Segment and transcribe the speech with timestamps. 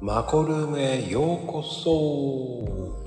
[0.00, 3.06] マコルームへようこそ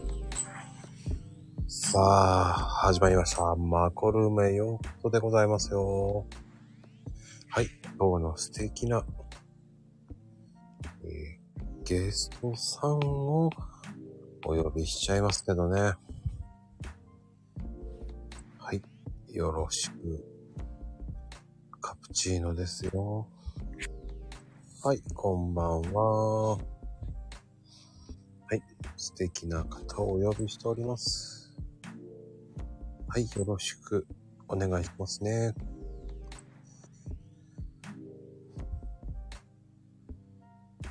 [1.67, 2.53] さあ、
[2.87, 3.55] 始まりました。
[3.55, 6.25] マコルームへようこそでございますよ。
[7.49, 7.67] はい、
[7.99, 9.05] 今日の素敵な、
[11.03, 11.39] えー
[11.85, 13.49] ゲストさんを
[14.45, 15.93] お呼びしちゃいますけどね。
[18.57, 18.81] はい、
[19.31, 20.25] よろしく。
[21.81, 23.27] カプチーノですよ。
[24.83, 26.78] はい、こんばんは。
[29.01, 31.53] 素敵な方をお呼びしております。
[33.07, 34.05] はい、よろしく
[34.49, 35.55] お願いしますね。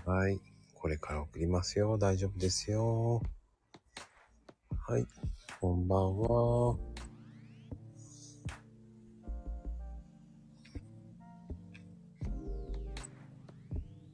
[0.07, 0.41] はい、
[0.73, 1.99] これから送りますよ。
[1.99, 3.21] 大丈夫ですよ。
[4.87, 5.07] はい、
[5.61, 6.79] こんばんは。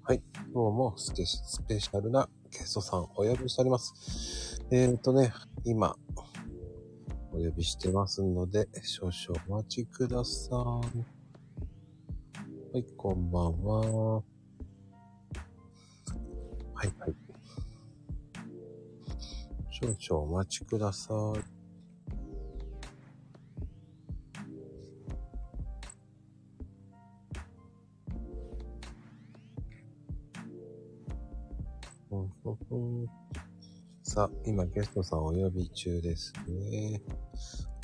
[0.03, 0.21] はい。
[0.53, 4.63] 今日もスペシャルなゲストさんお呼びしております。
[4.71, 5.33] えーとね、
[5.65, 5.97] 今、
[7.33, 10.55] お呼びしてますので、少々お待ちください。
[12.73, 14.17] はい、こんばんは。
[14.17, 14.23] は
[16.85, 17.15] い、はい。
[19.71, 21.54] 少々お待ちください。
[34.15, 37.03] さあ、今ゲストさんお呼び中ですね。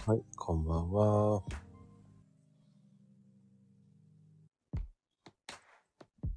[0.07, 1.43] はい、こんばんは。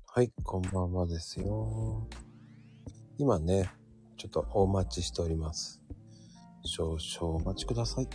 [0.07, 2.07] はい、こんばんはですよ。
[3.19, 3.69] 今ね、
[4.17, 5.79] ちょっとお待ちしております。
[6.63, 8.09] 少々お待ちください。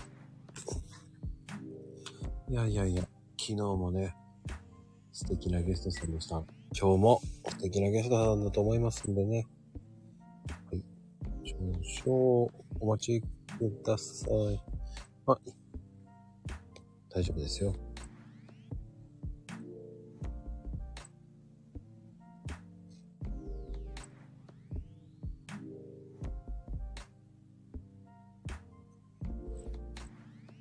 [2.48, 3.02] いやいやいや、
[3.38, 4.16] 昨日もね、
[5.12, 6.42] 素敵なゲストさんでした。
[6.76, 7.20] 今日も
[7.50, 9.46] 素敵なゲストさんだと思いますんでね。
[11.60, 11.84] はい。
[11.84, 13.26] 少々お待ち
[13.58, 14.30] ください。
[15.26, 15.52] はい。
[17.10, 17.74] 大丈夫ですよ。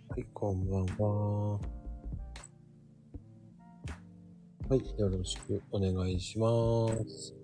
[0.09, 1.59] はい、こんばんは。
[4.69, 6.49] はい、よろしくお願いしま
[7.07, 7.36] す。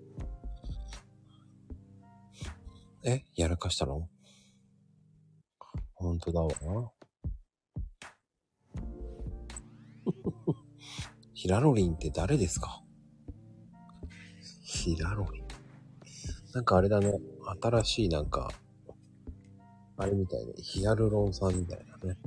[3.06, 4.08] えやらかしたの？
[5.92, 6.50] ほんとだわ。
[11.34, 12.82] ヒラロリンって誰ですか？
[14.62, 15.44] ヒラロリン。
[16.54, 17.12] なんかあれだね。
[17.60, 18.50] 新しいなんか、
[19.98, 20.54] あれみたいね。
[20.56, 22.18] ヒアルロン酸みたいなね。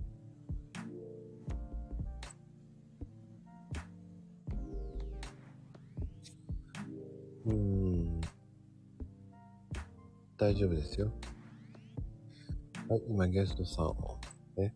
[7.45, 7.86] うん。
[10.37, 11.11] 大丈夫ですよ。
[12.87, 14.19] はい、今ゲストさんを。
[14.55, 14.75] ね。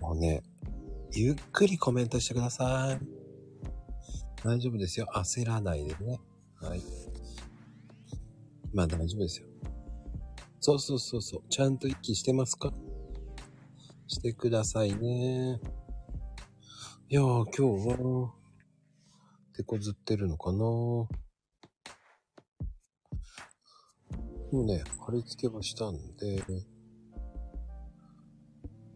[0.00, 0.42] もうね、
[1.12, 3.00] ゆっくりコメントしてください。
[4.44, 5.06] 大丈夫ですよ。
[5.14, 6.20] 焦らないでね。
[6.60, 6.82] はい。
[8.74, 9.46] まあ大丈夫ですよ。
[10.60, 11.42] そうそうそうそう。
[11.48, 12.72] ちゃんと息してますか？
[14.06, 15.60] してくださいね。
[17.08, 18.32] いやー、今日は、
[19.56, 20.58] 手こずってるのかな
[24.52, 26.36] もうね、貼り付けはしたんで、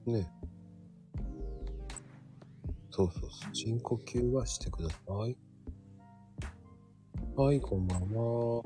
[0.04, 0.30] ね。
[2.90, 3.54] そうそうそう。
[3.54, 4.96] 深呼吸はしてくださ
[5.26, 5.38] い。
[7.34, 8.62] はい、こんばんは。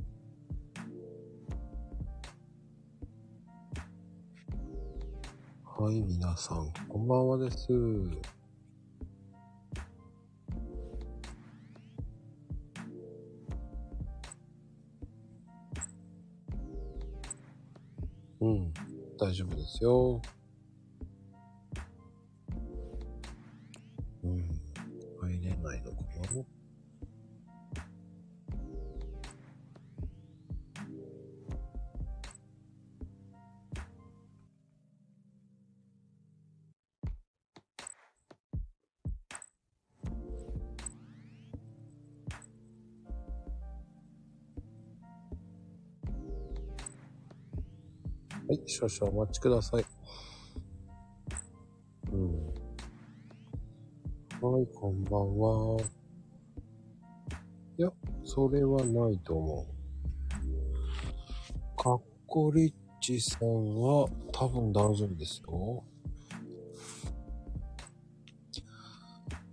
[5.79, 7.69] はい、皆さん、こんばんはです。
[19.21, 20.23] 大丈夫ですよ。
[48.89, 49.85] 少々お待ちください。
[52.13, 52.47] うん。
[54.41, 55.81] はい、こんばんは。
[57.77, 57.91] いや、
[58.25, 59.81] それはないと思う。
[61.77, 65.85] かっこリッチさんは多分大丈夫ですよ。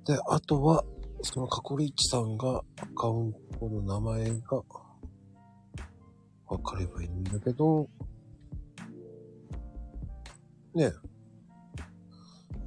[0.06, 0.86] で、あとは、
[1.22, 4.64] そのカッコリッチさんがアカウントの名前が、
[6.48, 7.90] わかればいいんだけど、
[10.78, 10.94] ね。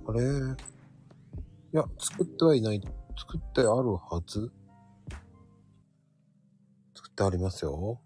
[0.06, 0.20] あれ？
[0.20, 2.80] いや、作ってはいない。
[3.16, 4.50] 作ってあるはず？
[6.96, 8.00] 作ってありますよ。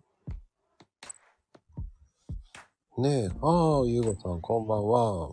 [2.99, 3.29] ねえ。
[3.41, 5.31] ああ、ゆうごさん、こんばんは。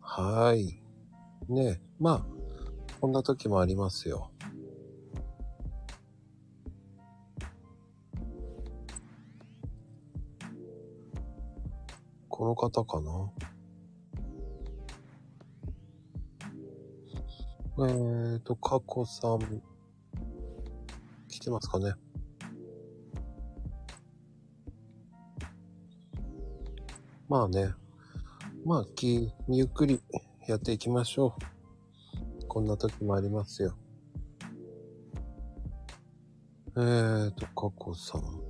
[0.00, 0.82] はーい。
[1.48, 1.80] ねえ。
[2.00, 2.26] まあ、
[3.00, 4.29] こんな時もありますよ。
[12.40, 13.10] この方かな？
[17.86, 19.62] えーと、かこさん、
[21.28, 21.92] 来てますかね？
[27.28, 27.74] まあね。
[28.64, 30.00] まあ、き、ゆっくり
[30.48, 31.34] やっていきましょ
[32.42, 32.46] う。
[32.46, 33.76] こんな時もありますよ。
[36.74, 38.49] えーと、かこさん。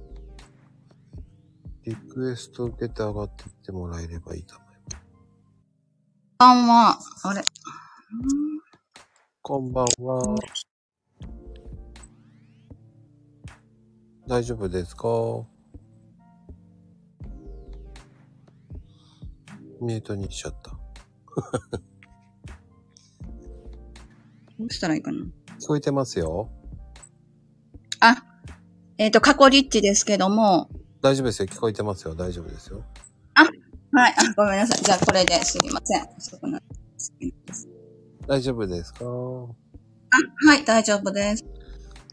[1.85, 4.99] リクエスト受けて上がっていってもらえればいいと思います。
[6.39, 6.99] こんばんは。
[7.25, 7.43] あれ？
[9.43, 10.37] こんばんは。
[14.29, 15.09] 大丈夫ですか？
[19.81, 20.71] ミュートにしちゃった。
[24.59, 25.19] どうしたらいいかな？
[25.59, 26.51] 聞こえてますよ。
[28.01, 28.23] あ、
[28.99, 30.70] えっ、と、過去リッチですけども、
[31.03, 31.49] 大丈夫ですよ。
[31.49, 32.15] 聞こえてますよ。
[32.15, 32.85] 大丈夫ですよ。
[33.93, 34.83] はい、あ、ごめんなさい。
[34.83, 36.07] じゃあこれですいません。
[38.27, 39.05] 大丈夫ですか？
[39.05, 41.45] あ、はい、大丈夫です。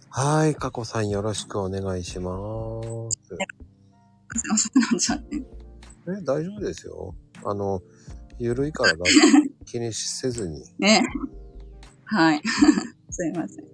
[0.09, 0.55] はい。
[0.55, 2.33] かこさんよろしくお願いします。
[4.53, 5.35] 遅くなっちゃって。
[5.37, 5.41] え、
[6.23, 7.13] 大丈夫ですよ。
[7.45, 7.81] あの、
[8.39, 9.03] ゆるいからだ
[9.65, 10.63] 気にせずに。
[10.79, 11.03] ね。
[12.05, 12.41] はい。
[13.11, 13.65] すいません。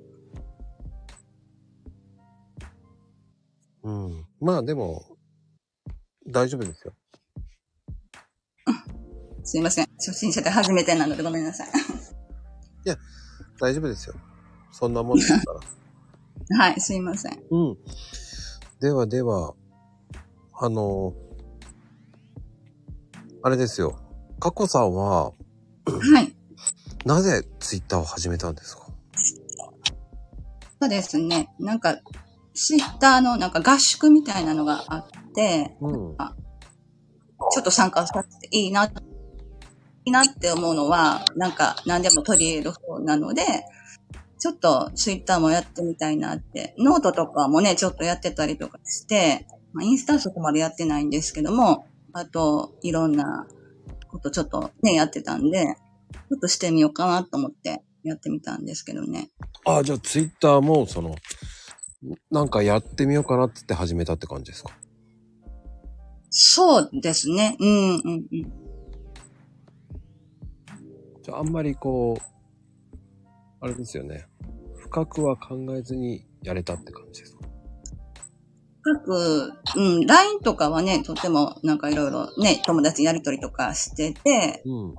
[3.83, 4.25] うん。
[4.43, 5.05] まあでも、
[6.27, 6.93] 大丈夫ですよ。
[9.43, 9.87] すいません。
[9.97, 11.67] 初心者で初めてなのでごめんなさい。
[13.59, 14.15] 大丈夫ですよ。
[14.71, 16.57] そんなもんですから。
[16.59, 17.41] はい、すいません。
[17.51, 17.77] うん。
[18.81, 19.53] ではでは、
[20.59, 21.13] あの、
[23.43, 23.97] あれですよ。
[24.41, 25.33] かこさんは、は
[26.21, 26.35] い。
[27.05, 28.87] なぜツイッターを始めたんですか？
[30.81, 31.53] そうですね。
[31.59, 31.97] なんか、
[32.53, 36.17] ツイッターのなんか合宿みたいなのがあって、うん。
[37.51, 38.89] ちょっと参加させていいな、い
[40.05, 43.43] いなって思うのは、なんか何でも取り入れる方なので、
[44.39, 53.47] ちょっとツイッターもやってみたいなって、ノートとかもね、ちょっとやってたりとかして、まあ、インスタはそこまでやってないんですけども、あと、いろんな
[54.09, 55.77] ことちょっとね、やってたんで、
[56.13, 59.31] ちょっとしてみようかなと思ってやってみたんですけどね。
[59.65, 61.15] あ、じゃあツイッターも、その、
[62.31, 64.71] なんかやってみようかなって言って始めたって感じですか？
[66.29, 67.55] そうですね。
[67.59, 68.27] うん、うん、うん。
[71.21, 72.23] じゃああんまりこう、
[73.61, 74.25] あれですよね。
[74.77, 77.43] 深くは考えずにやれたって感じですか？
[78.81, 84.95] 各、うん、LINE とかはね、とてもなんかいろいろね、友達にやりとりとかしてて、うん。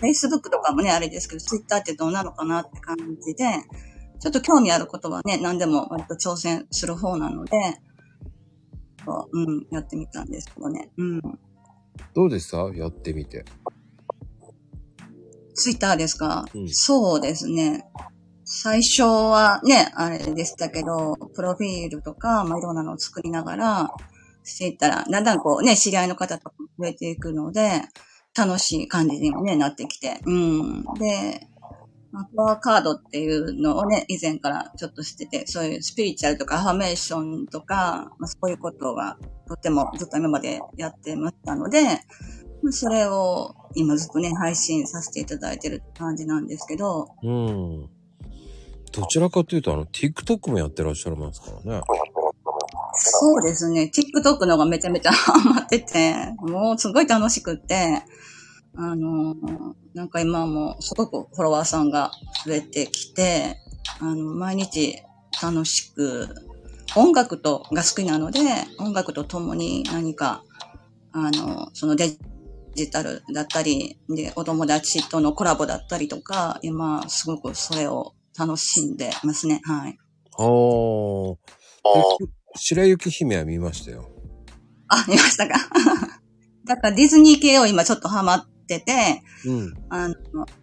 [0.00, 3.44] Facebook とかもね、あれですけど、Twitter ってどうなのかなって感じで、
[4.24, 7.52] ちょっと興味あることはね、何でも割と挑戦する方なので、
[9.04, 10.88] そううん、やってみたんですけどね。
[10.96, 11.20] うん。
[12.14, 12.56] どうでした？
[12.74, 13.44] やってみて。
[15.54, 17.84] Twitter ですか、うんそうですね。
[18.46, 23.90] 最初はね、あれでしたけど、プロフィールとか、まあ、いろんなのを作りながら
[24.42, 27.82] していったら、だんだんこうね、知り合いの方と増えていくので、
[28.34, 30.20] 楽しい感じにもね、なってきて。
[30.24, 30.84] うん。
[30.94, 31.46] で、
[32.14, 39.18] まあパワーカードっていうのをね、以前からちょっとしてて、そういうスピリチュアルとかアファメーションとか、まあ、そういうことが
[39.48, 41.82] とってもずっと今までやってましたので、
[42.62, 47.90] まあそれを今ずっとね、配信させていただいてる感じなんですけど、うん。
[48.92, 51.82] どちらかというと、あの、TikTok もやってらっしゃるもんですからね。
[52.94, 58.04] そうですね、TikTok のがめちゃめちゃハマってて、もうすごい楽しくって、
[58.76, 59.36] あの、
[59.94, 62.10] なんか今もすごくフォロワーさんが
[62.46, 63.58] 増えてきて、
[64.00, 64.96] あの、毎日
[65.42, 66.28] 楽しく、
[66.96, 68.40] 音楽とが好きなので、
[68.78, 70.44] 音楽と共に何か、
[71.12, 72.16] あの、そのデ
[72.74, 79.60] ジタルだったり、で、お友達とのコラボだったりとか、今、すごくそれを楽しんでますね。
[79.64, 79.98] はい。
[80.36, 81.36] あー。
[81.84, 84.08] で白雪姫は見ましたよ。
[84.88, 85.54] あ、見ましたか
[86.64, 89.74] だからディズニー系を今ちょっとハマってて、うん。
[89.90, 90.14] あの、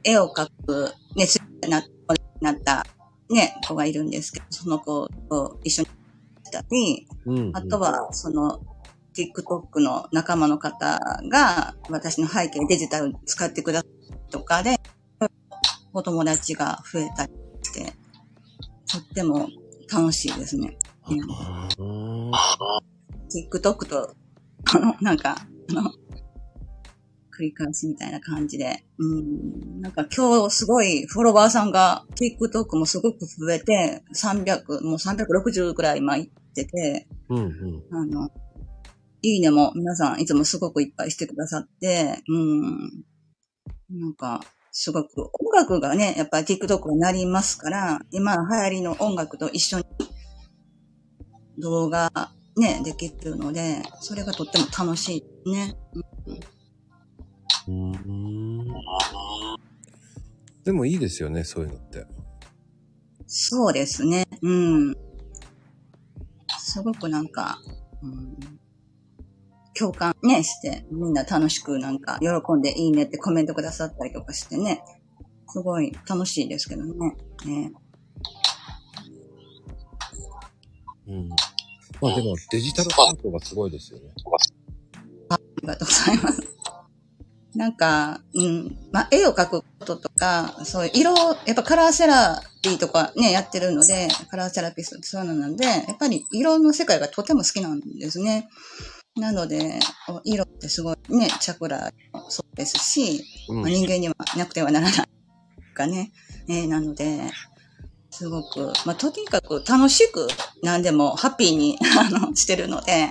[0.03, 1.39] 絵を描く、ね、す
[1.69, 1.83] な
[2.41, 2.85] なった、
[3.29, 5.89] ね、子がいるんですけど、その子と一緒に
[6.43, 7.57] したり、うんうん。
[7.57, 8.61] あとは、その、
[9.13, 14.79] TikTok の仲間の方が、私の背景デジタル使ってくださるとかで、
[15.93, 17.93] お友達が増えたりして、
[18.89, 19.49] とっても
[19.91, 20.77] 楽しいですね。
[21.09, 22.31] うんうん。
[23.29, 24.15] TikTok と、
[24.73, 25.35] あの、なんか、
[25.69, 25.91] あの、
[27.31, 28.83] 繰り返しみたいな感じで。
[28.97, 29.81] うん。
[29.81, 37.83] なんか今日すごいフォロワーさんが TikTok もすごく増えて、300、もう360くらい今いってて、うんうん。
[37.91, 38.29] あの、
[39.21, 43.05] いいねも皆さんいつもすごくいっぱいしてくださって、うん。
[43.89, 49.85] なんか、すごく音楽がね、やっぱり TikTok になりますから、今流行りの音楽と一緒に
[51.59, 55.75] 動画ね、できるので、それがとっても楽しいね。
[56.27, 56.39] うん。
[60.63, 62.05] でもいいですよね、そういうのって。
[63.27, 64.27] そうですね。
[64.41, 64.95] うん。
[66.59, 67.59] すごくなんか、
[68.01, 68.37] うん、
[69.77, 74.83] 共感ね、して、みんな楽しくなんか、喜んでいいねってコメントくださったりとかしてね、
[75.47, 77.15] すごい楽しいですけどね。
[77.45, 77.73] ね
[81.07, 81.29] うん。
[82.01, 84.09] まあでもデジタルアートがすごいですよね。
[85.29, 86.60] ありがとうございます。
[87.55, 91.13] なんか、うん、まあ、絵を描くこととか、そういう色、
[91.45, 98.47] やっぱカラーセラピーとかね、やってるので、カラーセラピストってそういうのなんで、やっぱり色の世界がとても好きなんですね。
[99.15, 106.11] なので、お色ってすごいね、チャクラもそうですし、うんまあ、人間にはなくてはならないかね。
[106.47, 107.19] えーなので、
[108.11, 110.27] すごく、まあ、とにかく楽しく
[110.63, 113.09] 何でもハッピーにあのしてるので、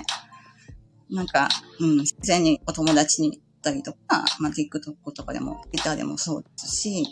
[1.11, 1.49] なんか、
[1.81, 7.05] うん、自然にお友達に行ったりとか、まあ、TikTok とかでも、Twitter でもそうですし、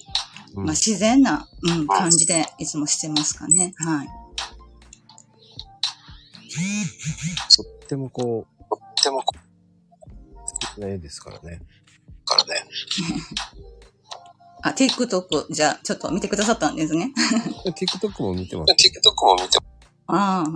[0.55, 3.75] うんまあ、自然な、うん、感じでいつもしてますかね。
[3.77, 4.09] はい。
[7.55, 9.23] とってもこう、とっても
[10.47, 11.61] 素敵な絵ですからね。
[12.25, 12.65] からね。
[14.63, 17.13] あ、TikTok、じゃあ、ちょっと見てくださったんですね。
[17.67, 18.73] TikTok も見てます。
[18.73, 19.59] TikTok も見て
[20.07, 20.47] ああ。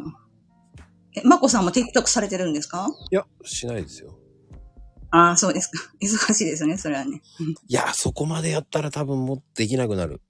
[1.14, 2.88] え、まこさんも TikTok されてるんですか？
[3.10, 4.18] いや、しないですよ。
[5.12, 5.78] ああ、そうですか。
[6.00, 7.22] 忙しいですね、それはね。
[7.68, 10.22] いや、そこまでやったら多分もうできなくなる。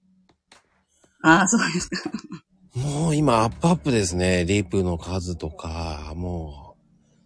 [1.21, 2.11] ああ、そうですか。
[2.75, 4.45] もう今アップアップですね。
[4.45, 6.75] リープの数とか、も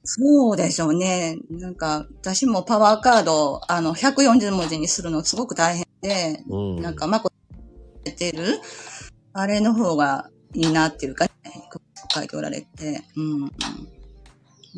[0.03, 1.37] そうでしょうね。
[1.49, 6.81] なんか、私もパワーカード、あの、140文字にするのすごく大変で、う、うん。
[6.81, 7.31] なんか、まこ、
[8.03, 8.61] 出てる、
[9.33, 11.31] あれの方がいいなっていうか、ね、
[12.13, 13.51] 書いておられて、うん。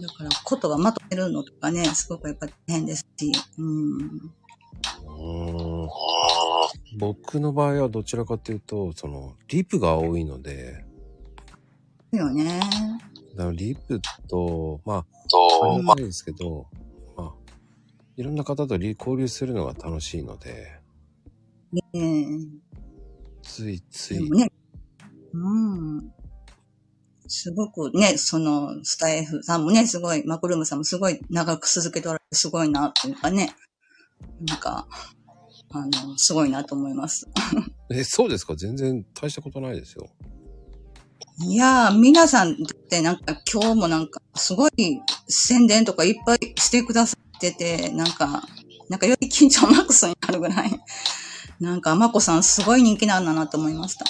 [0.01, 4.31] だから、言葉まとめるのとかね、すごくやっぱ大変ですし、うん。
[5.05, 5.89] うん
[6.97, 10.85] 僕の場合はどちらかというと、その、リプが多いので、
[12.11, 12.59] ですよね。
[13.35, 16.67] だからリプと、まあ、あと、りがたいですけど、
[17.15, 17.33] まあ、
[18.17, 20.79] いろんな方とリ交流するのが楽しいので、
[21.71, 22.25] ねえ
[23.43, 24.51] ついついね、
[25.33, 26.11] うん。
[27.29, 33.51] すごくね、その、スタイフさんもね、すごい、マクルームさんもすごい長く続けておられてすごいなっていうかね、
[34.41, 34.87] なんか、
[35.71, 37.27] あの、すごいなと思います。
[37.91, 38.55] え、そうですか？
[38.55, 40.09] 全然大したことないですよ。
[41.41, 42.55] いやー、皆さんっ
[42.89, 44.71] てなんか今日もなんかすごい
[45.27, 48.43] 宣伝とかいっぱいしてくださってて、なんか、
[48.89, 50.71] なんかより緊張マックスになるぐらい、
[51.59, 54.05] なんかまこさんすごい人気なんだなと思いました。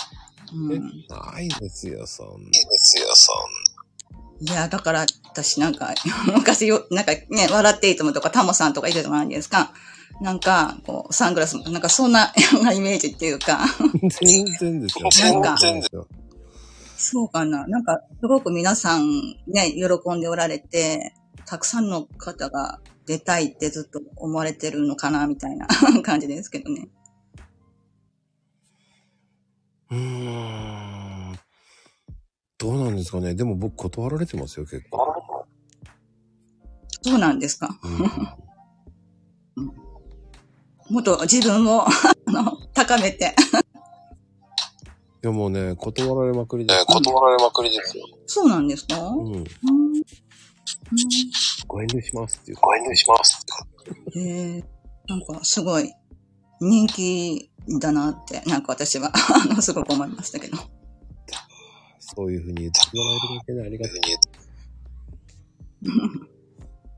[0.53, 2.33] うえん、ないですよ、そんな。
[2.33, 3.33] いいですよ、そ
[4.41, 5.93] いや、だから私なんか、
[6.33, 9.73] 昔よ、なんかね、笑っていいともとかタモさんとかいるじゃないですか。
[10.21, 13.59] なんか、こう、サングラスも、なんかそんなようなイメージっていうか、
[14.21, 15.31] 全然ですよ。
[15.31, 15.57] なんか。
[16.97, 17.65] そうかな。
[17.67, 21.13] なんか、すごく皆さんね、喜んでおられて、
[21.45, 25.67] たくさんの方が出たいってずっと思われてるのかな、みたいな
[26.03, 26.89] 感じですけどね。
[29.91, 31.39] うーん。
[32.57, 33.33] どうなんですかね。
[33.35, 35.07] でも僕断られてますよ、結構。
[37.01, 37.79] そうなんですか。
[37.83, 39.71] うん
[40.91, 41.91] もっと自分を、 あ
[42.31, 43.35] の、高めて。
[45.23, 46.77] いやもうね、断られまくりでう。
[46.79, 46.93] すね、。
[46.95, 48.05] 断られまくりですよ。
[48.25, 48.97] そうなんですか？
[49.09, 49.35] うん。
[49.35, 49.43] うん
[51.67, 52.57] ご遠慮しますっていう。
[52.61, 53.45] ご遠慮します。
[54.15, 54.19] へ
[54.57, 54.63] え
[55.07, 55.91] なんかすごい
[56.59, 57.48] 人気
[57.79, 60.57] だなって、なんか私は、 あの、すごく思いましたけど。
[61.99, 63.99] そういうふうに言ってもらえるだけでありがたい。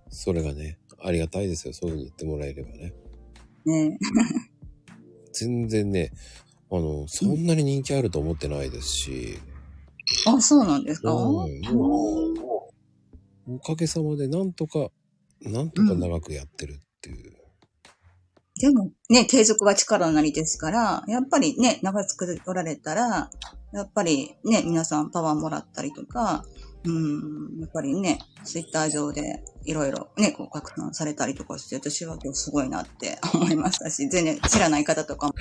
[0.10, 1.74] それがね、ありがたいですよ。
[1.74, 2.94] そういうふうに言ってもらえればね。
[3.65, 3.98] ね
[5.34, 6.12] 全然ね、
[6.72, 9.39] あの、そんなに人気あると思ってないですし、
[10.25, 11.62] あ、そうなんですか、うん
[13.48, 14.91] おかげさまでなんとか、
[15.41, 17.40] なんとか長くやってるっていう。
[18.62, 23.32] でもね、継続は力なりですから、やっぱりね、長くおられたら、
[23.74, 26.46] やっぱりね、皆さんパワーもらったりとか、
[26.86, 35.34] うん、やっぱりね、ツイッター上でいろいろね、こう拡散されたりとかして、私は今日すごいなって 思いましたし、全然知らない方とかも。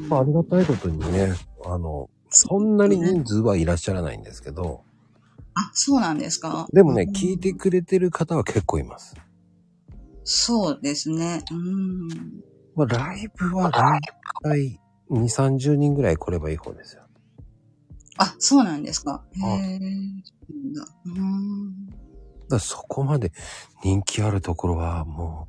[0.00, 0.08] うん。
[0.08, 1.34] まあ、ありがたいことにね、
[1.66, 4.80] あの、そんなに人数はいらっしゃらないんですけど、
[5.68, 6.66] あ、そうなんですか？
[6.72, 9.14] でもね、うん聞いてくれてる方は結構います。
[10.24, 11.42] そうですね。
[11.50, 12.08] うん。
[12.76, 14.00] まあ、ライブはだい
[14.42, 17.02] たい2、30人ぐらい来ればいい方ですよ。
[18.18, 19.24] あ、そうなんですか？
[19.34, 19.80] へあえ。
[22.48, 23.32] だそこまで
[23.82, 25.48] 人気あるところはも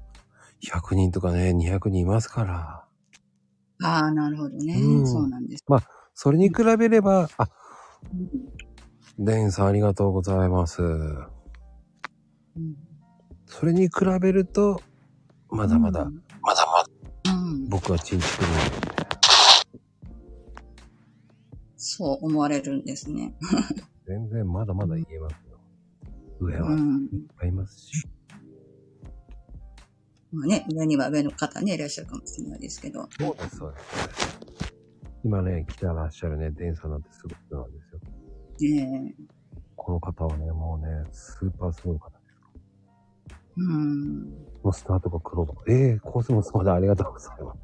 [0.63, 2.85] う100人とかね、200人いますから。
[3.83, 4.73] ああ、なるほどね。
[4.75, 5.65] うんそうなんです。
[6.13, 7.49] それに比べれば、あ、
[8.13, 8.29] うん
[9.19, 10.81] デンさんありがとうございます。
[10.81, 11.27] うん
[13.45, 13.91] それに比
[14.21, 14.81] べると、
[15.49, 17.33] まだまだうんまだまだ。
[17.33, 17.67] うん。
[17.67, 18.43] 僕はチンチク
[21.75, 23.35] そう思われるんですね。
[24.07, 25.59] 全然まだまだ言えますよ。
[26.39, 27.09] 上うはいっん。
[27.37, 28.07] ぱいいますし。
[30.31, 33.09] まあね、上には上の方ね、いらっしゃるかもしれないですけど。
[33.19, 34.41] そうです、そうです。
[35.25, 37.90] 今ね、来てらっしゃるね、デンさんなんてすごい人なんですよ。
[39.75, 42.21] この方はね、もうね、スーパーすごい方です。
[43.57, 44.23] うん。
[44.63, 45.53] もうスタートが黒羽。
[45.67, 47.55] ええコスモスまでありがとうございま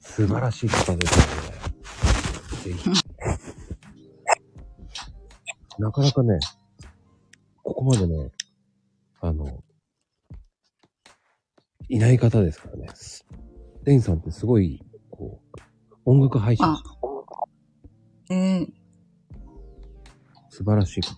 [0.00, 0.14] す。
[0.14, 2.74] 素晴らしい方ですよね。
[2.76, 2.90] ぜひ。
[5.78, 6.38] なかなかね、
[7.64, 8.30] ここまでね、
[9.20, 9.64] あの、
[11.88, 12.88] いない方ですからね。
[13.82, 15.58] デンさんってすごい、こう、
[16.04, 16.80] 音楽配信あ
[18.30, 18.83] ええ
[20.54, 21.16] 素晴らしい方。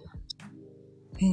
[1.21, 1.27] え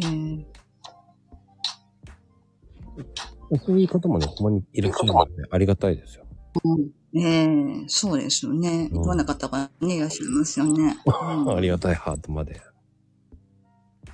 [3.54, 6.26] えそういう方もね、たまにいらっしゃるので、ありがたいですよ。
[6.66, 6.92] うん。
[7.18, 8.90] ええそうですよね。
[8.92, 10.98] うんいろんな方がね、いらっしゃいますよね。
[11.06, 12.62] うん ありがたいハートまで。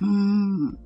[0.00, 0.78] うん。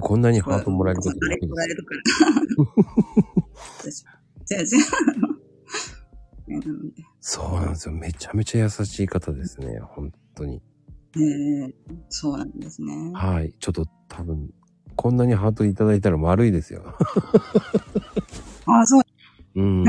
[0.00, 2.02] こんなにハートもらえることだけですもらえるから。
[3.78, 4.04] 私
[4.44, 4.80] 全然。
[6.48, 7.94] えなのでそうなんですよ。
[7.94, 9.78] めちゃめちゃ優しい方ですね。
[9.80, 10.62] 本当に。
[11.16, 11.20] え
[11.68, 11.74] え
[12.08, 13.12] そうなんですね。
[13.14, 13.54] はい。
[13.58, 14.50] ちょっと多分、
[14.96, 16.96] こんなにハートいただいたら悪いですよ。
[18.66, 19.02] あ、そう。
[19.56, 19.84] うん。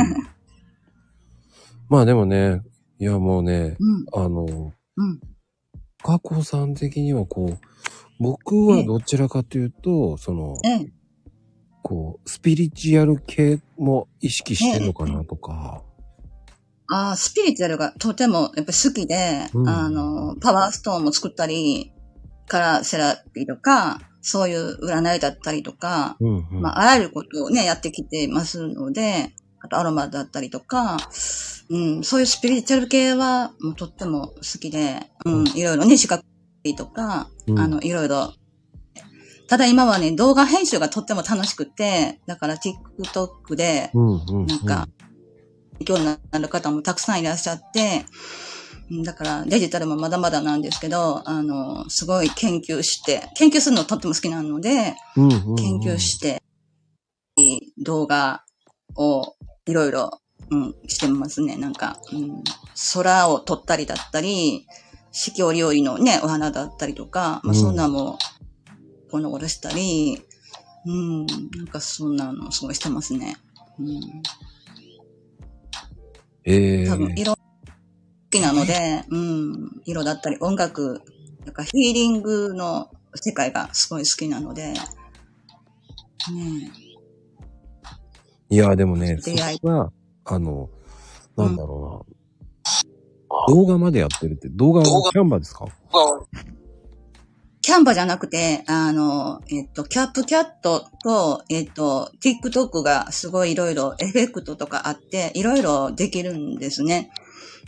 [1.90, 2.62] まあでもね、
[3.00, 4.06] いやもうね、うん。
[4.14, 5.22] あの、うん。
[6.04, 7.60] 過去さん的にはこう、
[8.20, 10.92] 僕はどちらかというと、その、ええ。
[11.84, 15.84] こう、スピリチュアル系も意識してるのかなとか、
[16.92, 21.94] ああ、スピリチュアルがとてもやっぱ好きで、うんあの、パワーストーンも作ったり、
[22.48, 26.62] カラーセラピーとか、そういう占いだったりとか、うんうん。
[26.62, 30.98] まあ、あらゆることをね、やってきてますので、あとアロマだったりとか、
[31.70, 36.26] うん、そういうスピリチュアル系はもうとっても好きで、うん、いろいろね、資格
[36.78, 38.34] とか、うんあの、いろいろ。
[39.48, 43.92] ただ今はね、動画編集がとっても楽しくて、だから TikTok で。
[43.94, 44.88] なんか、
[45.86, 48.06] 興味のある方もたくさんいらっしゃって、
[48.90, 56.44] うんだからデジタルもまだまだなんですけど、あの、すごい研究して、研究するのとっても好きなので、うんうんうん研究して、
[57.78, 58.44] 動画
[58.96, 61.56] をいろいろ、うん、してますね。
[61.56, 62.44] なんか、うん、
[62.94, 64.68] 空を撮ったりだったり、
[65.14, 68.20] 四季折々のね、お花だったりとか、まあ、うんそんなも、
[69.10, 70.22] この頃したり、
[70.86, 73.38] うん、なんかそんなのすごいしてますね。
[73.80, 74.00] うん
[76.46, 77.40] ええ多分色好
[78.30, 81.02] きなので、うん、色だったり音楽、
[81.46, 84.76] なんかヒーリングの世界がすごい好きなので、ね
[88.50, 89.60] いや、でもね、そ出会い。
[89.60, 89.92] こが、
[90.26, 90.70] あの、
[91.38, 93.56] なんだろうな。
[93.56, 95.66] 動画までやってるって、動画はキャンバですか？
[97.62, 107.12] キャンバじゃなくて、あの、えっと、キャップキャットと、えっと、TikTok がすごいいろいろエフェクトとかあって、いろいろできるんですね。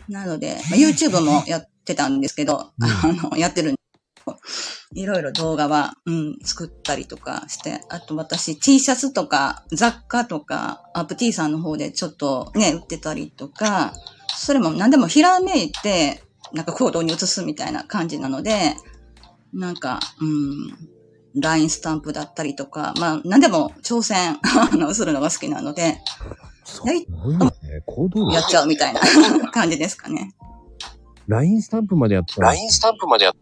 [0.09, 2.73] なので、まあ YouTube もやってたんですけど、あ
[3.29, 3.87] の、やってるんです
[4.25, 4.37] けど
[4.95, 13.93] いろいろ動画は、うん、作ったりとかして、あと私 T シャツとか雑貨とか、アップ T さんの方でちょっとね、売ってたりとか、
[14.35, 18.75] それも何でもひらめいて、なんか行動に移すみたいな感じなので、
[19.53, 25.97] なんか、うん、LINE スタンプだったりとか、まあ、何でも挑戦 あのするのが好きなので。
[28.33, 29.01] やっちゃうみたいな
[29.51, 30.33] 感じですかね。
[31.27, 33.33] LINE スタンプまでやったら、LINE スタンプまでやっ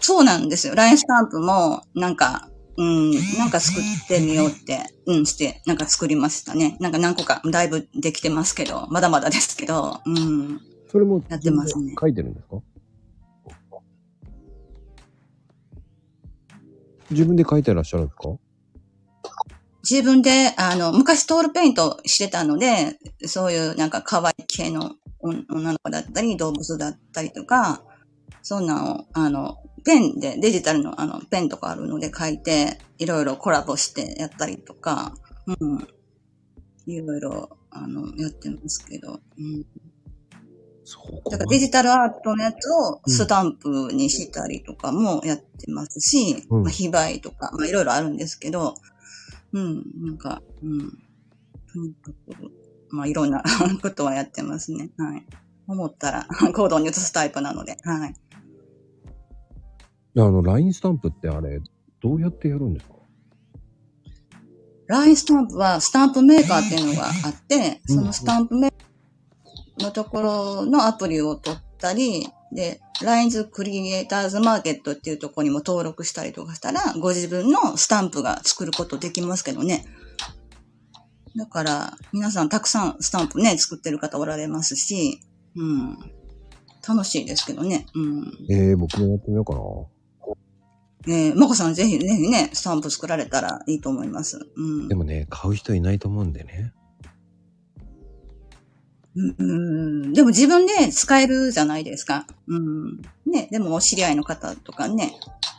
[0.00, 0.74] そうなんですよ。
[0.74, 6.76] LINE スタンプも、なんか、うん、なんか作ってみようって、うん、して、なんか作りましたね。
[6.80, 10.60] なんか何個か、だいぶできてますけど、まだまだですけど、うん。
[10.90, 12.56] それもやってますね書いてるんですか？
[17.14, 18.28] 自分で書いてらっしゃるんですか？
[19.88, 27.82] 自分で、あの、昔トールペイントしてたので、そういうなんか可愛い系の女の子だったり、動物だったりとか、
[28.42, 35.14] そんなのを、あの、ペンで、デジタルのあの、ペンとかあるので書いて、いろいろコラボしてやったりとか、
[35.46, 35.88] うん。
[36.86, 39.66] いろいろ、あの、やってますけど、うん。
[40.84, 48.74] そうだからデジタルアートのやつをスタンプにしたりとかもやってますし、うんまあ、非売とか、まあ、いろいろあるんですけど、
[49.54, 50.90] うん、なんか、うん。
[51.72, 52.52] とにかく、
[52.90, 53.42] まあ、いろんな
[53.80, 54.90] ことはやってますね。
[54.98, 55.26] はい。
[55.66, 58.14] 思ったら 行動に移すタイプなので、はい。
[60.16, 61.60] あの、LINE スタンプってあれ、
[62.00, 62.94] どうやってやるんですか
[64.88, 68.73] ？LINE スタンプはスタンプメーカーっていうのがあって、うんそのスタンプメーカー
[69.78, 79.84] のところのアプリを取ったり、で、LINE's クリエイターズマーケットっていうところにも登録したりとかしたら、ご自分のスタンプが作ることできますけどね。
[81.36, 85.20] だから、皆さんたくさんスタンプね、作ってる方おられますし、
[85.56, 85.98] うん。
[86.86, 87.86] 楽しいですけどね。
[87.94, 88.32] うん。
[88.48, 89.60] えー、僕もやってみようかな。
[91.06, 94.38] えー、まこさんぜひぜひね、スタンプ作られたらいいと思います。
[94.56, 94.88] うん。
[94.88, 96.72] でもね、買う人いないと思うんでね。
[99.16, 102.26] うん、でも自分で使えるじゃないですか。
[102.48, 103.00] うん。
[103.26, 105.14] ね、でもお知り合いの方とかね。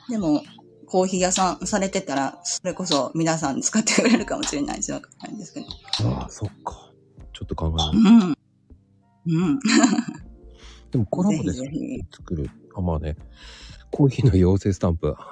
[0.09, 0.43] でも、
[0.87, 5.67] コーヒー屋さんされてたら、それこそ皆さん使ってくれるかもしれないし、わかんないんですけど。
[6.09, 6.91] ああ、そっか。
[7.33, 7.97] ちょっと考えます。
[7.97, 8.35] うん。
[9.27, 9.59] うん。
[10.91, 11.53] でもコラボで
[12.11, 12.49] 作る。
[12.75, 13.15] あ、まあね。
[13.91, 15.15] コーヒーの妖精スタンプ。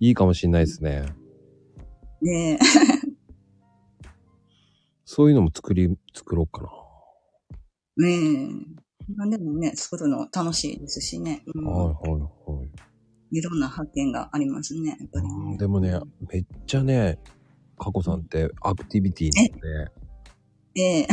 [0.00, 1.06] いいかもしんないですね。
[2.22, 2.58] ね
[5.16, 6.68] そういうのも作り、作ろうかな。
[8.04, 8.18] え。
[8.18, 8.48] ね
[9.08, 9.12] え。
[9.16, 11.44] なんでもね、作るの楽しいですしね。
[11.54, 12.64] うん、はいはいは
[13.30, 13.38] い。
[13.38, 14.96] いろんな発見がありますね。
[14.98, 15.56] やっぱりうんね。
[15.56, 16.00] でもね、
[16.32, 17.20] めっちゃね、
[17.78, 19.92] カコさんってアクティビティなんで、
[20.82, 21.08] ええ。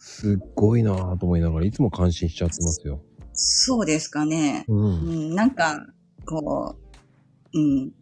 [0.00, 3.00] すっごいなぁと思いながらいつも感心しちゃってますよ。
[3.32, 4.64] そうですかね。
[4.66, 4.74] う。
[4.74, 5.86] うんん、なんか、
[6.26, 6.74] こ
[7.54, 7.92] う、うん。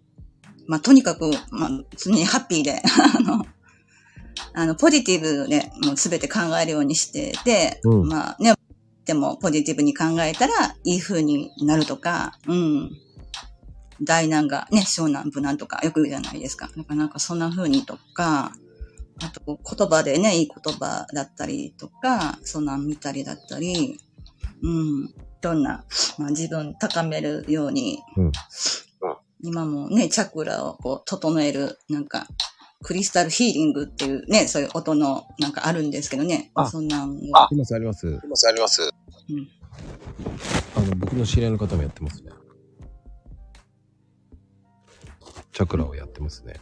[0.67, 2.81] まあ、とにかく、まあ、常にハッピーで、
[3.15, 3.45] あの、
[4.53, 8.55] あの、ポジティブで、もうすべて考えるようにしてて、うんまあね、
[9.05, 12.91] でもポジティブに考えたらいい風になるとか、うん。
[14.03, 16.71] 大難がね、小難無難とかよく言うじゃないですか。
[16.75, 18.53] なんかなんかそんな風にとか、
[19.23, 23.99] あと言葉でね、いい言葉だったりとか、そんなん見たりだったり、
[24.63, 25.15] うん。
[25.43, 25.85] どんな、
[26.19, 28.33] まあ、自分高めるように、うん
[29.43, 32.27] 今もね、チャクラをこう整える、なんか、
[32.83, 36.51] クリスタルヒーリングっていうね、そういう音のなんかあるんですけどね。
[36.55, 38.07] あそんなんをあありますあります。
[38.07, 38.91] あります、あります。
[40.77, 42.31] あの、僕の知り合いの方もやってますね。
[45.53, 46.55] チャクラをやってますね。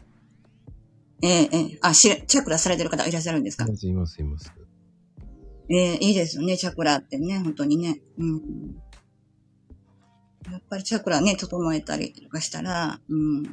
[1.22, 3.64] ええええあ、しチャクラされてる方いらっしゃるんですか？
[3.66, 4.52] いますいますいます。
[5.70, 8.00] ええいいですよね、チャクラってね、本当にね。
[8.18, 8.40] うん。
[10.50, 13.42] やっぱりチャクラね、整えたりとかしたら、うん。
[13.42, 13.50] や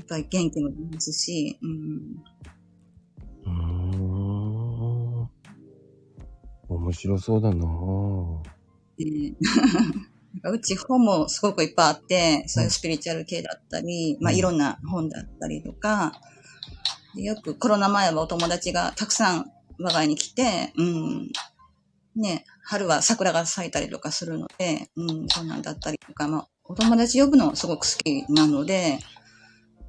[0.00, 2.22] っぱり元気も出ますし、うん。
[3.44, 5.30] うーん。
[6.68, 8.40] 面白そうだなぁ。
[9.00, 9.34] えー
[10.34, 16.12] なんかうち本もすごくいっぱいあって、そういうスピリチュアル系だったり、まあうんいろんな本だったりとか、
[17.14, 21.32] でよくコロナ前はお友達がたくさん我が家に来て、うん、
[22.14, 28.98] ね、春は桜が咲いたりとかするので、うん、そんなんだったりとか、まあお友達呼ぶのすごく好きなので、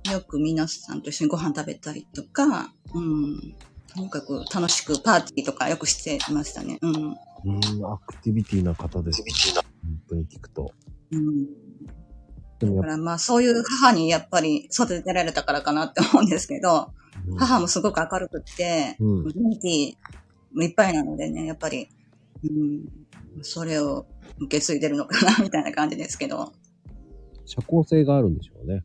[0.09, 3.55] よく皆さんと一緒にご飯食べたりとか、うん、
[3.93, 6.77] とにかく楽しくパーティーとかよくしてましたね。
[6.81, 6.93] うん。
[6.95, 9.21] うん、アクティビティな方です。
[9.21, 9.61] アクティビティな。
[9.61, 10.71] 本当に聞くと。
[11.11, 11.47] うん
[12.59, 16.91] だからまあそういう母にやっぱり育てられたからかなって思うんですけど、
[17.37, 19.23] ぱ、母もすごく明るくって、うん。
[19.23, 19.97] 元気
[20.53, 21.89] もいっぱいなのでね、やっぱり、
[22.43, 22.85] うん、
[23.41, 24.05] それを
[24.39, 26.53] 受け継いでるのかなみたいな感じですけど。
[27.45, 28.83] 社交性があるんでしょうね。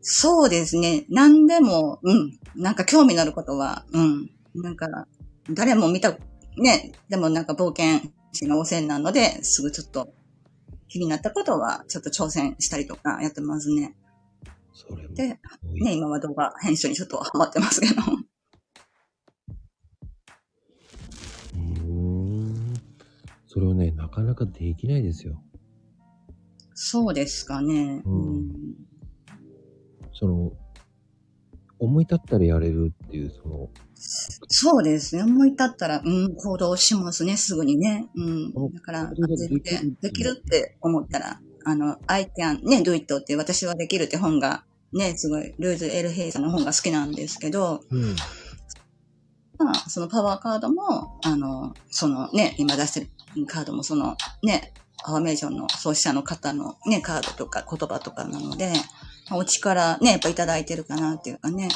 [0.00, 1.04] そうですね。
[1.08, 2.38] 何でも、うん。
[2.56, 4.30] なんか興味のあることは、うん。
[4.54, 5.06] なんか、
[5.50, 6.16] 誰も見た、
[6.56, 10.12] ね、でもなんか冒険心が旺盛なので、すぐちょっと
[10.88, 13.96] 気になったことは、ちょっと挑戦したりとかやってますね。
[14.72, 15.14] それも。
[15.14, 18.02] で、ね、今は動画編集にちょっとハマってますけど。
[23.52, 25.42] それをね、なかなかできないですよ。
[26.72, 28.00] そうですかね。
[28.06, 28.52] うん
[30.14, 30.52] その、
[31.78, 33.68] 思い立ったらやれるっていう、その、
[34.48, 35.22] そうですね。
[35.22, 38.08] 思い立ったら、うん、行動しますね、すぐにね。
[38.14, 38.70] うんお。
[38.70, 48.16] だから、できるって思ったら、あの、I can, ね、do it って私はできるって本が、ね、すごい、ルーズ・エル・ヘイさんの本が好きなんですけど、うん。
[49.58, 53.10] まあ、そのパワーカードも、あの、そのね、今出してる
[53.46, 54.72] カードもそのね、
[55.04, 58.72] アファメーションの創始者の方のね、カードとか言葉とかなので、
[59.30, 61.68] まあお力ね、やっぱいただいてるかなっていうかね、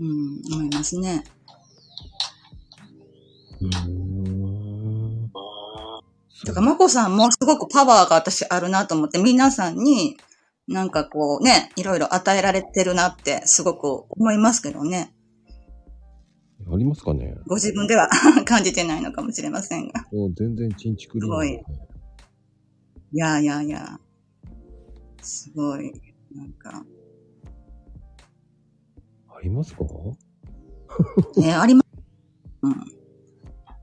[0.00, 1.24] うん、思いますね。
[3.60, 5.32] うーん。
[6.44, 10.16] だから、まこさんもすごくパワーが私あるなと思って、皆さんに
[10.66, 15.14] なんかこうね、いろいろ与えられてるなってすごく思いますけどね。
[16.72, 18.08] ありますかねご自分では
[18.46, 20.06] 感じてないのかもしれませんが。
[20.12, 21.52] もう全然チンチクリーンすごい
[23.14, 24.00] いやいやいや。
[25.20, 25.92] すごい。
[26.34, 26.84] なんか、
[29.28, 29.84] ありますか？
[31.36, 31.86] ね、あります。
[32.62, 32.72] うん。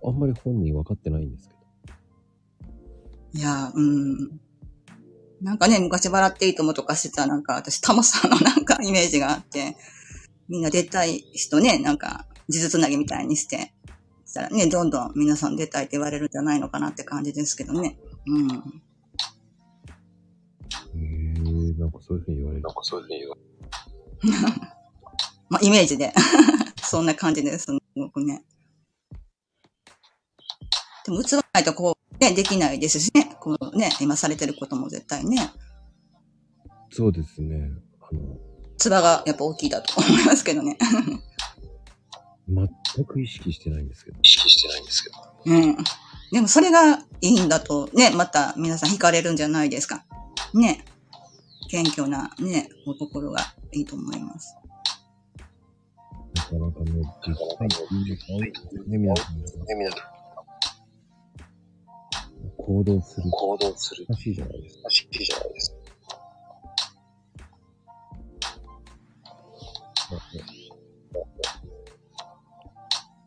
[0.04, 3.40] あんまり本人分かってないんですけど。
[3.40, 4.40] いや、うん。
[5.42, 9.76] なんかね、昔笑っていいともとかしてた、なんか私、タモさんのなんかイメージがあって、
[10.48, 13.74] みんな出たい人ね、なんか、地図つなぎみたいにして、
[14.26, 17.98] そしたらね、どんどん皆さん出たいって言われるんじゃないのかなって感じですけどね。
[18.28, 18.48] うん。
[18.48, 18.52] へ
[20.96, 22.74] え、なんかそういうふうに言われるなん。
[22.74, 23.38] かそういうふうに言わ
[25.50, 26.14] まあ、イメージで。
[26.84, 28.44] そんな感じです、すごくね。
[31.06, 33.36] でも、器がないとこう、ね、できないですしね。
[33.40, 35.52] このね、今されてることも絶対ね。
[36.92, 37.72] そうですね。
[38.02, 38.38] あの、
[38.78, 40.78] 器がやっぱ大きいだと思いますけどね。
[42.50, 44.18] 全く意識してないんですけど。
[44.22, 45.18] 意識してないんですけど。
[45.46, 45.78] うん。
[46.32, 50.06] でもそれがいいんだとね、また皆さん惹かれるんじゃないですか。
[50.54, 50.86] ね。
[51.70, 54.56] 謙虚なね、お心がいいと思います。
[56.36, 56.92] なかなかね、
[57.28, 59.38] 実際に多いですね、皆さん。
[59.38, 59.44] ね、
[59.76, 60.02] 皆さん、
[62.58, 63.30] 行動する。
[63.30, 64.84] 行動する難しいじゃないですか。
[64.84, 65.80] らしいじゃないですか。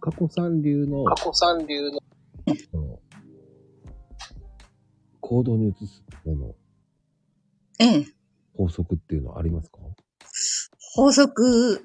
[0.03, 2.01] 過去三流の、過去三流の
[2.73, 2.99] その
[5.21, 6.55] 行動に移すもの、
[7.79, 8.07] ええ。
[8.57, 9.79] 法則っていうのはありますか？
[10.97, 11.81] 法則、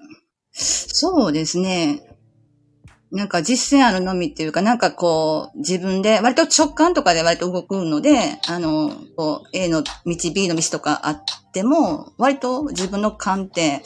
[0.52, 2.17] そうですね。
[3.12, 9.92] なんか実践あるのみっていうか、なんかこう、自分で、割と直感とかで割と動くので、あの、こう、A の道、
[10.34, 13.82] B の道とかあっても、割と自分の感って、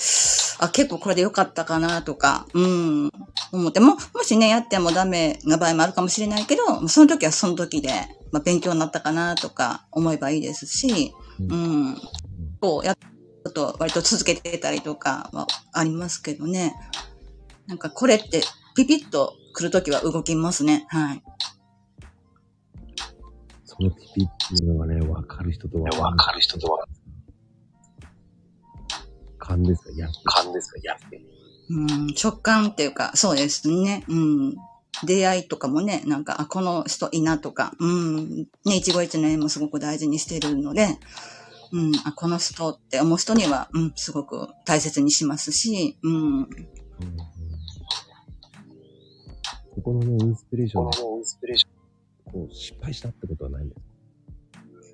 [0.59, 3.11] あ、結構これで良かったかなとか、うん、
[3.51, 7.89] 思っても、もしね、やってもダメな場合もあるかもしれないけど、その時はその時で、
[8.31, 11.97] まあ、勉強になったかなとか思えばいいですし、うん、
[12.59, 16.75] こう、やっと割と続けてたりとかはありますけどね。
[17.67, 18.41] なんかこれって
[18.75, 20.85] ピピッと来るときは動きますね。
[20.89, 21.23] はい。
[23.65, 26.85] そのピピっていうのがね、わかる人とわわかる人とは
[29.51, 31.21] 勘ですかやっ勘ですが、やって。
[31.69, 34.05] うん、直感っていうか、そうですね。
[34.07, 34.55] うん。
[35.05, 38.35] 出会いとかもね、なんか、あ、この人いいなとか、うん。
[38.65, 40.99] ね、一期一会もすごく大事にしてるので、
[41.71, 46.13] うん、あ、この人って思う人には、うん、すごく大切にしますし、うん。
[46.13, 46.47] うんうん
[49.81, 53.75] ここのね、インスピレーションでこのインスピレーショこう失敗したってことはないんで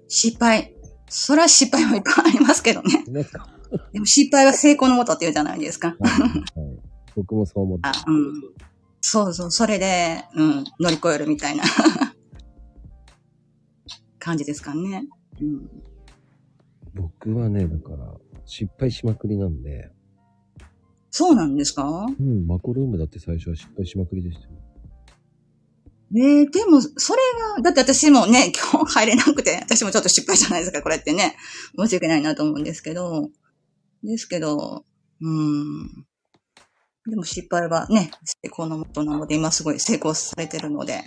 [0.07, 0.73] す失敗。
[1.09, 3.03] それは失敗はいっぱいありますけどね。
[3.03, 3.21] かね。
[3.23, 5.89] はでも失敗は成功のもとって言うじゃないですか。
[5.89, 6.79] いはい
[7.15, 8.33] 僕もそう思ってあ、うん。
[9.01, 11.63] そうそう、それで、うん、乗り越えるみたいな
[14.19, 15.07] 感じですかね。
[15.41, 15.69] うん。
[16.93, 18.13] 僕はね、だから、
[18.45, 19.91] 失敗しまくりなんで、
[21.09, 22.05] そうなんですか？
[22.19, 24.51] うん、マコルームだって最初は失敗しまくりでしたよ。
[26.15, 27.21] えー、でも、それ
[27.57, 31.35] が、だって私もね、 今日入れなくて、私もちょっと失敗じゃないですか、これってね。
[31.77, 33.29] 申し訳ないなと思うんですけど。
[34.03, 34.85] ですけど、
[35.21, 36.05] うん。
[37.09, 41.03] でも失敗はね、成功のもとなので、今すごい成功されてるので。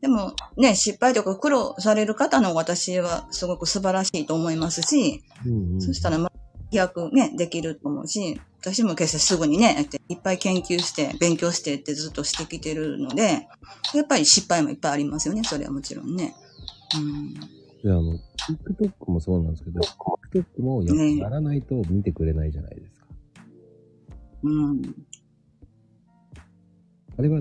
[0.00, 6.32] でもね、失敗とか苦労される方の私はすごく素晴らしいと思いますし、うんうん、そしたら、まあ、
[6.74, 13.46] 飛躍ね、できると思うし、私も決してすぐにね、やっていっぱい研究して、勉強してってずっとしてきてるので、
[13.94, 16.34] やっぱり失敗もいっぱいありますよね、それはもちろんね。
[16.96, 17.34] うん。
[17.34, 17.40] で、
[17.84, 18.18] あの、
[18.78, 19.80] TikTok もそうなんですけど、
[20.32, 23.06] TikTok もやねやらないと見てくれないじゃないですか。
[24.42, 24.82] うん。
[27.16, 27.40] あれは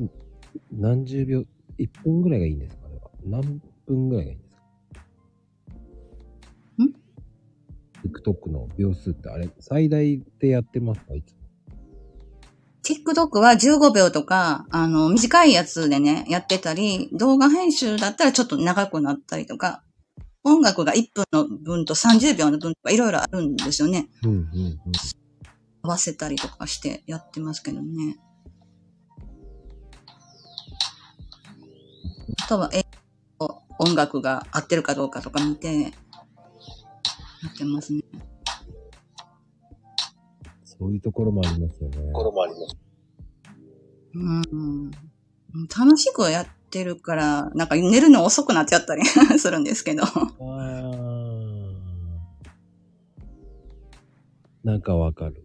[0.71, 1.43] 何十秒、
[1.79, 2.83] 1分ぐらいがいいんですか？
[2.85, 3.09] あれは。
[3.25, 4.37] 何分ぐらいがいい
[8.05, 11.13] ?TikTok の秒数ってあれ、最大でやってますか？
[11.15, 11.43] いつも。
[12.83, 19.83] TikTok は15秒とか、あの、短いやつでね、やってたり、動画編集だったらちょっと長くなったりとか、
[20.43, 24.09] 音楽が1分の分と30秒の分とかいろいろあるんですよね。
[24.23, 24.81] うんうんうん。
[25.83, 28.17] 合わせたりとかしてやってますけどね。
[32.43, 32.83] あとは、え
[33.79, 35.93] 音楽が合ってるかどうかとか見て、
[37.43, 38.01] やってますね。
[40.63, 41.97] そういうところもありますよね。
[41.97, 42.77] ところもあります。
[44.15, 44.91] うん。
[45.67, 49.05] 楽しくやってるから、なんか寝るの遅くなっちゃったり
[49.37, 50.03] するんですけど。
[54.63, 55.43] なんかわかる。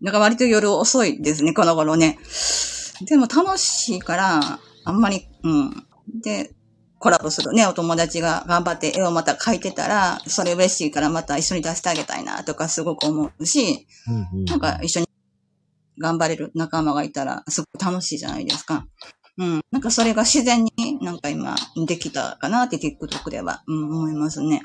[0.00, 2.18] なんか割と夜遅いですね、この頃ね。
[3.06, 5.86] でも楽しいから、あんまり、うん。
[6.22, 6.54] で、
[7.02, 15.08] コラボするね、お友達が頑張って絵をまた描いてたら、それ嬉しいからまた一緒に出してあげたいなとかすごく思うし、うんうんうんなんか一緒に
[15.98, 18.86] 頑張れる仲間がいたらすごく楽しいじゃないですか。
[19.36, 19.60] うん。
[19.72, 21.56] なんかそれが自然になんか今
[21.88, 24.60] できたかなって TikTok では、うん、思いますね。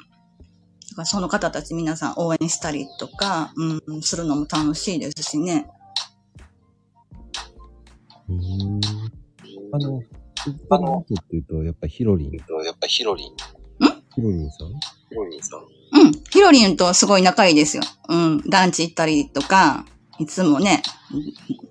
[0.91, 5.67] だからその方たち皆さん応援したりとか、うん、するのも楽しいですしね。
[8.29, 8.79] うーん
[9.73, 10.03] あの、
[10.47, 12.39] 一般の人っていうと、やっぱヒロリン、や
[12.71, 13.31] っぱヒロリン、
[14.15, 14.67] ヒロリンさん？
[15.09, 15.59] ヒロリンさん。
[15.59, 16.11] うん。
[16.29, 17.83] ヒロリンとすごい仲いいですよ。
[18.09, 18.41] うん。
[18.49, 19.85] ランチ行ったりとか、
[20.19, 20.81] いつもね、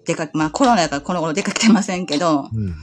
[0.04, 2.74] 出かけ、まあコロナだからこの頃出かけてませんけど、うんうん。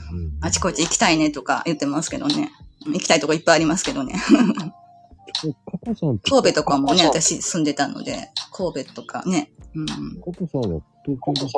[0.42, 2.50] あちこち行きたいねとか言ってますけどね。
[2.86, 4.14] 行きたいとこいっぱいありますけどね。
[5.46, 9.50] えカコさん神戸とかもね、私住んでたので、神戸とかね。
[9.74, 9.86] うん。
[9.86, 9.94] カ
[10.38, 11.48] コさんは東京のココさん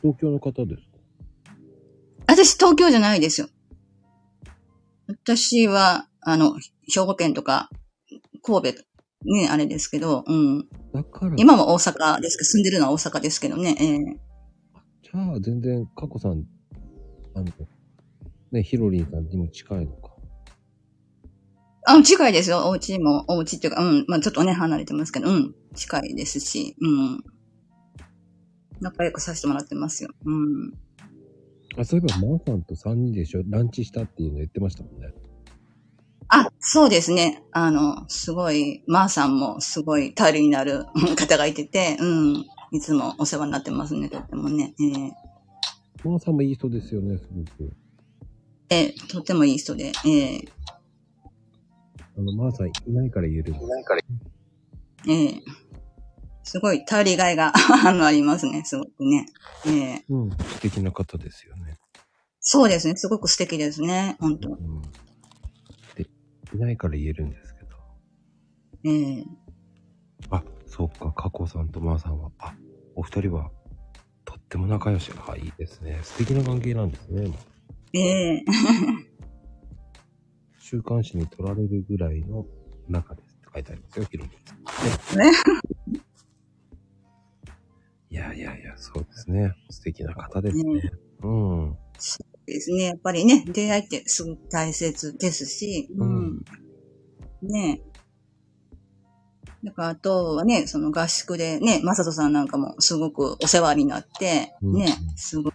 [0.00, 0.93] 東京の方ですか
[2.26, 3.48] 私東京じゃないですよ。
[5.06, 6.54] 私は、あの、
[6.92, 7.70] 兵庫県とか、
[8.42, 8.78] 神戸、
[9.24, 10.68] ね、あれですけど、うん。
[10.92, 13.76] だから、今も大阪ですけど、住んでるのは大阪ですけどね。
[13.78, 14.20] ええ
[15.02, 16.44] じゃあ全然カコさん、
[17.34, 17.46] あの、
[18.52, 20.14] ね、ヒロリンさんにも近いのか。
[21.86, 22.66] あ、近いですよ。
[22.68, 24.04] お家も、お家っていうか、うん。
[24.08, 25.54] まあちょっとね、離れてますけど、うん。
[25.74, 27.24] 近いですし、うん。
[28.80, 30.10] 仲良くさせてもらってますよ。
[30.24, 30.72] うん。
[31.76, 35.12] あ、そういえば、マーさんと3人でしょランチしたっていうの言ってましたもんね。
[36.28, 37.42] あ、そうですね。
[37.52, 40.84] あの、すごい、まーさんもすごい頼りになる
[41.16, 42.44] 方がいてて、うん。
[42.72, 44.74] いつもお世話になってますね、とってもね。
[44.80, 45.12] ええ
[46.04, 47.72] マーさんもいい人ですよね、すごく。
[48.70, 50.44] ええとってもいい人で、ええ
[52.16, 53.66] あの、マーさんいないから言えるんです。
[53.66, 53.96] なんか、
[55.08, 55.42] ええ
[56.44, 57.52] すごい頼りがいが
[57.84, 59.26] あのありますね、すごくね。
[59.66, 61.78] ええうん、素敵な方ですよね。
[62.40, 64.82] そうですね、すごく素敵ですね、本当うん。
[65.94, 66.06] で、
[66.54, 67.76] いないから言えるんですけど。
[68.84, 69.24] ええ
[70.30, 72.54] あ、そっか、カコさんとマーさんは、あ、
[72.94, 73.50] お二人は、
[74.26, 75.10] とっても仲良し。
[75.26, 76.00] あ、いいですね。
[76.02, 77.28] 素敵な関係なんですね。
[77.28, 77.38] もう
[77.94, 78.44] ええ
[80.58, 82.46] 週刊誌に撮られるぐらいの
[82.88, 84.58] 仲ですって書いてありますよ、ヒロリンさん。
[85.18, 85.32] ね
[88.14, 89.56] いやいやいや、そうですね。
[89.70, 90.92] 素敵な方ですね。
[91.24, 91.76] うん。
[92.46, 92.84] ですね。
[92.84, 96.44] やっぱりね、出会いってすごく大切ですし、うん。
[97.42, 99.66] ねえ。
[99.66, 105.52] だから、あとはね、その合宿でね、まさとさんなんかもすごくお世話になって、うんね、すごい、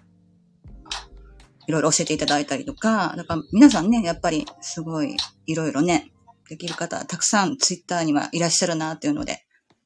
[1.67, 6.12] いろいろ教えていただいたりとか、だから皆さんね、やっぱりすごい、いろいろね、
[6.50, 9.45] できる方、たくさんツイッターにはいらっしゃるなっていうので、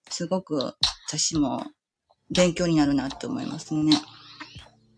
[0.10, 0.74] すごく
[1.08, 1.68] 私も
[2.30, 3.94] 勉強になるなって思いますね。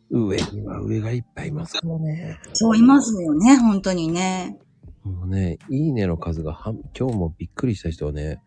[0.09, 2.39] 上には上がいっぱいいますからね。
[2.53, 4.59] そういますよね、本当にね。
[5.03, 8.41] もうね、いいねの数がは、今日もびっくりした人はね、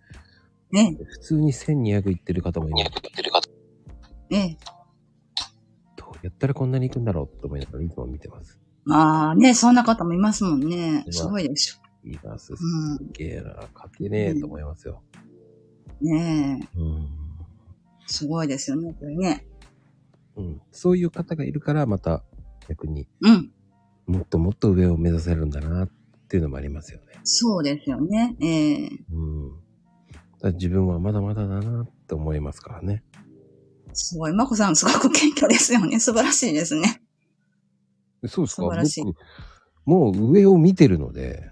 [0.70, 2.84] ね、普通に1200いってる方もいます。
[3.02, 3.48] 言ってる方。
[4.30, 4.58] ね。
[5.96, 8.58] どうやったらこんなに行くんだろうと思いながらいつも見てます。
[8.84, 11.04] まあね、そんな方もいますもんね。
[11.10, 12.58] すごいですいいな、すよ。
[13.12, 15.02] げえな、勝てねえと思いますよ。
[16.00, 16.16] うん。
[16.16, 17.27] ねえ、うん。
[18.08, 19.46] すごいですよね、これね。
[20.36, 20.60] うん。
[20.72, 22.24] そういう方がいるから、また
[22.68, 23.52] 逆にうん。
[24.06, 25.90] もっともっと上を目指せるんだなっ
[26.28, 27.20] ていうのもありますよね。
[27.24, 28.36] そうですよね。
[28.40, 29.50] ええうん。
[30.40, 33.04] だ自分はまだまだだなって思いますからね。
[33.92, 34.32] すごい。
[34.32, 36.00] まこさん、すごく謙虚ですよね。
[36.00, 37.02] 素晴らしいですね。
[38.26, 38.62] そうですか？
[38.62, 39.16] 素晴らしい僕、
[39.84, 41.50] もう上を見てるので、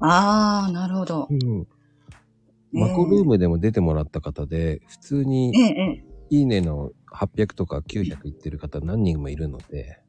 [0.00, 1.34] ああ、なるほどう。
[1.34, 1.66] ん。
[2.74, 5.52] マコルームでも出てもらった方で、普通えに。
[6.30, 10.00] いいねの800とか900いってる方何人もいるので、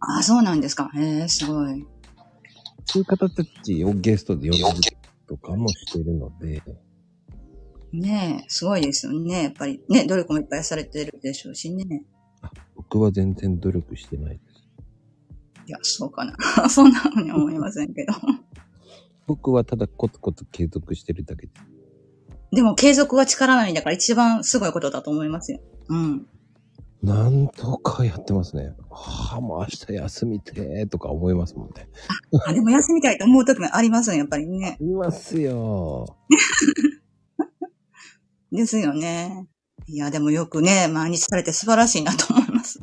[0.00, 0.90] ああ、そうなんですか。
[0.96, 1.86] ええすごい。
[2.84, 4.96] そういう方たちをゲストで呼んで
[5.26, 6.62] とかもしてるので、
[7.92, 9.44] ねえ、すごいですよね。
[9.44, 12.02] やっぱりね、努力もいっぱいされてるでしょうしね。
[12.76, 14.64] 僕は全然努力してないです。
[15.66, 16.34] いや、そうかな。
[16.68, 18.12] そんなふうに思いませんけど。
[19.26, 21.77] 僕はただコツコツ継続してるだけです。
[22.52, 25.60] でも継続は力なりだから一番すごいことだと思いますよ。
[25.88, 26.26] うん。
[27.02, 28.74] なんとかやってますね。
[28.90, 31.88] はあ、もう明日休みてーとか思いますもんね。
[32.46, 34.76] あ、でも休みたいと思う時もありますよ、やっぱりね。
[34.80, 36.16] いますよ。
[38.50, 39.46] ですよね。
[39.86, 42.80] いや、でもよくね、毎日されて素晴らしいなと思います。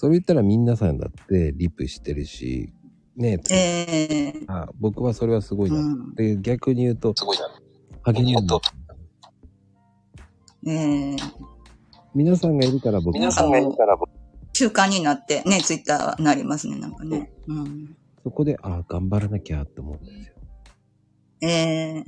[0.00, 2.72] それ言ったら皆さんだってリプしてるし、
[3.16, 5.82] ねええあ僕はそれはすごいうな。
[5.82, 6.14] ん。
[6.14, 7.59] で、逆に言うと、すごいな。
[8.04, 8.60] 励みになる
[10.66, 11.16] ええ
[12.14, 14.10] 皆さんがいるから僕皆さんがいるから僕、
[14.52, 17.32] 習慣になってね、ツイッターはなりますね、なんかね。
[17.46, 17.96] うん。
[18.22, 20.34] そこで、あ頑張らなきゃって思うんですよ。
[21.42, 21.48] え
[21.98, 22.04] え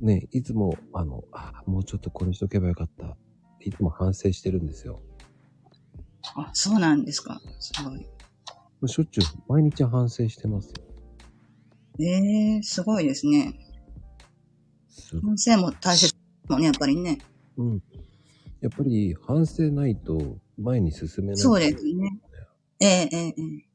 [0.00, 3.16] ねいつも、あの、あもうちょっとこれしとけばよかった。
[3.60, 5.00] いつも反省してるんですよ。
[6.36, 7.40] あ、そうなんですか。
[7.58, 8.00] すごい。
[8.00, 8.06] も
[8.82, 10.74] うしょっちゅう、毎日反省してますよ。
[12.00, 13.54] ええすごいですね。
[14.88, 16.14] す反省も大切
[16.48, 17.18] もんね、やっぱりね。
[17.56, 17.82] うん。
[18.60, 21.36] やっぱり反省ないと前に進めない。
[21.36, 22.18] そうですね。
[22.80, 23.74] ええええええ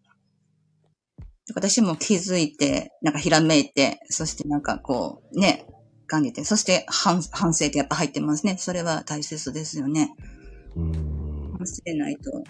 [1.55, 5.65] 私も気づいて、なんかひらめいて、そしてなんかこう、ね、
[6.05, 8.57] 感じて、そして反反省ってやっぱ入ってますね。
[8.57, 10.15] それは大切ですよね。
[10.75, 11.53] うーん。
[11.57, 12.43] 反省ないと、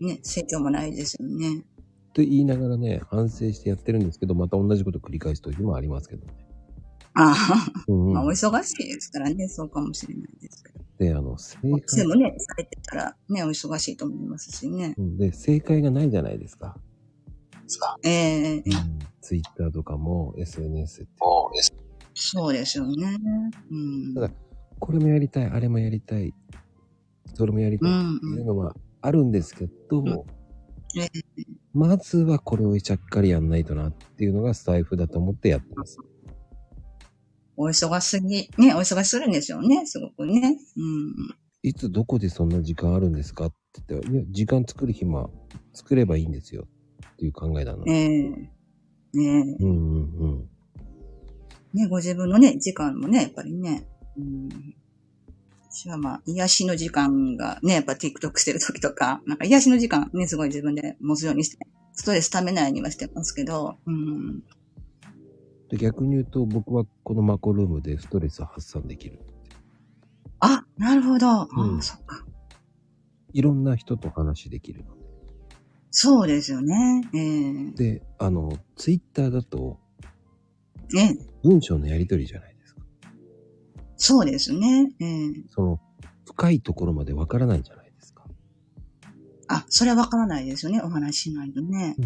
[0.00, 1.64] ね、成長もないですよね。
[2.16, 6.32] と言いながらね、反省してやってるんですけど、また同じこと繰り返す時もありますけどね。
[7.12, 10.80] ああ、うんうんまあお忙しいですからね、そうかもしれないですけど。
[10.98, 14.94] で、あの、正で解、もね、されてたらね、お忙しいと思いますしね。
[14.96, 16.78] うんで、正解がないじゃないですか。
[18.02, 18.62] ええええ
[19.20, 21.10] ツイッターとかも SNS って。
[22.14, 23.20] そうですよね。
[23.70, 24.14] うん。
[24.14, 24.30] ただ
[24.78, 26.32] これもやりたい、あれもやりたい、
[27.34, 30.08] それもやりたいうんっていうのはあるんですけど、ん
[30.98, 31.10] え
[31.76, 35.98] まずはこれをちゃっかりやんないとなっていうのがスタイフだと思ってやってます。
[37.54, 40.58] お忙しすぎ、ね、お忙しするんですよね、すごくね。
[40.76, 41.14] うん。
[41.62, 45.28] いつどこでそんな時間あるんですかって言ったら、いや、時間作る暇、
[45.74, 46.66] 作ればいいんですよ
[47.12, 47.84] っていう考えなの。
[47.86, 48.50] ええね
[49.12, 49.20] え。
[49.20, 50.48] うんうんうん。
[51.74, 53.86] ね、ご自分のね、時間もね、やっぱりね。
[54.16, 54.48] うん。
[55.76, 61.58] 私はまあ、癒しの時間がね、やっぱ TikTok してる時とか、なんか癒しの時間ね、すごい自分で持つようにして、
[61.92, 64.42] ストレス溜めないようにはしてますけど、うん。
[65.68, 69.20] で逆に言うと、僕はこのマコルームでストレスを発散できる。
[70.40, 71.28] あ、なるほど。
[71.28, 72.24] あうんそっか。
[73.34, 74.94] いろんな人と話できるの
[75.90, 77.02] そうですよね。
[77.12, 77.92] ええで。
[77.96, 79.78] で、あの、ツイッターだと
[80.94, 82.55] ね、文章のやりとりじゃない。
[83.96, 84.92] そうですね。
[85.00, 85.80] ええその、
[86.24, 88.24] 深いところまでわからないじゃないですか。
[89.48, 90.80] あ、それはわからないですよね。
[90.82, 91.96] お話ししないとね。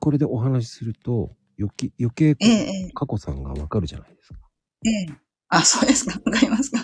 [0.00, 4.38] これでお話しすると、余計、余計ええええ過去さんがわかるじゃないですか。
[4.86, 6.20] ええあ、そうですか。
[6.24, 6.78] わかりますか。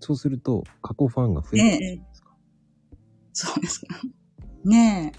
[0.00, 2.36] そうすると、過去ファンが増えるじゃないですか。
[3.32, 3.86] そうですか。
[4.64, 5.12] ね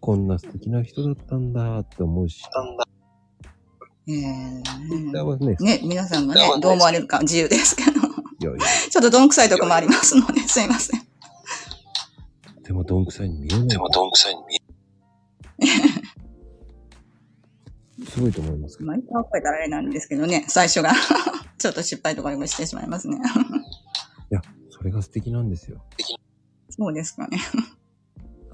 [0.00, 2.85] こんな素敵な人だったんだって思うし、なんだ。
[4.08, 4.12] え。
[4.12, 7.90] ーはね、ね、皆さんがね、どう思われるか自由ですけど。
[7.90, 7.94] い
[8.44, 11.02] やいや、ちょっとどんくさいとこもありますので、すいません。
[12.62, 13.68] でもどんくさいに見えない。
[13.68, 14.58] でも、どんくさいに見え
[18.08, 18.88] すごいと思いますけど。
[18.88, 20.92] まあ、一回覚えたらあれなんですけどね、最初が。
[21.58, 23.18] ちょっと失敗とかもしてしまいますね。
[24.76, 25.82] それが素敵なんですよ。
[26.68, 27.38] そうですかね。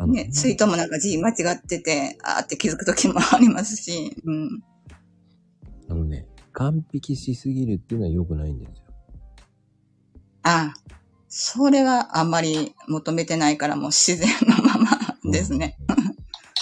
[0.07, 4.63] ね、ツイートもなんか字間違ってて、あーって気づくときもありますし、うん。
[6.53, 8.85] 完璧しすぎるっていうのは良くないんですよ。
[10.45, 10.75] あ
[11.29, 15.79] それはあんまり求めてないからもう自然のままですね。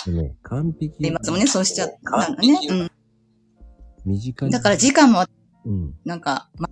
[0.07, 1.03] でね、完璧。
[1.03, 2.59] で今もね、そうしちゃったからね。
[2.69, 2.91] うん。
[4.05, 4.51] 短い。
[4.51, 5.25] だから時間も
[5.65, 5.95] うん。
[6.05, 6.69] なんか、ま、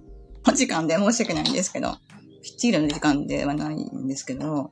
[0.49, 1.97] お時間で申し訳ないんですけど、
[2.43, 4.71] ぴっちりの時間ではないんですけど、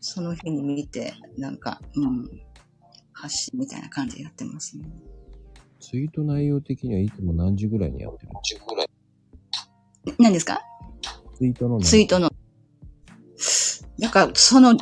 [0.00, 2.28] その日に見て、なんか、うん、
[3.12, 4.84] 発信みたいな感じでやってますね。
[5.80, 8.88] ツイート内容的にはいつも何時ぐらいにやってる10ぐらい。
[10.18, 10.60] 何ですか？
[11.36, 12.30] ツイートのツイートの。
[13.98, 14.76] だから、その、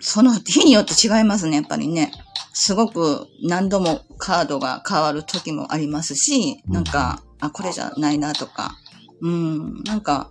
[0.00, 2.12] その日によって違いますね、やっぱりね。
[2.52, 8.76] すごく何度もカードが変わる時もありますし、なんか、あ、これじゃないなとか、
[9.22, 10.30] うん、なんか、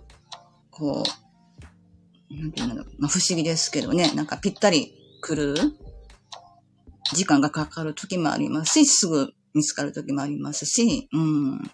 [0.70, 1.02] こ
[2.30, 5.54] う、なんていうの、まあ、不思議ですけどね、なんかぴったり来る
[7.12, 11.70] 時間がかかる時もありますし、すぐ見つかる時もありますし、うん。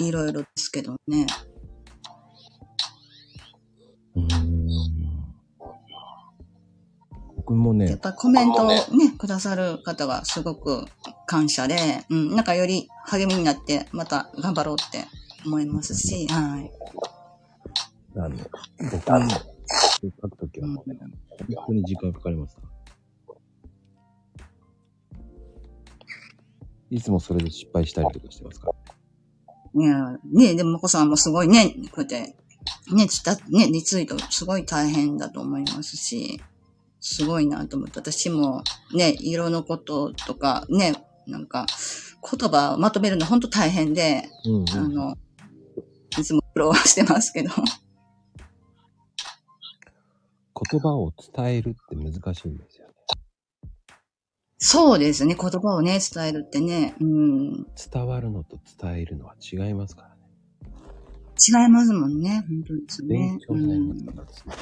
[0.00, 1.26] いろいろですけどね。
[4.16, 4.62] うーん。
[7.36, 10.84] 僕もねやっ、ぱりコメントをねね、くださる方がすごく
[11.26, 11.76] 感謝で、
[12.08, 15.06] うん、なんかより励みになって、また頑張ろうって
[15.44, 16.70] 思いますし、はい。
[18.16, 18.36] あの、
[18.90, 19.26] 僕もね、
[20.20, 20.98] 書くときはもうね、
[21.56, 22.62] 本当に時間かかりますか
[26.92, 28.72] いつもそれで失敗したりとかしてますから。
[29.74, 32.36] いや、ねでも、まこさんもすごいね、こうやって、
[32.92, 36.42] ね、つた、ね、リツイートすごい大変だと思いますし、
[37.00, 38.62] すごいなと思って、私も
[38.94, 40.92] ね、色のこととか、ね、
[41.26, 41.64] なんか、
[42.30, 44.68] 言葉をまとめるの本当大変で、うん、うん。
[44.68, 45.16] あの、
[46.18, 47.48] いつも苦労はしてますけど。
[50.70, 52.71] 言葉を伝えるって難しいんです。
[54.64, 60.14] そうですね、言葉をね、伝えるってね、うん、伝わるのと伝えるのは違いますからね。
[61.36, 63.40] 違いますもんね、本当ですね勉。
[63.40, 64.54] 強になりうんますからですね。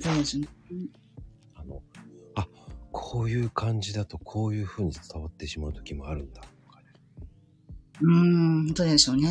[0.00, 0.48] そうですね。
[1.56, 1.82] あの、
[2.36, 2.48] あ、
[2.90, 6.86] こういう感じだとこういう風に伝わってしまう時もあるんだとかね。
[8.00, 9.28] うん、本当ですよね。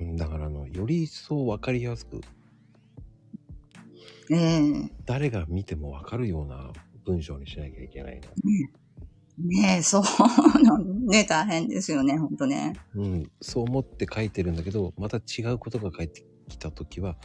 [0.00, 2.20] うん、だからあの、より一層わかりやすく、
[4.30, 6.74] ええ誰が見てもわかるような
[7.08, 8.28] 文章にしなきゃいけないな。
[9.38, 12.74] ねえ、そうなんね、大変ですよね、本当ね。
[12.94, 17.16] うん、そう思って書いてるんだけど、また違うことが返ってきた時は、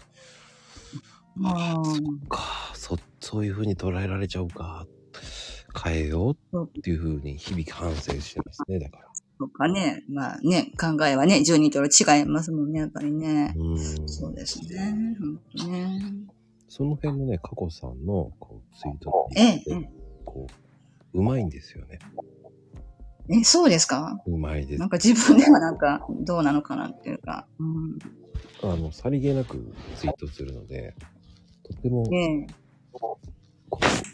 [1.43, 1.97] ああ、そっ
[2.29, 2.39] か、
[2.75, 4.87] そ、そういう風に捉えられちゃうか、
[5.83, 9.07] 変えようっていう風に日々反省してますね、だから。
[9.39, 13.53] とかね、まあね、考えはね、12と違いますもんね、やっぱりね。
[13.57, 14.07] うん。
[14.07, 15.99] そうですね、本当ね。
[16.67, 19.89] その辺のね、過去さんのこうツイートってええ、え
[20.25, 20.47] こ
[21.13, 21.99] う、うまいんですよね。
[23.29, 24.19] え、え、そうですか？
[24.25, 24.89] うまいですなん。
[24.89, 27.45] か自分ではなんか、どうなのかなっていうか。
[27.59, 27.99] うん、
[28.63, 30.95] あの、さりげなくツイートするので、
[31.63, 32.05] とても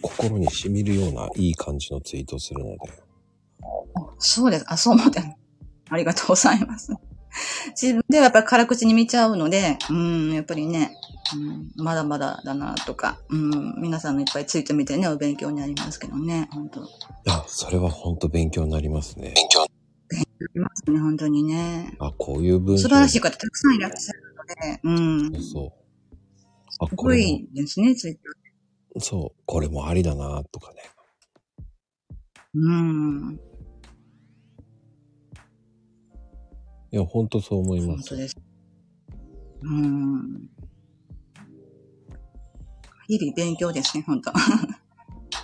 [0.02, 2.78] 心に染みるようないい感じのツイートをするので、
[4.20, 4.66] そうです。
[4.68, 5.22] あ、そう思って。
[5.90, 6.94] ありがとうございます。
[7.80, 10.96] 自分ではやっぱり辛口に見ちゃうので、うん、やっぱりね、
[11.36, 16.86] うん、まだまだだなとか、うん、皆さんのいっぱいツイート見てね、お勉強になりますけどね、本当い
[17.26, 19.34] や、それは本当勉強になりますね。
[19.36, 19.66] 勉強あ
[20.54, 21.96] りますね、本当にね。
[22.00, 25.72] あ、こういう文章素晴らしい方たくさんいらっしゃるので、うん、すそう。
[26.80, 28.22] あ、こごれいですね、ツイート。
[28.96, 30.82] も、そう、これもありだなとかね。
[32.56, 33.40] うん、
[36.92, 37.90] いや、本当そう思います。
[37.90, 38.38] 本当です。
[39.62, 40.50] うん。
[43.08, 44.32] 日々勉強ですね、本当。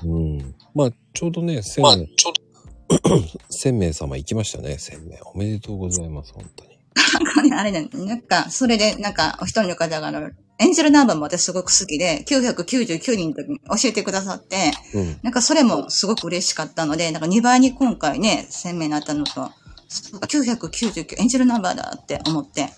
[0.06, 0.56] うん。
[0.74, 5.20] まあ、ちょうどね、千まあ、名、ちょっと、 千名様行きましたね、千名。
[5.34, 6.76] おめでとうございます、本当に。
[7.24, 15.20] なんかね、あれね、なんか、それで、なんか、お一人の方が、あのエンジェルナンバーも私すごく好きで、999人の時に教えてくださって、うん。
[15.22, 19.52] なんかそれもすごく嬉しかったので、なんか2倍に今回ね、1000名になったのと、
[19.89, 22.69] 999、エンジェルナンバーだって思って、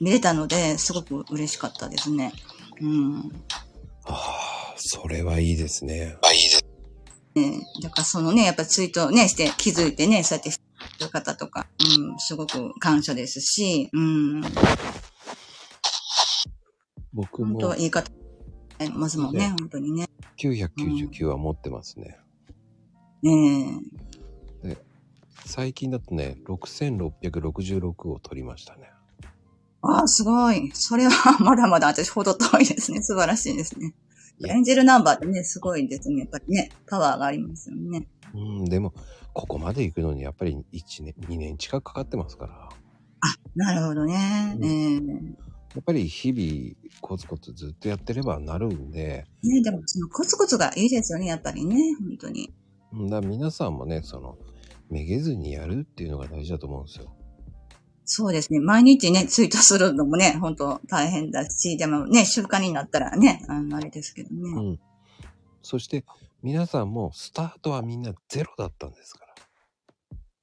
[0.00, 2.32] 見れたので、すごく嬉しかったですね。
[2.80, 3.32] うん。
[4.04, 6.16] ああ、それはいいですね。
[6.22, 6.64] あ、いいです。
[7.34, 10.50] ね、だからそのね、やっぱツイートね、して気づいてね、そうやって
[11.04, 11.66] る方とか、
[11.98, 14.42] うん、すごく感謝ですし、うん、
[17.14, 18.10] 僕も本当はいい方、
[18.78, 20.08] ありますもんね、ね本当にね。
[20.36, 22.18] 999は持ってますね。
[23.22, 23.80] ね
[25.46, 28.90] 最近だとね、6666を取りましたね。
[29.24, 29.26] え。
[29.82, 30.70] ああ、すごい。
[30.74, 33.02] それは まだまだ私ほど遠いですね。
[33.02, 33.94] 素晴らしいですね。
[34.48, 36.20] エンジェルナンバーってね、すごいですね。
[36.20, 38.08] やっぱりね、パワーがありますよね。
[38.34, 38.92] うん、でも、
[39.34, 42.68] ここまで行くのにやっぱり1年、2年近くかかってますから。
[43.54, 44.56] なるほどね。
[44.58, 52.52] うんええやっぱり日々コツコツずっとやってればなるんで、ねでもそのコツコツがいいですよね、やっぱりね、本当に。
[52.92, 54.36] うんだ皆さんもね、その、
[54.92, 57.16] めげずにやるっていうのが大事だと思うんですよ。
[58.04, 58.60] そうですね。
[58.60, 64.50] 毎日ね、ツイートするのもね、本当大変だし、でもね、習慣になったらね、あの、あれですけどね。
[64.50, 64.80] うん。
[65.62, 66.04] そして、
[66.42, 69.34] 皆さんもスタートはみんなゼロだったんですから。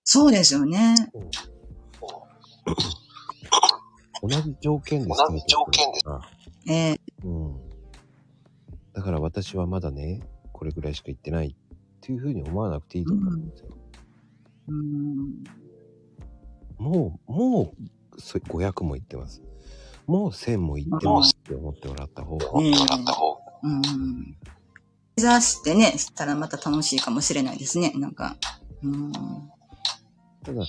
[0.03, 0.95] そうですよね。
[4.21, 6.21] 同じ条件で同じ条件であ
[6.67, 7.69] ええうん。
[8.93, 10.21] だから私はまだね、
[10.53, 11.55] これぐらいしか言ってないっ
[12.01, 13.69] ていうふうに思わなくていいと思うんですよ。
[13.71, 13.78] うん。
[16.77, 19.41] もう、もう、500も言ってます。
[20.07, 22.45] もう1000も言ってますって思ってもらった方が。
[22.51, 24.37] うん。
[25.17, 27.91] 目指してね、したらまた楽しいかもしれないですね。
[27.95, 28.13] なん。
[28.13, 28.37] か。
[28.83, 29.11] うん。
[30.43, 30.65] ただ、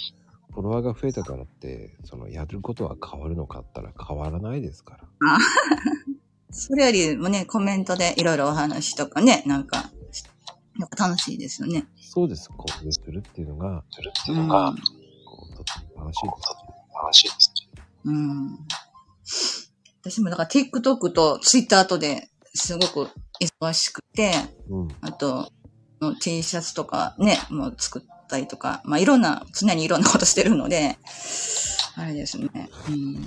[0.52, 5.38] フォロワーが増えたからって、そのやることは変わるのかったら変わらないですから。
[6.50, 9.66] それよりもね、コメントでいろいろお話とかね、なん。
[9.66, 9.90] か、
[10.80, 11.86] やっぱ楽しいですよね。
[12.00, 12.48] そうです。
[12.48, 16.70] こうするっていうのが、するってういうんのが、こう、とっても楽しいです。
[17.00, 17.52] 話です。
[18.04, 18.58] うん。
[20.02, 23.10] 私もだから TikTok と Twitter とですごく
[23.40, 24.32] 忙しくて、
[24.68, 24.88] うん。
[25.00, 25.52] あと、
[26.00, 30.96] の T シャツとかね、もう作ったりとか、まあいろんな、常にいろんなことしてるので、
[31.96, 32.70] あれですね。
[32.88, 33.26] うん、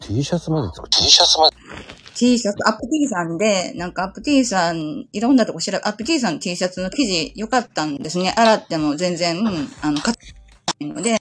[0.00, 1.56] T シャツまで作って T シャツまで
[2.14, 8.32] T シャツ、アップ T さんで、なんかアップ T さん、いろんなとこ調べ、アップ T さんの T シャツの生地良かったんですね。
[8.36, 9.68] 洗っても全然、うん。
[9.80, 10.16] あの、かな
[10.80, 11.20] いので、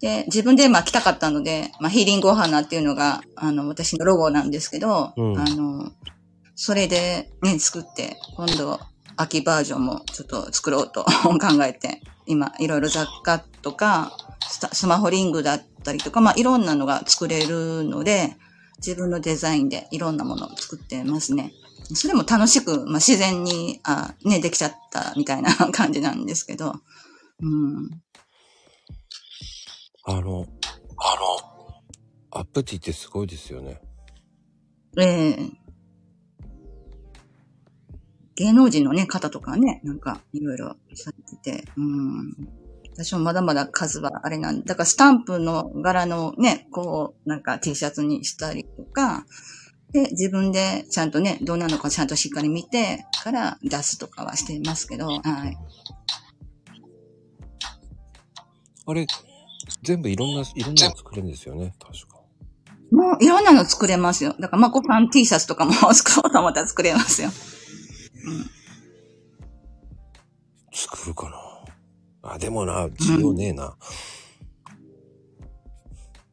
[0.00, 5.38] で、自分でまあ着たかったので、まあヒーリングお花っていうのが、あの、私のロゴなんですけど、うん。
[5.38, 5.92] あの、
[6.54, 8.80] それでね、作って、今度、
[9.16, 14.16] 秋バージョンもちょっと作ろうと 考えて、今、いろいろ雑貨とか、
[14.72, 18.36] スマホリングだったりとか、まあ、いろんなのが作れるので、
[18.86, 21.52] 自分のデザインでいろんなものを作ってますね。
[21.94, 26.74] それも楽しく、まあ、自然に、あ、ね、できちゃったみたいな感じなんですけど、
[27.40, 27.90] うん。
[30.04, 30.46] あの、あの、
[32.30, 33.80] アップティってすごいですよね。
[34.98, 35.64] ええ
[38.36, 42.63] 芸能人のね、方とかね、なんか、いろいろされてて、うん。
[42.94, 49.26] 私もまだまだ数はあれなんだからスタンプの柄のね、こう、なんか T シャツにしたりとか、
[49.92, 55.22] で、自分でちゃんとね、どうなのかちゃんとしっかり見てから出すとかはしてますけど、はい。
[58.86, 59.06] あれ、
[59.82, 61.74] 全部いろんな、いろんなの作れるんですよね。
[61.80, 62.20] 確か。
[62.92, 64.36] もういろんなの作れますよ。
[64.38, 67.30] だから、まこさん T シャツとかも作ろうと思ったら作れますよ。
[70.72, 71.43] 作るかな。
[72.24, 73.76] あ、でもな、需要ねえな。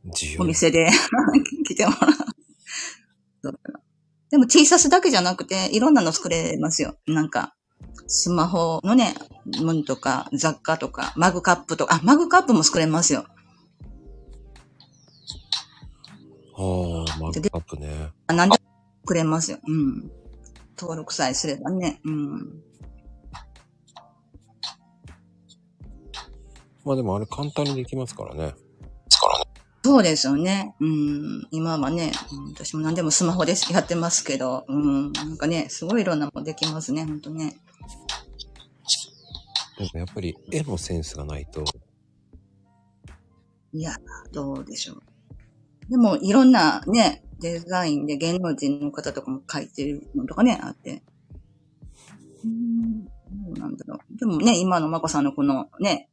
[0.06, 0.42] 需要。
[0.42, 0.90] お店で
[1.68, 3.60] 来てもらう。
[4.30, 6.96] でも T シャツだけじゃなくて、いろんなの作れますよ。
[7.06, 7.54] なんか、
[8.08, 9.16] スマホのね、
[9.62, 13.26] ものとか、雑貨とか、マグカップとか、あ、マグカップも作れますよ。
[16.56, 18.12] ああ、マグカップね。
[18.28, 18.60] あなんでも
[19.02, 19.60] 作れますよ。
[19.68, 20.12] うん。
[20.80, 22.00] 登録さえすればね。
[22.06, 22.71] うん。
[26.86, 28.56] まあでもあれ簡単にできますからね。
[29.84, 30.76] そうですよね。
[30.80, 31.48] うん。
[31.52, 35.12] 今はね、うん私も何でもスマホでやってますけど、うん。
[35.12, 37.56] なんかね、すごいいろんなものできますね、ほんとね。
[39.80, 41.64] でもやっぱり絵のセンスがないと、
[43.74, 43.96] いや、
[44.32, 45.02] どうでしょう。
[45.90, 51.02] でも、いろんなね、デザインで芸能人の方とかも書いてるのとかね、あって。
[52.44, 53.12] うん、ど
[53.56, 54.18] うなんだろう。
[54.18, 56.10] でもね、今のまこさんのこのね、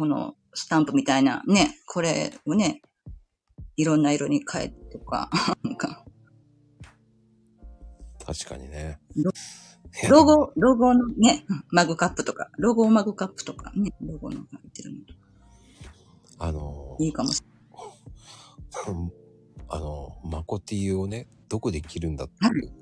[0.00, 2.80] このスタンプみたいなね、これをね、
[3.76, 5.28] いろんな色に変えてとか、
[5.62, 6.06] なんか、
[8.24, 8.98] 確かにね。
[10.08, 13.72] ロゴ、ロゴのね、マグカップとか、ロゴマグカップとか。
[13.74, 15.20] ね、ロゴの書いてるのとか。
[16.38, 17.42] あの、いいかもし
[19.68, 22.72] あの、マコティをね、どこで着るんだっていう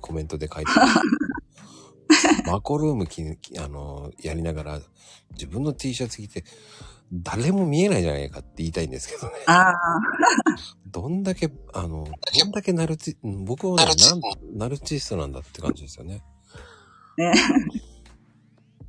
[0.00, 0.90] コメントで書いてある。
[2.46, 4.80] マコルーム着きあの、やりながら、
[5.32, 6.44] 自分の T シャツ着て、
[7.12, 9.34] 誰も見えないじゃないかって言いたいんですけどね。
[9.46, 9.74] ああ、
[10.86, 12.08] どんだけ、あの、
[12.38, 14.20] どんだけナルチ、うん僕はねナルチなん
[14.54, 16.22] ナルチストなんだって感じですよね。
[17.18, 17.32] ね。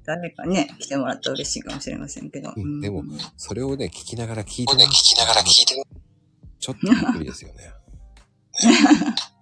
[0.05, 2.53] 誰かね、来てもらったら嬉しいかもしれませんけど。
[2.55, 5.84] うんでもうんそれをね、聞きながら聞いてね、聞きながら聞いてる。
[6.59, 7.73] ちょっとびっくりですよね。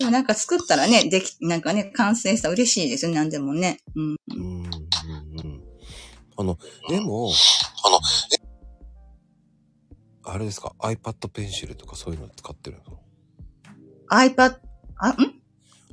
[0.00, 3.80] でもなんか作ったらね、でき、なんかね、完成したら嬉しいですよね、なんでもね。
[3.94, 4.16] うん。
[4.30, 5.62] うん、うん、うん。
[6.38, 7.30] あの、でも、
[7.84, 8.00] あの、
[10.32, 12.98] あれですか、iPad ペンシルとかそういうの使ってるの
[14.10, 14.56] ？iPad、
[14.96, 15.16] あ、ん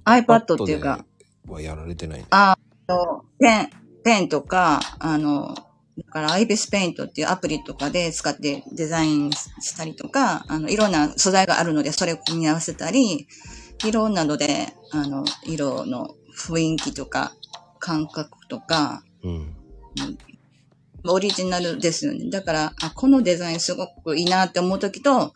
[0.06, 1.06] ?iPad っていうか、
[1.46, 2.26] ではやられてない。
[2.30, 3.70] あの、ペン、
[4.06, 5.54] ペンとか、あの、
[5.98, 13.28] だから IBIS ペイントっていうアプリとかで使ってデザインしたりとか、あの、いろんな素材があるので、それを組み合わせたり、
[13.84, 17.34] 色などで、あの、色の雰囲気とか、
[17.80, 19.56] 感覚とか、うん。
[21.10, 22.30] オリジナルですよね。
[22.30, 25.34] だから、あ、このデザインすごくいいなって思うときと、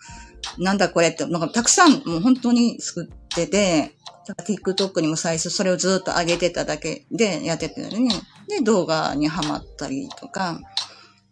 [0.57, 3.95] なんだこれって、なんかたくさんもう本当に作ってて、
[4.27, 8.09] TikTok にも最初それをずっと上げてただけでやっててね。
[8.47, 10.59] で、動画にハマったりとか、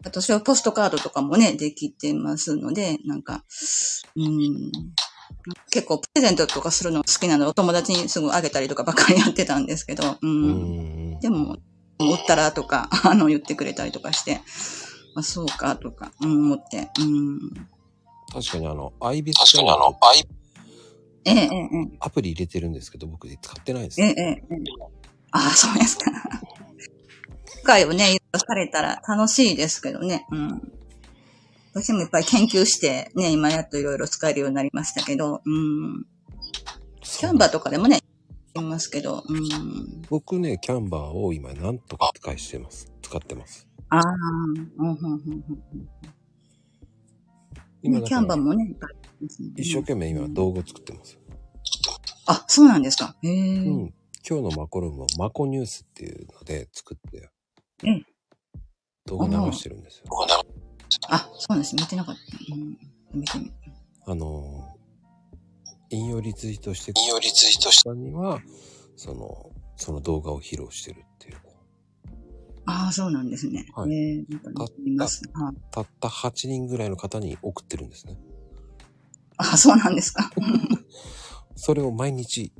[0.06, 3.44] あとそれをポストカードとかもね、できてますので、なんか、
[4.16, 4.72] うん、
[5.72, 10.44] 結構プレゼントとかするの好きなので、お友達にすぐあげたりとかばっかりやってたんですけど、うん。
[10.44, 11.20] うん。
[11.20, 11.58] でも、
[12.00, 14.42] 売ったらとか、 あの、言ってくれたりとかして、
[15.16, 17.40] あ、そうか、とか、うん、思って、うん。
[18.32, 20.28] 確かにあの、アイビス確かにあの、アイ、
[21.26, 21.98] ええ、ええ、ええ。
[22.00, 24.58] アプリ入れてるんですけど、僕使ってないですええ、ええ、ええ。
[25.32, 26.12] ああ、そうですか。
[27.46, 30.26] 機会をね、いろいろされたら楽しいですけどね。
[30.32, 30.79] うん。
[31.74, 36.06] 私もいっぱい研究して、ね、今やっといろいろ使えるようになりましたけど、うん。
[37.02, 38.00] キャンバーとかでもね、
[38.56, 40.02] いますけど、うん。
[40.10, 42.92] 僕ね、キャンバーを今なんとか使いしてます。
[43.02, 43.68] 使ってます。
[43.90, 44.02] ああ、
[44.78, 45.38] うん、うん、うん、うん。
[45.40, 45.46] ね、
[47.82, 51.18] 今キャンバーもね、いっぱいありますね一生懸命今動画作ってます。
[52.26, 53.16] あ、そうなんですか。
[53.24, 53.58] へえ。
[53.60, 53.94] うん。
[54.28, 57.30] 今日のマコルームはマコニュースっていうので作って
[57.82, 58.06] うん、
[59.06, 60.06] 動画流してるんですよ。
[61.10, 61.76] あ、そうなんです。
[61.76, 62.22] 見てなかった。
[62.54, 62.78] うん。
[63.14, 63.52] 見てみ
[64.06, 68.42] あのー、引用リツイートして引用リツイートしたには、
[68.96, 71.38] その、その動画を披露してるっていう。
[72.66, 73.66] ああ、そうなんですね。
[73.76, 75.22] はいええなんか見ます。
[75.34, 75.56] はい。
[75.72, 78.18] たった8人ぐらいの方に送ってるんですね。
[79.38, 80.30] あ、そうなんですか。
[81.56, 82.52] それを毎日、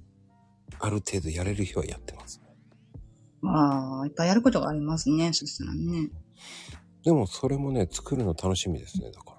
[0.80, 2.42] ある程度やれる日はやってます。
[3.44, 5.32] ああ、いっぱいやることがありますね。
[5.34, 6.10] そしたらね。
[7.04, 9.38] でもそれもね、作るの楽しみですね、だか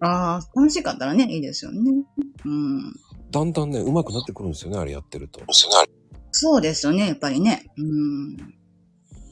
[0.00, 0.08] ら。
[0.08, 2.04] ああ、楽しかったらね、いいですよね。
[2.44, 2.94] うん。
[3.30, 5.40] だんだんね、上手くなってくるんですよね、あれやってると。
[6.32, 7.66] そうですよね、やっぱりね。
[7.76, 8.36] うん。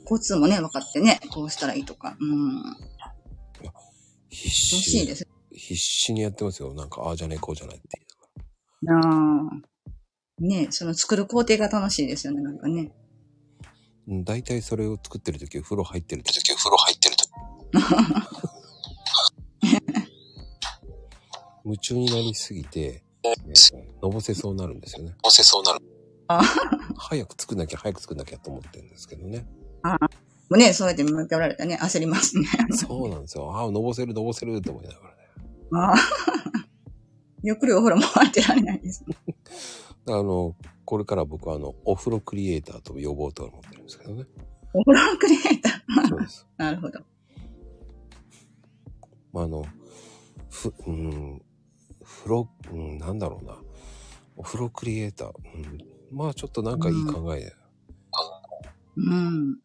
[0.04, 2.16] コツもね、分かってね、こうしたらいいとか。
[2.20, 2.62] うん。
[4.28, 5.28] 必楽死いです。
[5.52, 6.74] 必死にやってますよ。
[6.74, 7.88] なんか、ああじゃねえ、こうじゃないって
[8.82, 9.16] 言いながら。
[9.16, 9.74] ああ。
[10.40, 12.92] ねその作る工程が楽しいですよね、なんかね。
[14.08, 17.13] うん、大体それを作ってる時、風呂入ってる時、風呂入ってると。
[21.64, 23.54] 夢中になりすぎて、ね
[24.02, 25.14] のぼせそうになるんですよね。
[25.22, 25.80] どうせそうなる。
[26.96, 29.46] 早く作んなきゃ、早く作んなきゃと思ってるんですけどね。
[29.82, 29.98] も
[30.50, 32.46] うね、そうやって向けられたらね、焦りますね。
[32.72, 33.50] そうなんですよ。
[33.56, 35.16] ああ、のぼせる、のぼせると思いながらね。
[35.72, 35.96] ああ。
[37.42, 39.16] ゆっくりお風呂も入ってられないですね。
[40.08, 40.54] あの、
[40.84, 44.24] これから僕はあの、お風呂クリエイターと呼ぼうと思ってるんですけどね。
[44.72, 46.08] お風呂クリエイター。
[46.08, 46.46] そうです。
[46.56, 47.00] なるほど。
[49.34, 49.66] まあ、あの、
[50.48, 51.42] ふ、うん、
[52.04, 53.56] 風呂、うん、なんだろうな。
[54.36, 55.28] お風呂クリエイター。
[55.28, 57.52] うん、まあ、ちょっとなんかいい考えで。
[58.96, 59.58] うん。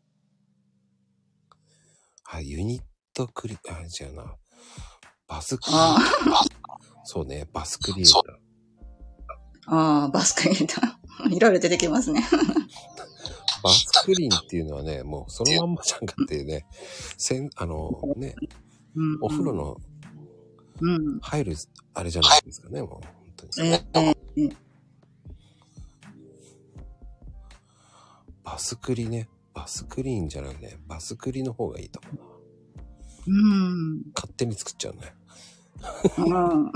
[2.24, 4.36] はい、ユニットクリ、あ、違うな。
[5.28, 6.50] バスクリエイあター。
[7.04, 9.76] そうね、バスクリエイター。
[9.76, 11.00] ああ、バスクリエイター。
[11.36, 12.24] いろいろ出てきますね。
[13.62, 16.66] バスクリーンっていうのはね、もうそのまんまじゃんかっていうね、
[17.18, 18.50] せん、あのね、うん、
[19.22, 19.78] お風呂の
[20.82, 21.20] うん。
[21.20, 21.56] 入る、
[21.94, 23.04] あれじゃないですかね、もう、本
[23.36, 23.70] 当に。
[23.70, 24.58] えーえー
[28.44, 29.30] バスクリね。
[29.54, 32.30] バスクリーンじゃなくね、バスクリの方がいいと思うな。
[33.28, 33.32] う
[33.76, 34.02] ん。
[34.16, 35.14] 勝手に作っちゃうね。
[36.18, 36.72] うん。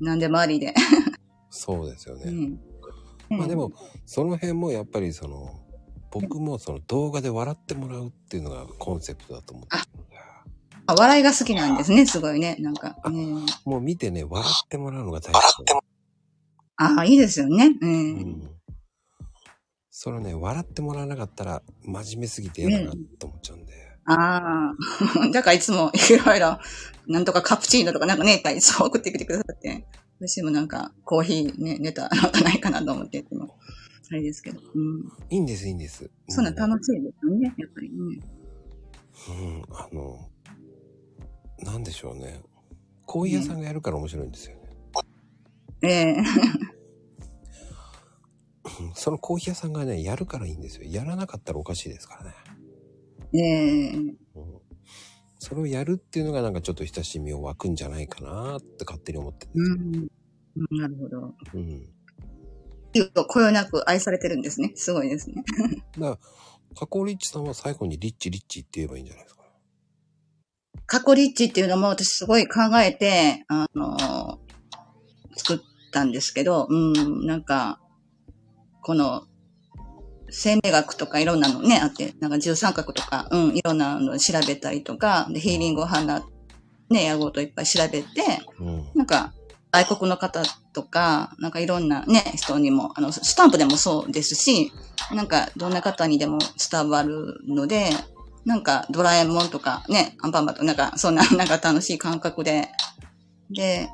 [0.06, 0.72] なんでもありで。
[1.50, 2.58] そうですよね。
[3.30, 3.38] うん。
[3.38, 3.72] まあでも、
[4.06, 5.57] その辺もやっぱりその、
[6.10, 9.76] 僕もその動画で笑ってもらうっていうのがコンセプトだと思って
[10.88, 12.56] あ、笑いが好きなんですね、すごいね。
[12.60, 12.96] なんか。
[13.10, 15.84] ね、もう見てね、笑ってもらうのが大事笑っても、
[16.76, 17.76] ああ、いいですよね。
[17.78, 17.86] う。
[17.86, 18.50] うんん。
[19.90, 23.74] それね、笑ってもらわなかったら、真面目すぎて嫌だなと思っちゃうんで。
[24.06, 24.72] あ
[25.26, 25.28] あ。
[25.30, 26.58] だからいつもいろいろ、
[27.06, 29.86] なんとかカプチーノとかなんかね、いつも送ってきてくださって。
[30.20, 33.24] 私もなんかコーヒーね、ネタなんかないかなと思って。
[34.10, 34.60] あれですけど。
[34.74, 35.00] うん。
[35.30, 36.10] いいんです、いいんです。
[36.28, 38.20] そんな楽しいですよね、やっぱりね。
[39.28, 40.30] うん、あの、
[41.64, 42.40] なんでしょうね。
[43.06, 44.62] コーヒー屋さんがやるから面白いんですよね。
[45.82, 46.16] ええ
[48.80, 50.84] うんそのコーヒー屋さんがね、やるからいいんですよ。
[50.84, 52.34] やらなかったらおかしいですからね。
[53.34, 53.38] え
[53.86, 54.16] えうん、
[55.38, 60.10] それをやるっていうのがなんかちょっと親しみを湧くんじゃないかなって勝手に思ってるんです
[60.72, 60.78] うん。
[60.78, 61.34] なるほど。
[61.54, 61.88] うん。
[63.06, 64.72] こよなく愛されてるんですね。
[64.76, 65.42] すごいですね。
[65.98, 66.18] だから、
[66.76, 69.42] 加工リッチさんは最後にリッチリッチって言えばいいんじゃないですか？
[70.86, 74.38] カコリッチっていうのも私すごい考えて、あの
[75.36, 75.58] 作っ
[75.92, 77.80] たんですけど、うん、なんか、
[78.82, 79.24] この、
[80.30, 86.24] 生命学とかいろんなのね、あって、なんか十三角とか、うん、いろんなの調べたりとか、で、ヒーリングを花、
[86.90, 88.06] ね、やごうといっぱい調べて、
[88.58, 88.88] うん。
[88.94, 89.32] なんか、
[89.72, 90.42] 外国の方
[90.78, 94.72] とか、なんかいろんなね、人にも、あの、スタンプでもそうですし、
[95.12, 96.38] なんか、どんな方にでも
[96.70, 97.90] 伝わるので、
[98.44, 102.68] なんか、ドラえもんとかね、アンパンマンとか、なんか、そんな、 なんか楽しい感覚で、
[103.50, 103.88] で、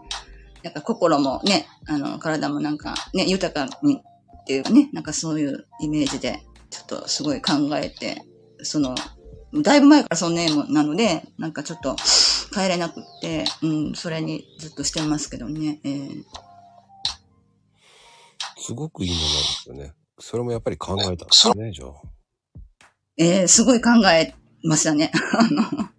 [0.63, 4.03] なんか心もね、あの、体もなんかね、豊かに
[4.43, 8.27] っていうね、なんかそういうイメージで、ちょっとすごい考えて、
[8.63, 8.95] その、
[9.63, 11.97] だいぶ前からそんなネームなので、なんかちょっと
[12.53, 15.81] 帰れなくって、うん、それにずっとしてますけどね。
[15.85, 16.25] えー
[18.67, 19.93] すごくいいものなんですよね。
[20.19, 21.91] それもやっぱり考えたんですね、じゃあ。
[23.19, 25.13] えーすごい考えましたね。
[25.39, 25.91] あの、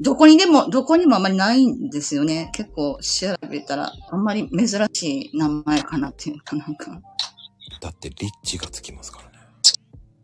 [0.00, 2.50] どこにでも、どこにもあんまりないんですよね。
[2.54, 7.00] 結構調べたら、あんまり珍しい名前かなっていうかなんか。
[7.80, 9.38] だってリッチがつきますからね。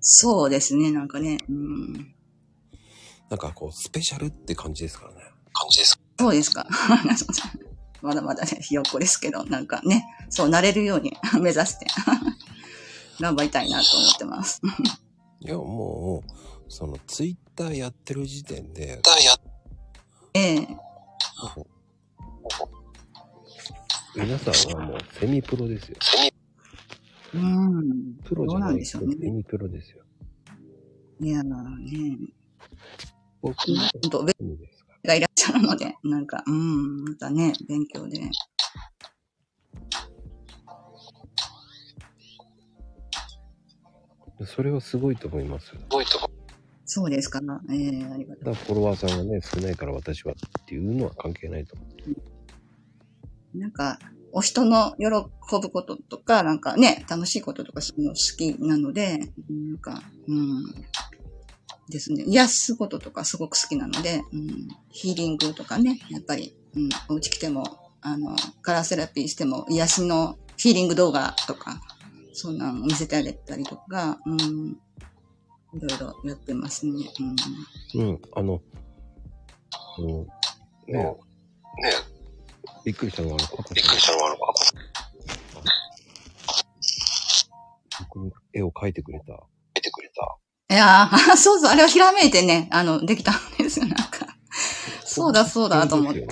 [0.01, 1.39] そうですね、なんかね。
[1.49, 1.93] うん、
[3.29, 5.21] なんかこう、スペシャルって感じですからね。
[5.53, 6.01] 感じです。
[6.19, 6.67] そうですか。
[8.03, 11.87] まだまだね、 ひよっこですけど、なんかね、そうなれるように 目指して
[13.21, 14.61] 頑張りたいなと思ってます。
[15.41, 16.31] いや、もう、
[16.69, 19.01] そのツイッターやってる時点で、
[20.35, 20.67] ええ
[24.17, 25.97] 皆さんはもうセミプロですよ。
[27.35, 28.15] うん。
[28.25, 30.03] プロじゃないでしょうねセミプロですよ。
[31.21, 32.19] いやーね、
[33.41, 38.21] 僕は本当、セミですかがいらっしゃるので、なんか、うん、またね、勉強で。
[44.41, 44.47] ら。
[44.47, 45.81] それはすごいと思いますよ。
[45.81, 46.31] すごいとこ。
[46.85, 47.41] そうですか。
[47.71, 48.55] ええありがとう。
[48.55, 51.85] フォロワーさんがね、少ないから私はっていうのは関係ないと思
[53.55, 53.59] う。
[53.59, 53.99] なんか、
[54.33, 55.07] お人の喜
[55.61, 60.65] ぶこととか、なんかね、楽しいこととかそういうの好きなので、なんか、うん。
[61.91, 62.25] ですね。
[62.27, 67.65] 癒すこととかすごく好きなので、うん、ヒーリングとかね、やっぱり、うん、お家来ても、
[68.01, 71.81] あの、カラーセラピーしても、癒しのヒーリング動画とか、
[72.33, 74.79] そんなの見せてあげたりとか、うん、
[75.75, 76.93] いろいろやってますね。
[77.95, 78.07] うん。
[78.07, 78.63] うん、あの、
[79.99, 81.17] うん、ね、ね
[82.85, 84.39] びっくりしたのは、びっくりしたのは、あの、
[88.15, 89.41] 僕に絵を描いてくれた。
[90.71, 94.27] いやー、 そうそう、あれはひらめいてね、あの、できたんですよ、なんか。
[95.05, 96.21] そうだ、そうだ、と思って。
[96.21, 96.27] ええ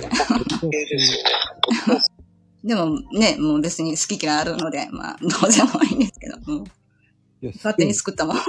[2.61, 6.63] でもね、もう別に好き嫌いあるので、まあ、どうでもいいんですけど、う
[7.41, 8.39] や、す勝手に作ったもの。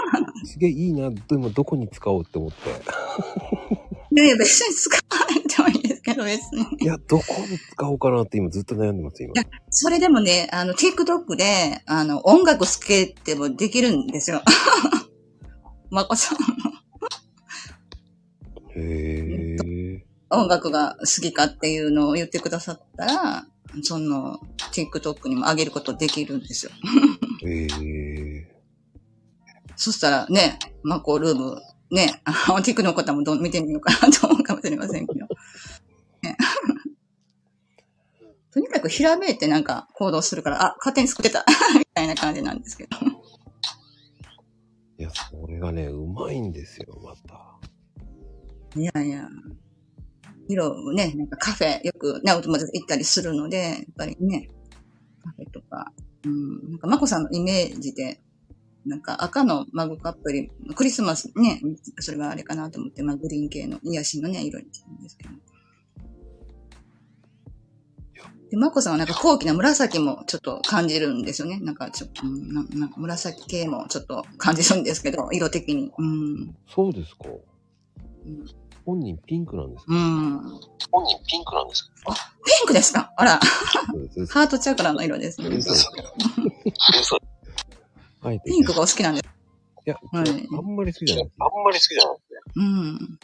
[0.45, 2.71] すげえいいな、でもどこに使おうって思って。
[4.13, 6.67] いやいや、別に使わなくてもいいですけど、別に。
[6.81, 9.35] いや、どこに使おうかなって今ずっと悩んでます、今。
[9.71, 14.43] それでもね、あの、TikTok で、あの、音楽つけてもできるんですよ。
[15.91, 16.39] まこさん、
[18.77, 20.05] へえ。
[20.31, 23.47] 音楽が好きかっていうのを言ってくださったら、
[23.83, 24.39] その、
[24.73, 26.73] TikTok にも上げることできるんですよ。
[27.43, 28.47] へえ。
[29.77, 31.61] そしたらね、マコルーム、
[31.91, 35.27] ね、あの、ティックの方もどう見てみようかなと思うかもしれませんけど。
[36.23, 36.37] ね
[38.53, 41.45] とにかくひらめいてなんか行動するから、あ、勝手に作ってた
[41.79, 42.97] みたいな感じなんですけど。
[45.01, 47.59] いや、それがね、うまいんですよ、また。
[48.79, 49.27] いやいや。
[50.47, 54.51] 色ね、なんかカフェ、よくね、お友達と行ったりするので、やっぱりね、
[55.25, 55.91] カフェとか、
[56.27, 58.21] うん、なんか、まこさんのイメージで、
[58.85, 61.63] なんか赤のマグカップより、クリスマスね、
[61.99, 65.31] それはあれかなと思って、まあグリーン系の癒しのね、色にしたんですけど。
[68.51, 71.59] で、まこさんはなんか高貴な紫もちょっと感じるんですよね。
[71.61, 75.93] なんかちょっと、うん、ななんか紫系もちょっと感じるんですけど、 色的に。
[75.97, 76.57] うん。
[76.69, 77.27] そうですか。
[78.27, 78.45] うん
[78.87, 79.93] 本人ピンクなんですか？
[79.93, 80.41] うん。
[80.91, 81.91] 本人ピンクなんです
[82.45, 83.13] ピンクですか？
[83.17, 83.39] あら。
[84.31, 85.51] ハートチャクラの色ですね。
[85.51, 85.57] ピ
[88.59, 89.27] ンクがお好きなんです。
[89.87, 91.31] いや、はいあんまり好きじゃない。
[91.39, 92.41] あんまり好きじゃないですね。
[92.57, 93.19] うん。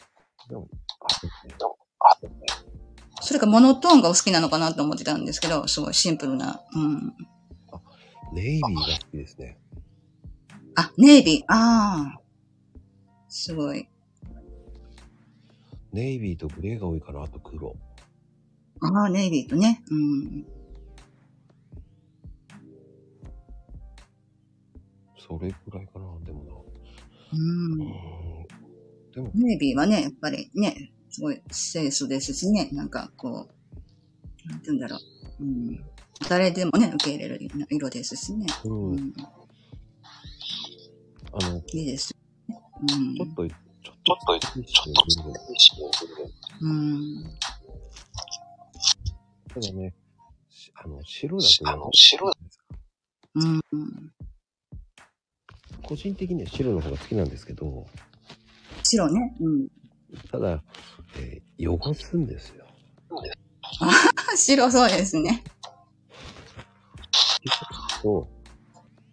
[0.49, 1.55] あそうですね
[2.01, 2.17] あ、
[3.21, 6.61] それかモノトーンがお好きなのかなと思ってたんですけど、すごいシンプルな。
[6.75, 7.15] うん。
[8.33, 9.59] ネイビーが好きですね。
[10.75, 11.45] あ、ネイビー。
[11.49, 12.21] ああ。
[13.29, 13.89] すごい。
[15.93, 17.75] ネイビーとグレーが多いかな、あと黒。
[18.81, 19.83] ああ、ネイビーとね。
[19.91, 20.47] うん。
[25.19, 26.53] それくらいかな、でもな。
[27.33, 27.79] うん。
[29.13, 34.99] でも、ネイビーはね、やっぱりね、すごい清楚ですしね、なんかこう、なんて言うんだろ
[35.41, 35.45] う。
[35.45, 35.83] うん。
[36.29, 37.39] 誰でもね、受け入れる
[37.71, 38.45] 色ですしね。
[38.65, 39.15] う、うんん。
[41.33, 42.15] あの、いいです。
[42.51, 43.57] うんちょっと、ちょっ
[44.05, 45.43] ちょっと、ちょっと、
[46.61, 47.25] うん。
[49.55, 49.95] ただね、
[50.51, 52.37] しあの、白だとあの、白だ
[53.37, 53.63] うん。
[55.83, 57.87] 個人的には白の方が好きなんですけど、
[58.83, 59.35] 白ね。
[59.41, 59.69] うん。
[60.31, 60.63] ただ、
[61.19, 62.67] えー汚すんですよ。
[64.37, 65.43] 白そうですね。
[68.03, 68.29] と、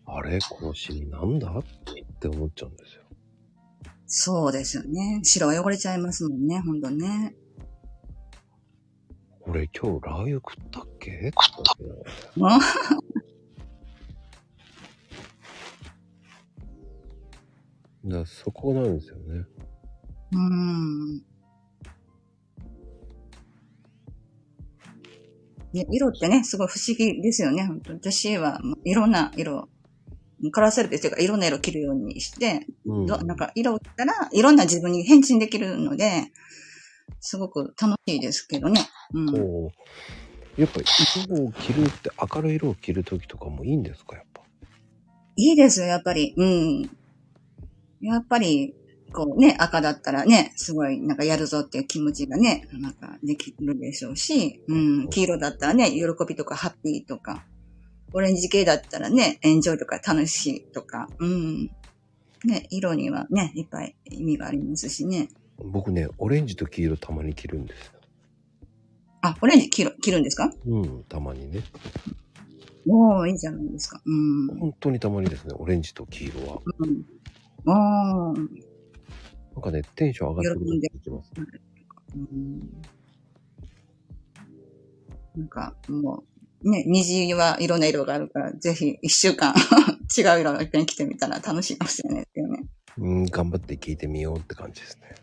[0.05, 1.63] あれこのシミなんだっ
[2.19, 3.03] て思っちゃうんですよ。
[4.05, 5.21] そうですよね。
[5.23, 7.35] 白は汚れちゃいますもんね、ほんとね。
[9.41, 11.31] 俺今日ラー油食ったっけ？
[11.33, 12.49] 食った
[18.09, 19.45] だそこなんですよね。
[20.33, 21.23] うーん。
[25.73, 27.65] ね、色ってね、すごい不思議ですよね。
[27.65, 29.69] 本当私はいろんな色、
[30.51, 33.05] カラーセルフっていうかいろんな色着るようにして、うん。
[33.07, 36.31] どなんか色を着たらいろんな自分に変身できるので、
[37.19, 38.81] すごく楽しいですけどね。
[39.13, 39.25] うん。
[39.31, 39.71] こ
[40.57, 40.85] うやっぱり
[41.27, 44.43] 色を着るって明るい色を着るときとかもいいんですかやっぱ？
[45.35, 46.35] いいですよ、やっぱり。
[46.37, 46.81] うん。
[48.01, 48.75] やっぱり、
[49.13, 57.45] こうね、赤だったらね、すごいなんかやるぞっていう気持ちがね、なんかできるでしょうし、うん、黄色だったらね、喜びとかハッピーとか、
[58.11, 61.71] オレンジ系だったらね、エンジョイとか楽しいとか、うん。
[62.45, 65.29] ね、色にはね、いっぱい意味がありますしね。
[65.57, 67.93] 僕ね、オレンジと黄色たまに着るんですよ。
[69.21, 69.69] あ、オレンジ？
[69.69, 70.51] 着る着るんですか？
[70.67, 71.61] うん、たまにね。
[72.85, 74.01] おー、いいじゃないですか。
[74.05, 74.47] うん。
[74.57, 76.61] 本当にたまにですね、オレンジと黄色は。
[76.79, 77.05] うん。
[77.65, 78.47] おー。
[79.53, 80.59] なんかね、テンション上がって
[81.05, 81.31] るます。
[82.15, 82.81] うん
[85.35, 86.23] なんか、も
[86.63, 89.53] う、ね、虹はいろんな色があるから、ぜひ一週間
[90.15, 92.65] 違う色をいっぺん着てみたら楽しいかもしれないですよね。
[92.97, 95.15] うん、頑張って聞いてみようって感じですね。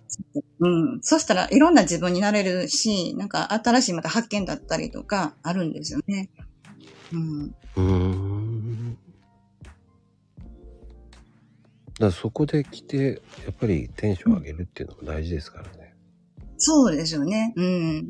[0.59, 0.99] うん。
[1.03, 6.31] そしたらいろんな自分になれるし、なんか新しいまた発見だったりとかあるんですよね。
[7.12, 7.43] うん。
[7.45, 8.30] うーん。
[12.01, 15.94] だそこで来て、やっぱりテンション上げるっていうのも大事ですからね。
[16.57, 17.53] そうですよね。
[17.57, 18.07] うん。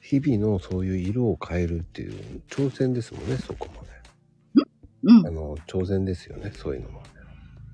[0.00, 3.88] 日々のそういう色を変えるっていう挑戦ですもんね、そこもね。
[5.04, 5.30] うんあ。
[5.30, 7.06] の、挑戦ですよね、そういうのもね。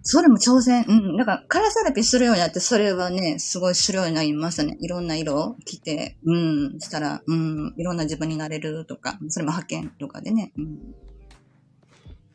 [0.03, 0.85] それも挑戦。
[0.89, 1.17] うん。
[1.17, 4.77] だから、カラーセラピーするようになって、それはね、すごいするようになりましたね。
[4.81, 10.53] いろんな色を着て、うん、したら、うん、いろんな自分になれるとか、それも派遣とかでね。
[10.57, 10.79] うん、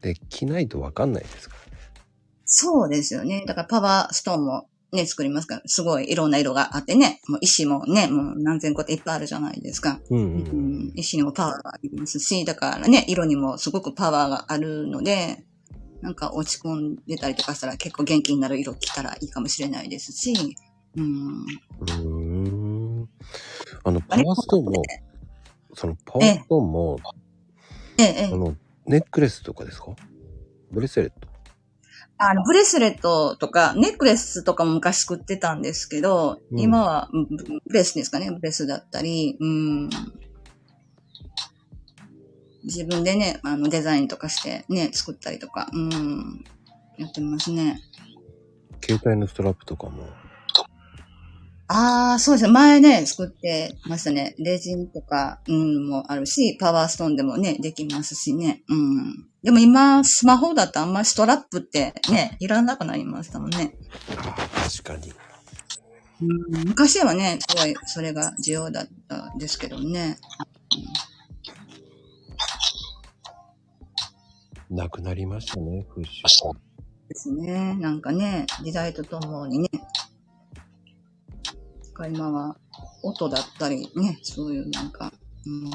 [0.04, 1.84] で、着ないとわかんないですからね。
[2.46, 3.46] そうですよね。
[3.48, 10.00] だから、パワーストーンもね、作りますから、すごいいろんな色があってね、もう石もね、もう何千個っていっぱいあるじゃないですか。
[10.10, 15.44] うんううんん、石にもパワーがありますし、だからね、色にもすごくパワーがあるので、
[16.02, 20.56] なんか落ち込んでたりとかしたら結構元気になる色着たらいいかもしれないですし、
[20.98, 21.44] うん。
[21.80, 23.10] うーん。
[23.86, 24.84] あの、パワーストーンも、
[25.74, 27.00] そのパワーストーンも、
[27.98, 28.34] ええ、ええ。
[28.34, 29.96] あの、ネックレスとかですか？
[30.72, 31.28] ブレスレット。
[32.18, 37.10] あの、ブレスレットとか、ネックレスとかも昔作ってたんですけど、うん今は
[37.66, 39.90] ブレスですかね、ブレスだったり、うん。
[42.64, 46.44] 自分でね、あの、デザインとかしてね、作ったりとか、うん。
[46.98, 47.82] やってますね。
[48.82, 50.04] 携帯のストラップとかも。
[51.68, 52.52] ああ、そうですね。
[52.52, 54.36] 前ね、作ってましたね。
[54.38, 58.64] レジンとか、うん、もあるし、パワーストーンでもね、できますしね。
[58.70, 59.28] うん。
[59.44, 63.76] でも今、スマホだとあんまりストラップってね、いらなくなりましたもんね。
[64.08, 65.14] 確かに。
[66.22, 70.18] うん、昔はね、すごいそれが需要だったんですけどね。
[74.70, 76.20] なくなりましたね、風習。
[77.10, 77.76] ですね。
[77.76, 79.70] なんかね、時代とともにね。
[82.08, 82.58] 今は
[83.04, 85.14] 音だったりね、そういうなんか、
[85.46, 85.70] うん、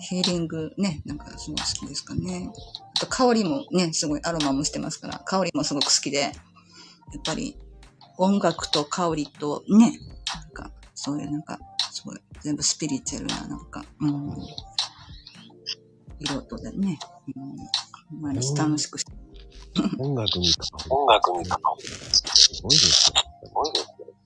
[0.00, 2.50] ヒーリングね、なんかすごい好きですかね。
[2.96, 6.32] あと香りもね、すごいアロマもしてますから、香りもすごく好きで、やっ
[7.24, 7.56] ぱり
[8.18, 9.98] 音楽と香りとね、
[10.34, 11.58] なんかそういうなんか、
[11.92, 14.36] すごい全部スピリチュアルななんか、うん、
[16.20, 16.98] 色とでね、
[18.12, 19.12] うん、毎日楽しくして
[19.98, 21.82] 音楽に関音楽に関わる。
[21.84, 23.14] すごいですよ。
[23.44, 24.21] すごいですね。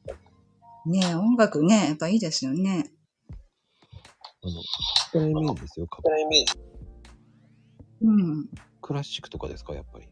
[0.87, 2.91] ねえ、音楽ね、やっぱいいですよね。
[4.43, 4.55] あの、
[5.11, 5.87] 勝手なイメですよ。
[5.91, 6.45] 勝手なイメ。
[8.03, 8.11] う
[8.43, 8.49] ん。
[8.81, 10.07] クラシックとかですか、やっぱり。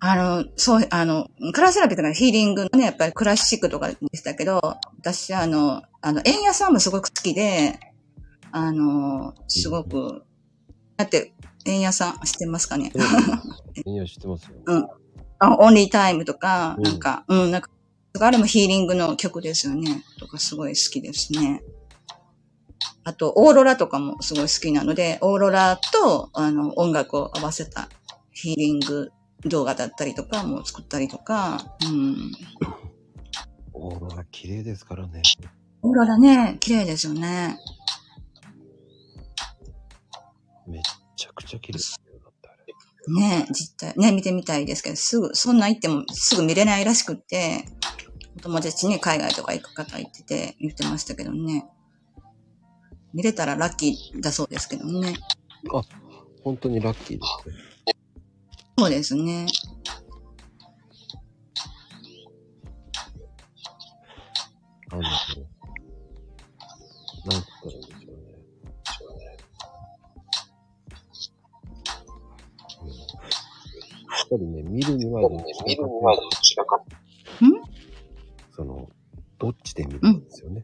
[0.00, 4.60] あの、そう、あの、クラスセラピーとかヒーリングのね、やっぱりクラシックとかでしたけど、
[4.98, 7.78] 私、あの、あの、円屋さんもすごく好きで、
[8.50, 10.24] あの、すごく、
[10.96, 11.34] だって、
[11.66, 12.90] 円屋さん知ってますかね
[13.86, 14.56] いや、知っ てますよ。
[15.38, 17.70] あオンリータイムとか、うんなんか、うん、なんか、
[18.20, 20.04] あれもヒーリングの曲ですよね。
[20.18, 21.62] とかすごい好きですね。
[23.04, 27.88] あと、オーロラとかもすごい好きなので、オーロラと、あの、音楽を合わせた
[28.30, 29.10] ヒーリング
[29.44, 32.32] 動画だったりとかも作ったりとか、うん。
[33.72, 35.22] オーロラ綺麗ですからね。
[35.82, 37.58] オーロラね、綺麗ですよね。
[40.66, 40.82] めっ
[41.16, 42.18] ちゃくちゃ綺麗ですよ。
[42.20, 43.40] だってあれ。
[43.40, 47.64] ね実態、ね、見てみたいですけど、すぐ、そんな行ってもすぐ見れないらしくって、
[48.01, 48.01] お
[48.42, 51.64] 友達ね、海外とか行く方行ってて、言ってましたけどね。
[53.14, 55.14] 見れたらラッキーだそうですけどね。
[56.42, 57.56] 本当にラッキーですね。
[58.78, 59.46] そうですね。
[64.90, 65.06] なんて
[67.24, 69.38] 言ったらいいんでしょうね。
[72.84, 73.02] うん
[74.12, 76.82] やっぱりね、見るにはどっち見るかにはどちらか。
[78.62, 78.88] その、
[79.40, 80.62] どっちで見るんですよね。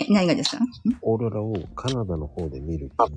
[0.00, 0.62] え、何がですか？
[0.62, 0.68] ん
[1.02, 3.08] オーロラをカナダの方で見るか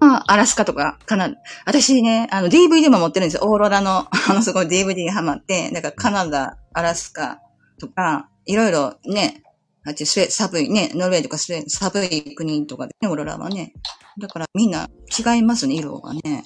[0.00, 1.36] あ、アラスカとか、カナダ。
[1.66, 3.42] 私ね、あの、DVD も持ってるんですよ。
[3.48, 7.40] オーロラの、 あの、すごい DVD がハマって、だからカナダ、アラスカ
[7.78, 9.42] とか、いろいろね、
[9.86, 13.74] あっちスウェ寒いね、ノルウェーとかスウェーデン寒い国とかでね、オーロラはね。
[14.18, 14.88] だからみんな
[15.36, 16.42] 違いますね、色がね。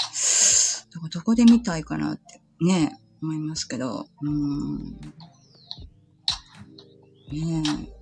[1.12, 4.06] どこで見たいかなって、ね、思いますけど。
[4.22, 4.96] うーん。
[7.32, 7.98] ねえ。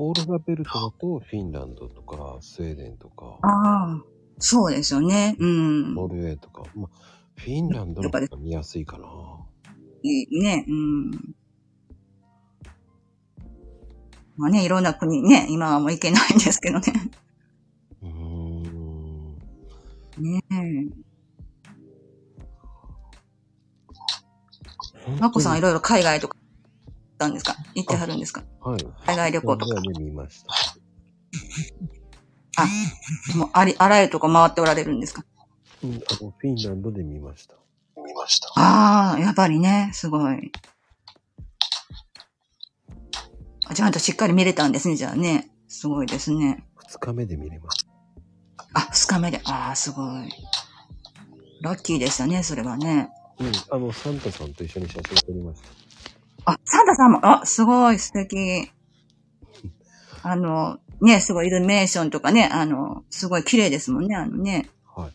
[0.00, 4.02] オーロラベルトだとフィンランドとかスウェーデンとかああ、
[4.38, 5.34] そうですよね。
[5.40, 5.94] うん。
[5.96, 6.88] ノルウェーとか、まあ、
[7.36, 9.08] フィンランドの方が見やすいかな。
[10.04, 11.10] いいね、うん。
[14.36, 16.92] まあね、いろんな国ね、今はもう行けないんですけどね。
[18.02, 19.36] うーん。
[20.18, 21.08] ねえ。
[25.20, 26.37] まこさんいろいろ海外とか
[27.18, 27.56] たんですか？
[27.74, 28.44] 行ってはるんですか？
[28.60, 28.80] はい。
[29.06, 29.80] 海外旅行とか。
[29.80, 30.48] で見ました。
[33.36, 35.24] もうあり、あらゆるとこ回っておられるんですか？
[35.84, 37.54] うん、あの、フィンランドで見ました。
[37.96, 38.48] 見ました。
[38.56, 40.50] ああ、やっぱりね、すごい。
[43.66, 45.50] あちゃんとしっかり見れたんですね、じゃあね。
[45.68, 46.64] すごいですね。
[46.76, 47.90] 二日目で見れました。
[48.72, 49.40] あ、二日目で。
[49.44, 50.06] ああ、すごい。
[51.60, 53.10] ラッキーでしたね、それはね。
[53.38, 55.68] うん、あの、サンタさんと一緒に写真撮りました。
[56.48, 58.70] あ、サンタさんも、あ、すごい素敵。
[60.22, 64.70] あの、ね、すごいイルミネーションとかね、あの、すごい綺麗ですもんね、あのね。
[64.86, 65.12] はい。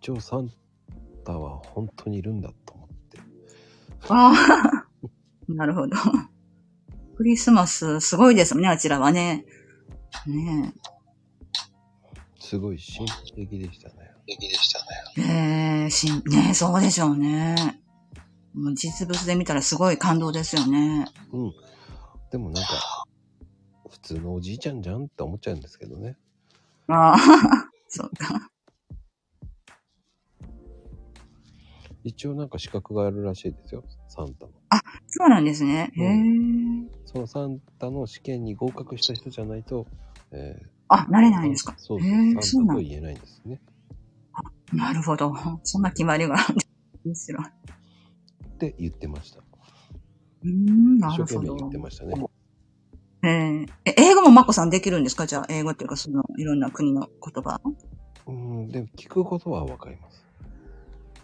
[0.00, 0.50] 一応サン
[1.22, 3.18] タは本当にいるんだと思って。
[4.08, 4.86] ああ、
[5.52, 5.94] なるほど。
[7.18, 9.44] クリスマス、すごいですもんね、あちらはね。
[10.26, 10.72] ね
[12.40, 13.94] すごい神秘的でしたね。
[14.26, 14.86] 敵でしたね。
[15.18, 15.20] え。
[15.20, 17.77] ねえ、しん、ねえ、そうでしょうね。
[18.74, 21.06] 実物で見たらすごい感動ですよね。
[21.32, 21.52] うん。
[22.30, 23.04] でもなんか、
[23.90, 26.16] 普通のおじいちゃんじゃんって思っちゃうんですけどね。
[26.88, 27.16] ああ、
[27.88, 28.50] そうか。
[32.04, 33.84] 一応なんか資格があるらしいですよ。
[34.08, 34.52] サンタの。
[35.08, 35.90] そうなんですね。
[35.94, 36.16] へえ。
[37.06, 39.86] そのサンタの試験に合格した人じゃないと、
[40.30, 41.74] えあ、慣れーないんですか？
[41.78, 43.60] そうそう、サンタと言えないんですね。
[44.72, 45.34] なるほど。
[45.64, 46.70] そんな決まりがあるんです。
[47.04, 47.40] むしろ。
[48.66, 49.38] って言ってました。
[49.38, 52.14] うーん、な一生懸るほど命言ってましたね。
[53.22, 55.26] えーえ、英語もマコさんできるんですか？
[55.26, 57.60] じゃあ、英語っていうか、その、いろんな国の言葉。
[58.26, 60.24] うん、でも聞くことはわかります。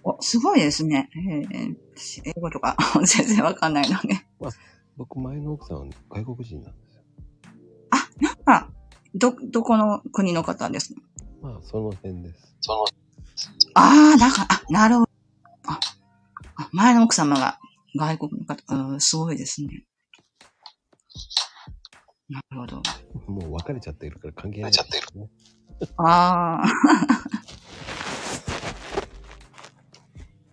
[0.05, 1.09] お、すごいですね。
[1.17, 4.15] えー私英語とか 全然わかんないので。
[4.97, 7.03] 僕、前の奥さんは外国人なんですよ。
[7.91, 8.71] あ、なんか、
[9.15, 10.95] ど、どこの国の方です？
[10.95, 11.01] か
[11.43, 12.57] まあ、その辺です。
[12.61, 12.85] その、
[13.75, 15.11] ああ、だから、あ、なるほど。
[15.67, 15.81] あ、
[16.57, 17.59] あ前の奥様が
[17.99, 19.85] 外国の方、うん、すごいですね。
[22.29, 22.83] なるほど。
[23.27, 25.21] もう別れちゃってるから関係ない、別れちゃってる。
[25.21, 25.31] ね。
[25.99, 26.67] ああ、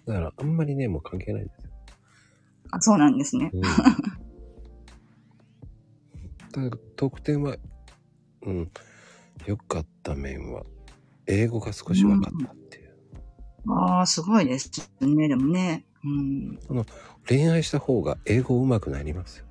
[0.06, 1.72] だから、あんまりね、もう関係ないですよ。
[2.72, 3.50] あそうなんですね。
[3.54, 3.62] うん。
[3.62, 3.82] だか
[6.58, 7.56] ら、得点は、
[8.44, 8.72] うん、
[9.46, 10.64] 良かった面は、
[11.28, 12.96] 英語が少し分かったっていう。
[13.70, 14.70] ああ、すごいです
[15.02, 15.28] ね。
[15.28, 15.86] でもね。
[16.04, 16.60] うん。
[17.28, 19.46] 恋愛した方が英語上手くなりますよ。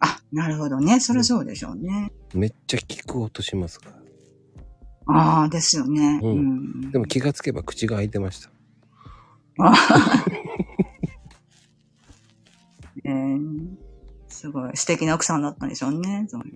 [0.00, 1.00] あ、なるほどね。
[1.00, 2.12] そりゃそうでしょうね。
[2.34, 3.96] めっちゃ聞く音しますから。
[5.06, 6.20] ああ、ですよね。
[6.22, 6.38] ううん
[6.86, 6.90] ん。
[6.90, 8.50] でも気がつけば口が開いてました。
[9.60, 9.72] あ
[13.04, 13.76] えー
[14.28, 16.26] すごい素敵な奥さんだったんでしょうね。
[16.28, 16.52] そうい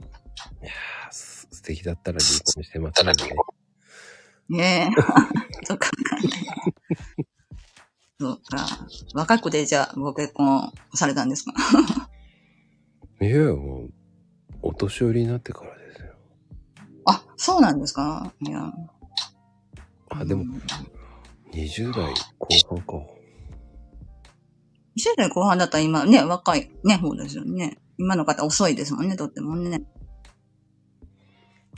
[0.62, 0.70] や
[1.10, 3.12] 素敵だったら離婚してますね。
[4.48, 5.02] ねえ。
[5.64, 5.90] そうか。
[8.20, 8.66] そうか。
[9.14, 11.52] 若くてじゃあご結婚されたんですか？
[13.20, 13.90] い やいや、もう、
[14.62, 16.14] お年寄りになってからですよ。
[17.06, 18.32] あ、そうなんですか？
[18.40, 18.72] いや。
[20.10, 20.62] あ、でもう、ん
[21.52, 22.92] 20代後半か。
[24.96, 27.78] 20代後半だったら今ね、若いね、方ですよね。
[27.98, 29.82] 今の方遅いですもんね、とってもね。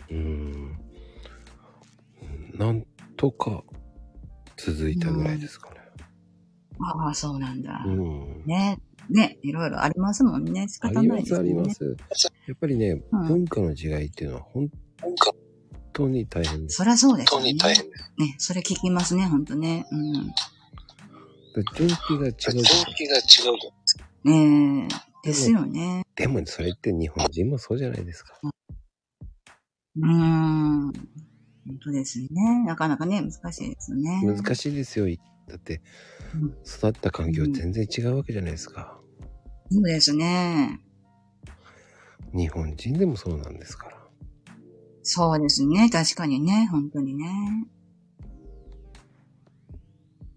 [0.09, 0.79] うーん。
[2.55, 2.87] なん
[3.17, 3.63] とか
[4.57, 5.80] 続いたぐらいですかね。
[6.83, 7.83] ああ、そうなんだ。
[7.87, 8.43] うん。
[8.47, 8.81] ね。
[9.09, 10.69] ね、いろいろありますもんね。
[10.69, 11.51] 仕あ方ります、ないですよね。
[11.51, 11.97] あります。
[12.47, 14.71] やっぱりね、うん文化の違いっていうのは本
[15.01, 15.15] 本
[15.93, 16.77] 当に大変です。
[16.77, 17.53] そりゃそうです当よね。
[17.53, 18.13] に大変です。
[18.19, 19.87] ね、それ聞きますね、ほんとね。
[19.91, 20.13] うん。
[21.75, 22.63] 純気が違うじゃん。
[22.95, 23.21] 気が違
[24.25, 24.85] うねん。
[24.85, 24.89] え、
[25.25, 26.05] ですよね。
[26.15, 28.39] でもそれって日本人もそうじゃないですか。
[29.97, 30.93] うーん。
[31.67, 32.65] 本当ですね。
[32.67, 34.23] なかなかね、難しいですよね。
[34.25, 35.07] 難しいですよ。
[35.49, 35.83] だってうん、
[36.65, 38.99] 育った環境全然違うわけじゃないですか。
[39.71, 40.81] そうですね。
[42.33, 43.97] 日本人でもそうなんですから。
[45.03, 45.89] そうですね。
[45.91, 46.69] 確かにね。
[46.71, 47.67] 本当にね。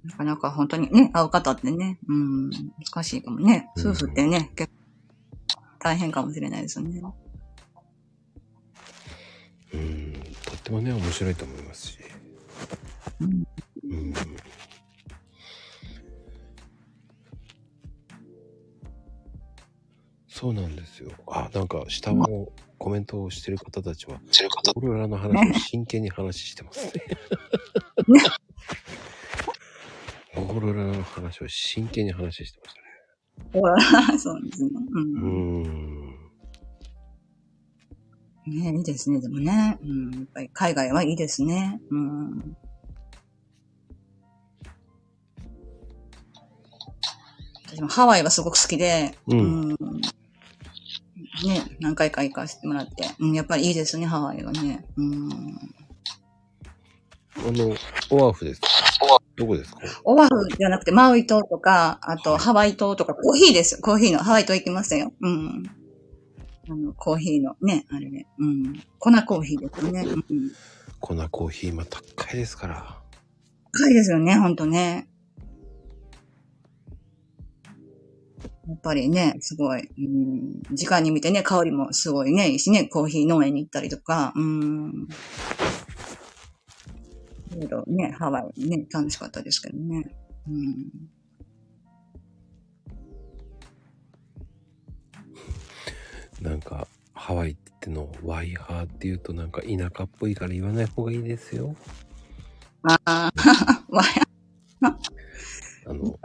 [0.04, 3.70] なかなか本当にね、会う方ってね、うん、難しいかもね。
[3.76, 4.84] うん夫婦ってね、結構
[5.80, 7.02] 大変かもしれないですよね。
[9.74, 10.14] うん。
[10.46, 12.00] とってもね、面白いと思いますし。
[13.22, 13.44] うん
[13.84, 14.14] うん。
[20.34, 21.12] そうなんですよ。
[21.28, 22.50] あ、なんか下の
[22.80, 26.92] コメントをしてる方たちは、知る方オーロラの話を真剣に話してますね。
[30.36, 32.82] オーロラの話を真剣に話してました
[34.10, 34.18] ね。
[34.18, 34.72] そうですね。
[34.74, 35.00] う。
[35.00, 36.14] うんーん。
[38.48, 39.22] ねいいですね。
[39.22, 41.80] でもね、うん、やっぱり海外はいいですね。
[41.92, 42.58] うん。
[47.68, 49.78] 私もハワイはすごく好きで、うん
[51.46, 54.86] ね、何回か行かせてもらって、うん、やっぱりいいですね、ハワイはね。
[54.98, 55.32] うん。
[57.36, 57.76] あの、
[58.12, 58.68] オアフですか？
[59.36, 59.80] どこですか？
[60.04, 64.20] オアフじゃなくて、マウイ島とか、あとハワイ島とか、コーヒーですよ、コーヒーの。
[64.20, 65.12] ハワイ島行きましたよ。
[65.20, 65.64] うん。
[66.70, 68.28] あの、コーヒーのね、あれね。
[68.38, 68.84] うん。
[69.00, 70.06] 粉コーヒーですよね。
[70.06, 70.52] うん。
[71.00, 73.02] 粉コーヒー今高いですから。
[73.74, 75.10] 高いですよね、ほんとね。
[78.68, 85.08] やっぱりね、すごい、うん、時間に見てね、香りもすごいね、いいしね、コーヒー農園に行ったりとか、うん。
[87.52, 90.16] いろいろね、ハワイね、楽しかったですけどね。
[90.48, 90.92] うん。
[96.42, 101.76] なんか、ハワイってのワイハーって言うとなんか田舎っぽいから言わない方がいいですよ。
[102.84, 103.32] ああ、
[103.90, 104.04] わ
[105.86, 106.18] あの、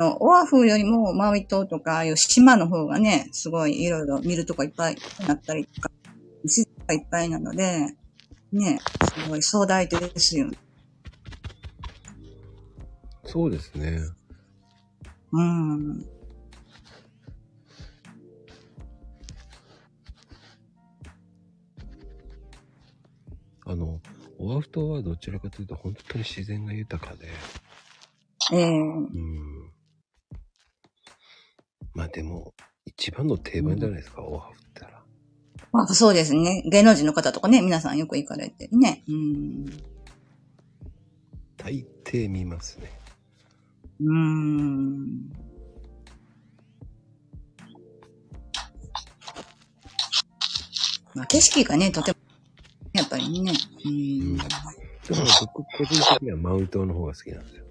[0.00, 4.96] オアフよりもマウイ島とか、ああいう島の方がね、すごいいろいろ見るとこいっぱい
[5.26, 5.90] なったりとか、
[6.42, 7.96] 自然がいっぱいなので、
[8.52, 10.50] ね、すごい壮大ですよ。
[13.24, 14.00] そうですね。
[15.32, 16.04] うん。
[23.66, 24.00] あの、
[24.38, 27.28] オアフ島はどちらかというと本当に自然が豊かで、
[28.52, 29.73] ええうん。
[31.94, 32.54] まあでも、
[32.86, 35.02] 一番の定番じゃないですか、オアフったら。
[35.72, 36.62] まあ、そうですね。
[36.66, 39.04] 芸能人の方とかね、皆さんよく行かれてね。
[39.08, 39.66] うん。
[41.56, 42.90] 大抵見ますね。
[44.00, 45.30] うーん。
[51.14, 52.18] まあ、景色がね、とても、
[52.92, 53.52] やっぱりね。
[53.84, 54.36] うん。
[54.36, 54.50] だか
[55.10, 55.16] ら
[55.54, 57.63] 僕個人的にはマウイ島の方が好きなんですよ。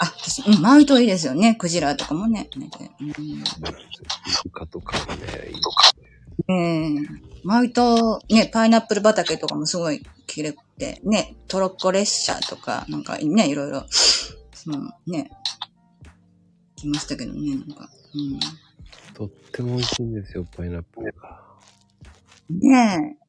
[0.00, 1.54] あ、私、うん、マウイ島いいですよね。
[1.54, 2.48] クジラとかもね。
[2.56, 2.70] ね
[3.00, 3.04] うん。
[3.04, 3.42] イ
[4.44, 5.92] ルカとかもね、いいとか。
[6.48, 15.30] ええマウイ島、ね、パイナップル畑とかもすごい綺麗で、ね、トロッコ列車とか、なんかね、いろいろ、そう、ね、
[16.76, 17.90] 来ましたけどね、なんか。
[19.12, 21.42] とっても美味しいんですよ、パイナップルが。
[22.50, 22.58] うん。
[22.58, 23.26] ねえ。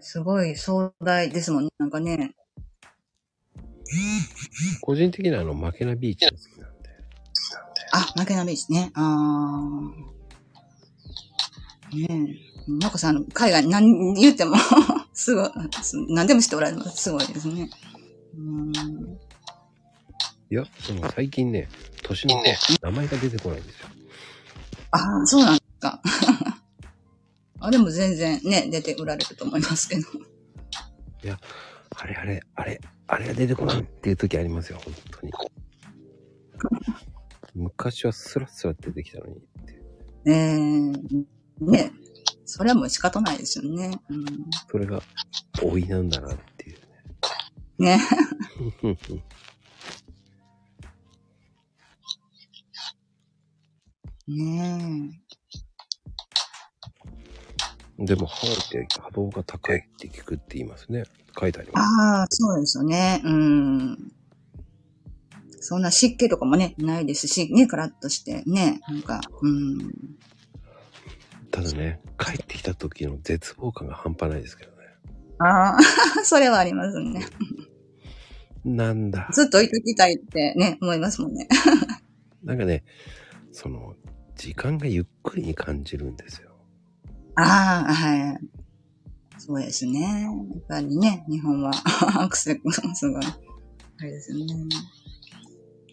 [0.00, 2.34] すごい壮大ですもんね、なんかね。
[4.80, 6.90] 個人的にはあの、負けなビーチが好きなんで。
[7.92, 8.90] あ、負けなビーチね。
[8.94, 11.98] あー。
[12.08, 12.48] ねえ。
[12.68, 14.56] まこさん、あの海外何言っても、
[15.14, 15.50] すごい、
[16.08, 17.04] 何でもしておられます。
[17.04, 17.70] すごいですね。
[18.36, 18.72] うん。
[20.50, 21.68] いや、でも最近ね、
[22.02, 23.88] 年のいいね名前が出てこないんですよ。
[24.90, 26.02] ああ、そうなんですか。
[27.60, 30.06] あ、でも全然ね、出ておられると思いますけど。
[31.90, 35.32] あれあれ、あれ、あれが出てこないっていう時ありますよ、本当に。
[37.54, 39.82] 昔はスラスラ出てきたのにって。
[40.26, 41.92] ええね。
[42.44, 43.98] それはもう仕方ないですよね。
[44.10, 44.24] うん、
[44.70, 45.02] それが
[45.62, 46.78] 老いなんだなっていう
[47.78, 47.96] ね。
[47.96, 48.02] ね。
[54.28, 55.22] ね
[57.98, 61.02] でも、ハワイって波動が高いって聞くって言いますね。
[61.38, 61.84] 書いてあります。
[61.84, 63.20] ああ、そうですよね。
[63.24, 64.12] うん。
[65.60, 69.92] そんな湿気とかもね、ないですし、ね、カラッとして、ね、なんか、うん。
[71.50, 74.76] ただね、帰ってきた時の絶望感が半端ないですけどね。
[75.38, 75.78] ああ、
[76.24, 77.26] それはありますね。
[78.64, 79.28] なんだ。
[79.32, 81.48] ずっと置いときたいってね、思いますもんね。
[82.44, 82.84] なんかね、
[83.50, 83.94] その、
[84.36, 86.47] 時間がゆっくりに感じるんですよ。
[87.40, 88.38] ああ、はい。
[89.38, 90.00] そうですね。
[90.00, 90.28] や
[90.58, 91.70] っぱりね、日本は
[92.20, 94.54] アクセルがすごい、あれですよね。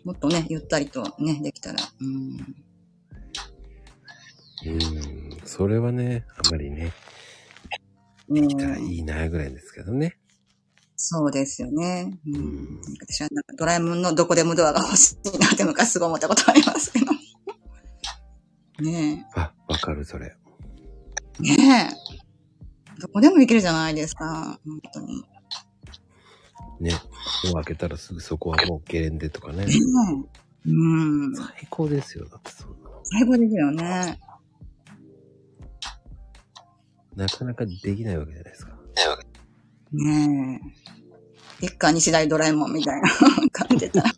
[0.03, 1.79] もっとね、ゆったりとね、できたら。
[2.01, 2.55] うん。
[4.65, 6.91] うーん、それはね、あまりね、
[8.27, 10.17] うん来たらいいなぐらいですけどね。
[10.95, 12.17] そうですよね。
[12.25, 12.81] ううんん。
[13.01, 17.05] 私はなんかドラえもんのどこでもドアが欲しいなって昔すごい思ったことありますけど。
[18.81, 20.35] ねあ、わかる、それ。
[21.39, 21.43] え。
[21.43, 23.01] ねえ。
[23.01, 24.59] どこでも行けるじゃないですか。
[24.65, 25.23] 本当に。
[26.79, 26.91] ね。
[27.45, 29.65] もう開けたらすぐそこはもうゲレンデとかね。
[29.65, 30.69] ねえ。
[30.69, 31.35] うん。
[31.35, 32.27] 最高ですよ。
[32.29, 33.01] だってそんなの。
[33.03, 34.19] 最高ですよね。
[37.15, 38.77] なかなかできないわけじゃないですか。
[39.93, 40.85] ねえ。
[41.65, 43.09] 一家に次第ドラえもんみたいな
[43.51, 44.11] 感じでたら。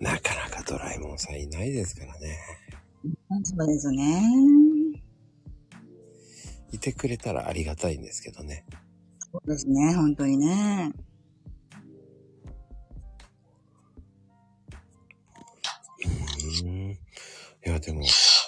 [0.00, 2.38] なかなかドラえもんさんいないですからね。
[3.02, 4.22] そうですね。
[6.72, 8.64] いてくれたらありがたいんですけどね。
[9.32, 10.92] そうですね、本当にね。
[16.04, 16.90] うーん。
[16.92, 16.98] い
[17.64, 18.06] や、でも、こ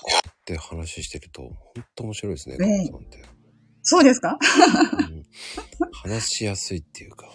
[0.08, 1.52] うやって話してると、ほん
[1.94, 2.64] と面白いですね、さ
[2.96, 3.24] んって。
[3.82, 4.38] そうですか？
[4.98, 5.26] うん
[5.92, 7.28] 話しやすいっていうか。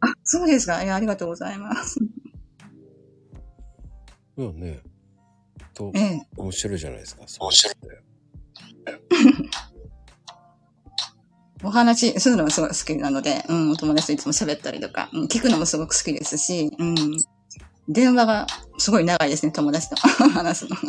[0.00, 1.98] あ、そうですかいや、ありがとうございます。
[4.38, 4.80] いやね。
[5.76, 6.26] とえ、え。
[6.38, 7.22] 面白いじゃないですか。
[7.38, 7.76] 面白いい。
[11.62, 16.94] お話するのがすごい好きなので、うん、お友達といつも喋ったりとか、うん、聞くのもすごく好きですし、うん。
[17.88, 18.46] 電話が
[18.78, 19.96] すごい長いですね、友達と
[20.32, 20.82] 話すのが。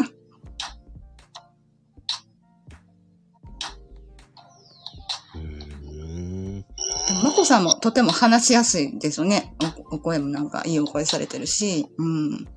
[5.35, 6.61] うーん。
[6.61, 9.53] でも、まこさんもとても話しやすいですよね。
[9.91, 12.47] おお声もなんかいいお声されてるし、うん。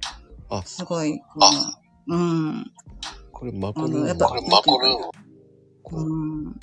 [0.48, 2.72] あすごい、こう、うん。
[3.32, 5.04] これマコルームあのやっぱこれマコルーム。
[5.82, 6.60] こううん。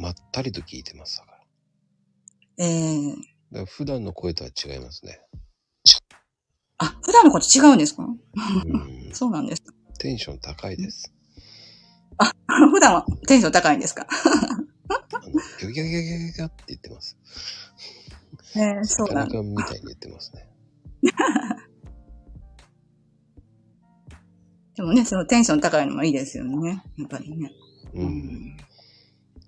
[0.00, 1.38] まったりと聞いてますだから。
[2.58, 3.20] ええだか
[3.60, 5.20] ら普段の声とは違いますね。
[6.78, 8.02] あ、普段のこと違うんですか？
[8.04, 9.10] うん。
[9.14, 9.62] そうなんです。
[9.98, 11.12] テンション高いです。
[12.72, 14.06] 普段はテンション高いんですか？
[14.10, 15.30] あの、
[15.60, 17.16] ギョギョギョギョギョギョって言ってます。
[18.56, 20.48] ね えそうなんみたいに言ってますね。
[24.76, 26.82] でもね、そのテンション高いのもいいですよね。
[26.98, 27.52] やっぱりね。
[27.94, 28.56] うん。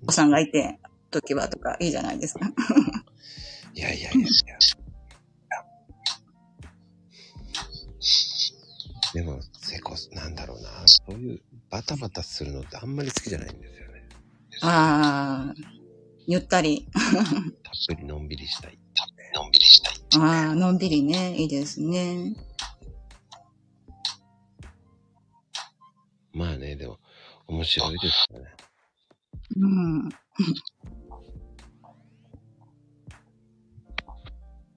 [0.03, 0.78] お子さんがいて、
[1.11, 2.47] 時はとかいいじゃないですか。
[3.74, 4.28] いやいやいやいや。
[9.15, 10.69] でも、セコス、なんだろうな。
[10.86, 11.40] そういう
[11.70, 14.09] バタバタするのってあんまり好きじゃないんですよね。
[14.62, 15.55] ああ、
[16.27, 16.86] ゆったり。
[16.93, 17.15] たっ
[17.89, 18.78] ぷりのんびりしたい。
[19.35, 19.94] のんびりしたい。
[20.23, 22.36] ああ、のんびりね、いいですね。
[26.37, 26.99] まあね、でも、
[27.47, 28.55] 面白いですよね。
[29.57, 30.09] うん。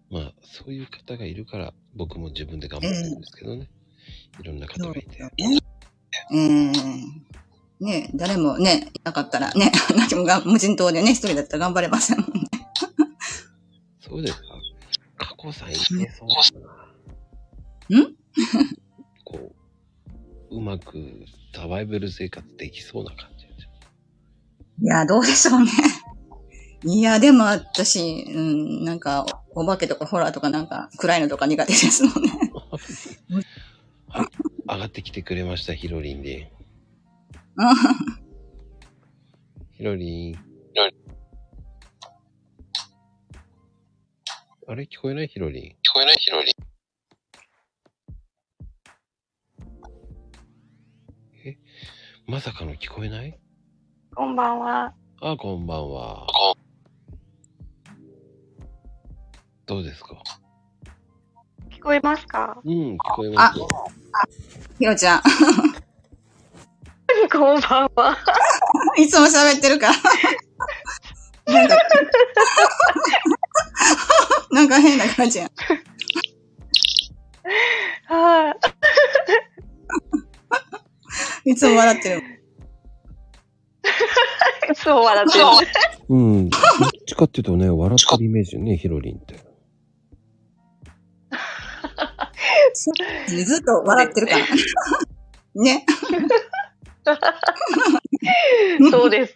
[0.09, 3.69] まあ、そういう方がいるから、僕も自分で頑張ってるんですけどね。
[4.39, 5.21] いろんな方がいて。
[5.21, 5.31] ね。
[6.31, 6.71] ええ
[7.83, 12.49] ね誰もね、いなかったらね、何もが無人島でね、一人だったら頑張れませんもんね。
[13.99, 14.47] そうですか。
[15.17, 16.59] 過去さんいけそうだ
[17.89, 17.99] な。
[17.99, 18.15] ん？
[19.25, 19.53] こ
[20.49, 20.97] う、うまく
[21.53, 23.69] サバイバル生活できそうな感じですよ。
[24.81, 25.71] いや、どうでしょうね。
[26.85, 32.31] いや、でも私、うん、なんか、お化けとかホラーとかなんか、暗いのとか苦手ですもんね。
[34.07, 34.27] はい。
[34.67, 36.51] 上がってきてくれました、ヒロリンで。
[39.77, 40.49] ヒロリン。
[44.67, 45.71] あれ聞こえないヒロリン？
[45.71, 46.53] 聞こえないヒロリン。
[52.29, 53.35] まさかの聞こえない？
[54.15, 54.93] こんばんは。
[55.21, 56.27] あ、こんばんは。
[59.65, 60.21] どうですか？
[61.71, 62.59] 聞こえますか？
[62.63, 63.67] うん、聞こえますよ。
[64.77, 65.21] ひろちゃん、
[67.31, 68.17] こんばんは。
[68.97, 69.93] いつも喋ってるから。
[71.53, 71.75] なんか、
[74.51, 75.49] なんか変な感じやん。
[78.13, 78.55] はい
[81.55, 82.21] つも笑ってる。
[84.75, 85.45] そう笑ってる。
[86.09, 86.49] うん。
[86.49, 86.59] どっ
[87.05, 89.35] ちかっていうとね、笑ってるイメージよね、ヒロリンって。
[93.27, 94.45] ずっと笑ってるから。
[95.63, 95.85] ね。
[98.91, 99.35] そうです。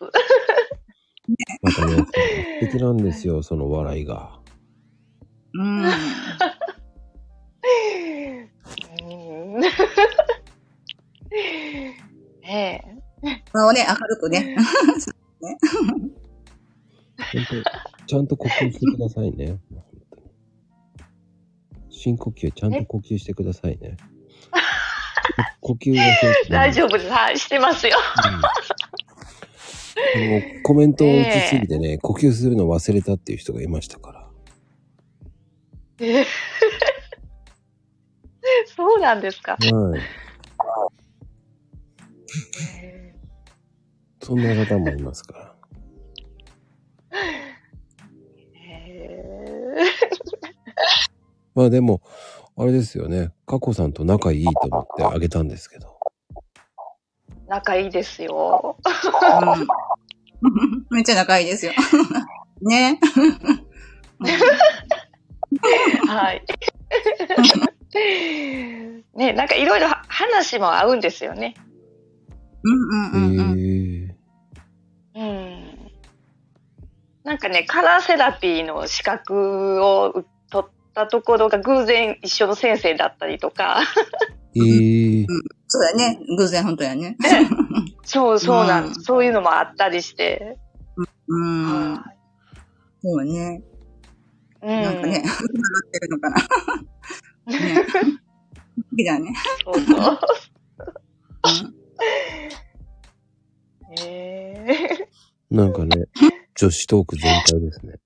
[1.62, 2.06] またね、素
[2.72, 4.40] 敵なんですよ、その笑いが。
[5.56, 5.84] うん。
[5.84, 5.94] うん
[12.54, 13.42] ねえ。
[13.52, 14.56] 顔をね、明るくね。
[15.42, 15.58] 本
[17.50, 17.64] 当
[18.06, 19.58] ちゃんと呼吸してくださいね。
[21.90, 23.98] 深呼吸、ちゃんと呼吸してくださいね。
[25.62, 26.04] 呼吸が
[26.50, 27.10] 大丈夫です。
[27.10, 27.98] はい、してますよ。
[28.26, 28.42] うん
[29.96, 34.28] あのコメントを打ちすぎてね、呼吸するの忘れたっていう人がいましたから。
[38.76, 39.56] そうなんですか。
[39.60, 40.02] はい。
[44.22, 45.56] そんな方もいますから。
[48.54, 49.74] へ
[51.56, 52.02] まあでも、
[52.58, 53.32] あれですよね。
[53.46, 56.00] 佳子さんと仲いいと思ってあげたんですけど。
[56.38, 58.78] ー仲いいですよ。
[58.84, 59.68] うん
[60.92, 61.72] めっちゃ仲いいですよ。
[62.62, 63.00] ね。
[66.08, 66.44] はい。
[69.16, 71.56] ね、なんかいろいろ話も合うんですよね。
[72.64, 72.84] うん
[73.14, 74.16] うんうん
[75.16, 75.92] うん。
[77.24, 83.82] なんかね、カラーセラピーの資格を取ったところが偶然一緒の先生だったりとか。
[84.56, 85.26] ええ。
[85.68, 86.20] そうやね。
[86.38, 87.18] 偶然本当やね。
[88.04, 90.58] そうそうなん、うんそういうのもあったりして。
[91.28, 91.94] うん。
[91.94, 92.14] は
[93.02, 93.62] そうね。
[94.64, 95.38] いうん、なんかね、 笑
[95.88, 96.36] ってるのかな。
[97.60, 97.86] ね。
[98.92, 99.34] 好きだね。
[99.66, 100.20] そうそう。
[101.66, 101.83] うん
[104.00, 105.08] へえ
[105.52, 106.06] なんかね、
[106.56, 108.00] 女子トーク全開ですね。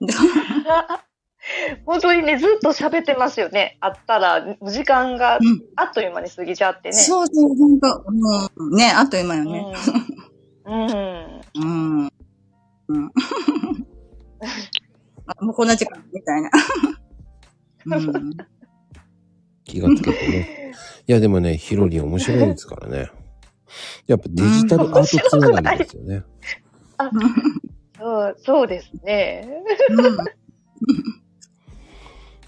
[1.84, 3.76] 本当にね、ずっと喋ってますよね。
[3.80, 6.94] あったら、時間がうんあっという間に過ぎちゃってね。
[6.94, 8.04] そうそう、ほんと。
[8.56, 8.76] うん。
[8.76, 9.74] ね、あっという間よね。
[10.64, 10.74] うん。
[10.74, 11.40] うん。
[11.54, 11.64] う
[12.04, 12.12] ん。
[12.88, 13.12] うん。
[15.26, 16.50] あ、もうこんな時間みたいな。
[17.86, 18.36] うん。
[19.64, 20.72] 気がつけてね。
[21.06, 23.10] いやでもね、ヒロリン面白いですからね。
[24.06, 26.22] やっぱデジタルアートつながりですよね。
[27.98, 29.48] そう、そうですね。
[29.90, 30.16] うん。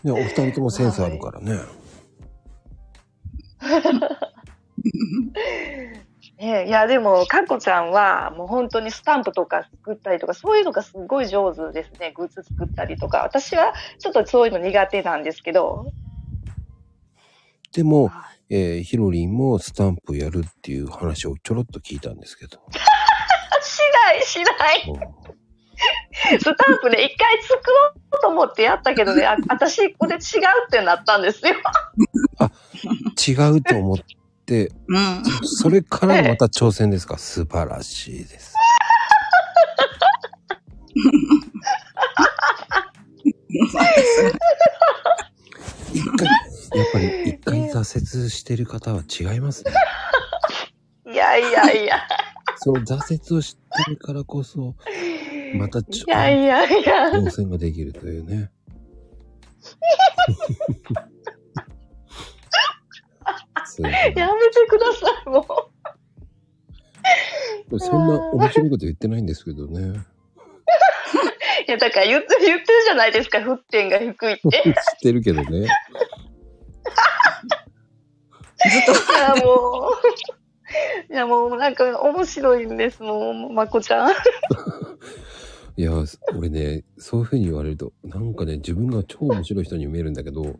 [0.04, 1.58] ね、お二人ともセンスあるからね。
[6.38, 12.12] ねいや、でも、かこちゃんは、もう本当にスタンプとか作ったりとか、そういうのがすごい上手ですね。
[12.14, 13.22] グッズ作ったりとか。
[13.22, 15.90] 私は、ちょっとそういうの苦手なんですけど。
[17.76, 18.10] でも、
[18.48, 22.58] えーヒロリンもスタンプやるっていう話をちょろっと聞いたんですけど。
[23.62, 24.84] しない、しない。
[24.88, 25.00] うん
[26.40, 30.20] スタンプね、一回作ろうと思ってやったけどね、あ私、これ違う
[30.66, 31.54] ってなったんですよ。
[33.28, 33.98] 違うと思っ
[34.46, 35.22] て、うん。
[35.44, 37.18] それからまた挑戦ですか？
[37.18, 38.54] 素晴らしいです。
[45.92, 47.78] 一回、やっぱり一回挫
[48.20, 49.72] 折してる方は違いますね。
[51.12, 51.96] いやいやいや。
[52.58, 54.74] その挫折を知ってるからこそ、
[55.54, 57.10] またちょいやいやいや。
[57.10, 58.50] 挑戦ができるというね。
[64.14, 65.70] やめてください、も
[67.70, 67.78] う。
[67.78, 70.00] そんな面白いこと言ってないんですけどね。
[71.66, 74.42] いや、だから言って、言ってるじゃないですか、沸点が低いって。
[74.62, 75.60] 知ってるけどね。
[75.60, 75.64] い
[79.12, 81.12] や、もう。
[81.12, 84.10] いや、もうなんか面白いんですもん、まこちゃん。
[85.78, 85.92] いや、
[86.34, 90.58] 俺ね、そういう風に言われると、なんかね、自分が超面白い人に見えるんだけど、こ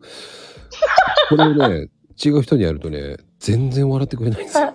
[1.36, 1.88] れをね、
[2.22, 4.74] 違う人にやるとね、全然笑ってくれないんですよ。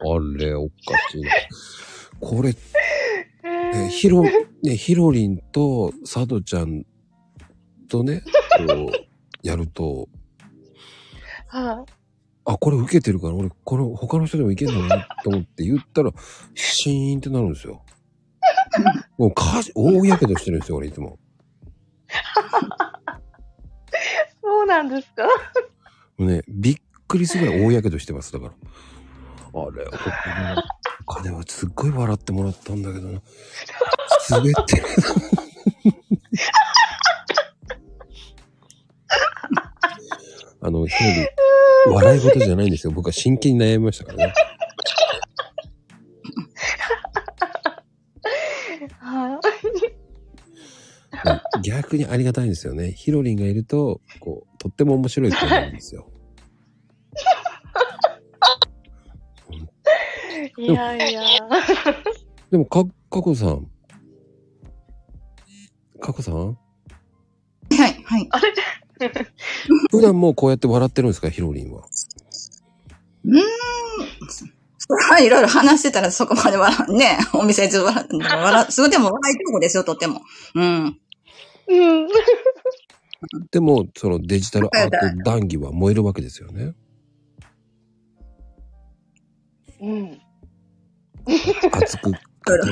[0.00, 0.04] あ
[0.38, 0.72] れ、おか
[1.10, 1.30] しいな。
[2.20, 2.54] これ、
[3.72, 6.84] ね、ヒロ、ね、ヒロリンとサドちゃん
[7.88, 8.22] とね、
[8.66, 9.08] こう、
[9.46, 10.08] やると、
[11.48, 11.84] は
[12.44, 16.10] あ、これ受けてるから、俺、これ他の人でもいけんだなと思って言ったら、
[16.54, 17.82] シーンってなるんですよ。
[19.18, 21.18] もう、かじ、大やけどしてるんですよ、俺いつも。
[22.08, 22.12] い
[24.42, 25.24] そうなんですか？
[26.18, 26.76] もうね、びっ
[27.06, 28.52] くりするぐらい大やけどしてます、だから。
[29.62, 29.84] あれ、
[31.14, 33.20] かでもすっごい笑ってもらったんだけどな。
[34.30, 34.82] 滑ってる。
[40.64, 41.28] あの、ひろり、
[41.92, 42.92] 笑い事じゃないんですよ。
[42.92, 44.34] 僕は真剣に悩みましたからね。
[51.62, 52.92] 逆にありがたいんですよね。
[52.92, 56.11] ひろりんがいると、こう、とっても面白いと思うんですよ。
[60.58, 61.22] いやいや。
[62.50, 62.90] でも、か、か
[63.22, 63.70] こさん。
[66.00, 66.34] かこさん？
[66.46, 66.56] は
[67.88, 68.28] い、はい。
[68.30, 68.40] あ
[69.00, 69.12] れ
[69.90, 71.82] 普段もうこうやって笑ってるんですか、ヒロリンは。
[73.24, 73.42] うーん。
[75.10, 80.20] はいろいろ話してたらそこまで笑う、ね、 お店中笑う、笑う、それでも笑いとこですよ、とっても。
[80.54, 80.98] うん。
[81.68, 82.08] うん。
[83.50, 86.74] でも、そのデジタルアート談義は燃えるわけですよね。
[89.80, 90.20] うん。
[91.26, 92.16] 熱く語
[92.56, 92.62] る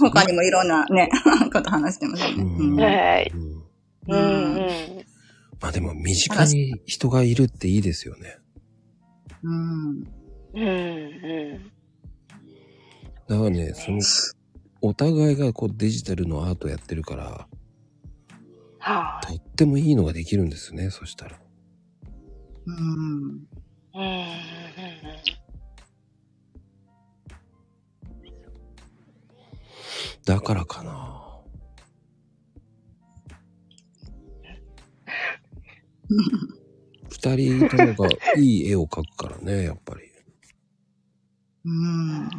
[0.00, 1.08] 他にもいろんなね、
[1.52, 2.42] こと話してますね。
[2.42, 3.32] うんうんはい。
[3.34, 3.62] うん
[4.08, 4.68] うんうん。
[5.60, 8.38] まあでも、身近に人がいるっていいですよね。
[9.42, 10.04] うん。
[10.54, 10.62] うんう
[11.58, 11.70] ん。
[13.28, 14.00] だからね、その、
[14.80, 17.46] お互いがこうデジタルのアートやってるから、
[18.78, 21.38] はとってもいいのができるんですね、そしたら。
[22.66, 23.46] うん。
[23.92, 23.98] い。
[23.98, 24.00] う
[25.36, 25.39] ん
[30.24, 31.20] だからかな。
[37.08, 40.02] 二人ともがいい絵を描くからね、やっぱり。
[41.64, 42.30] うん。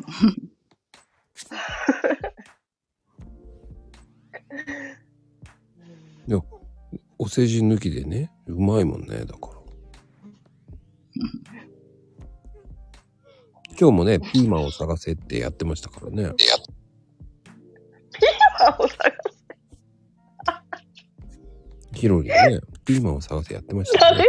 [6.28, 6.40] いや、
[7.18, 9.62] お世辞抜きでね、うまいもんね、だから。
[13.80, 16.34] 今日もね、ピーマンを探せってやってましたからね。
[18.68, 18.96] あおさ
[21.94, 24.26] ヒロリンね、ピーマンを探せやってましたよね。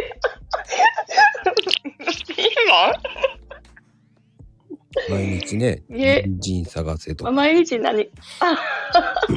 [2.27, 2.47] ピー
[5.09, 7.31] マ毎日ね、人参探せとか。
[7.31, 8.11] ン毎日何？
[8.41, 8.59] あ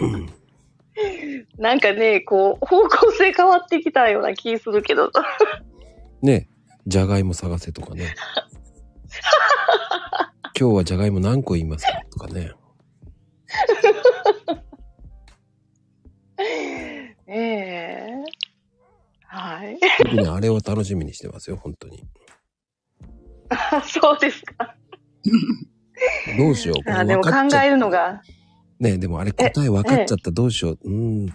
[1.58, 5.12] なんかね、こう、方向性変わってきたような気するけど。
[6.22, 6.48] ね、
[6.88, 8.16] じゃがいも探せとかね。
[10.58, 11.92] 今日はじゃがいも何個言いますか？
[12.12, 12.52] とかね。
[17.28, 18.24] ええ
[19.28, 19.80] はい。
[20.04, 22.04] 僕ね、あれを楽しみにしてますよ、本当に。
[23.50, 24.76] あそうですか。
[26.38, 26.92] どうしよう。
[26.92, 27.32] あでも考
[27.64, 28.22] えるのが、
[28.80, 30.80] ね、でもあれ答え分かっちゃった、どうしよう。
[30.84, 30.92] う
[31.26, 31.30] ん。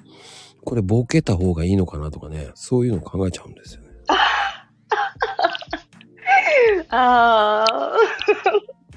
[0.64, 3.88] これボケた方がいいのかなとかね、そういうの考えちゃうんですよね。
[6.90, 7.92] ああ。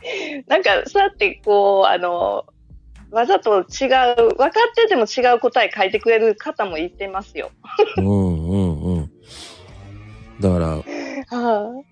[0.48, 2.46] なんか、そうやって、こう、あの、
[3.14, 7.52] わざと違う、分かってても違う答え書いてくれる方もいてますよ。
[7.98, 9.12] うんうんうん。
[10.42, 10.84] だから、は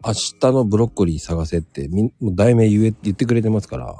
[0.03, 3.95] 明日のブロッコリー探せって、みん、もう題名言え、言ってくれてますから。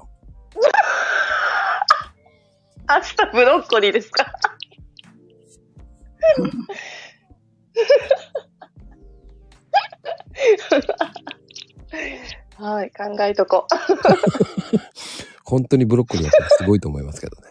[2.88, 4.34] あ、明日ブロッコリーですか？
[12.58, 13.68] はい、考えとこ
[15.46, 17.48] 本当にブロッコリーやったらすごいと思いますけどね。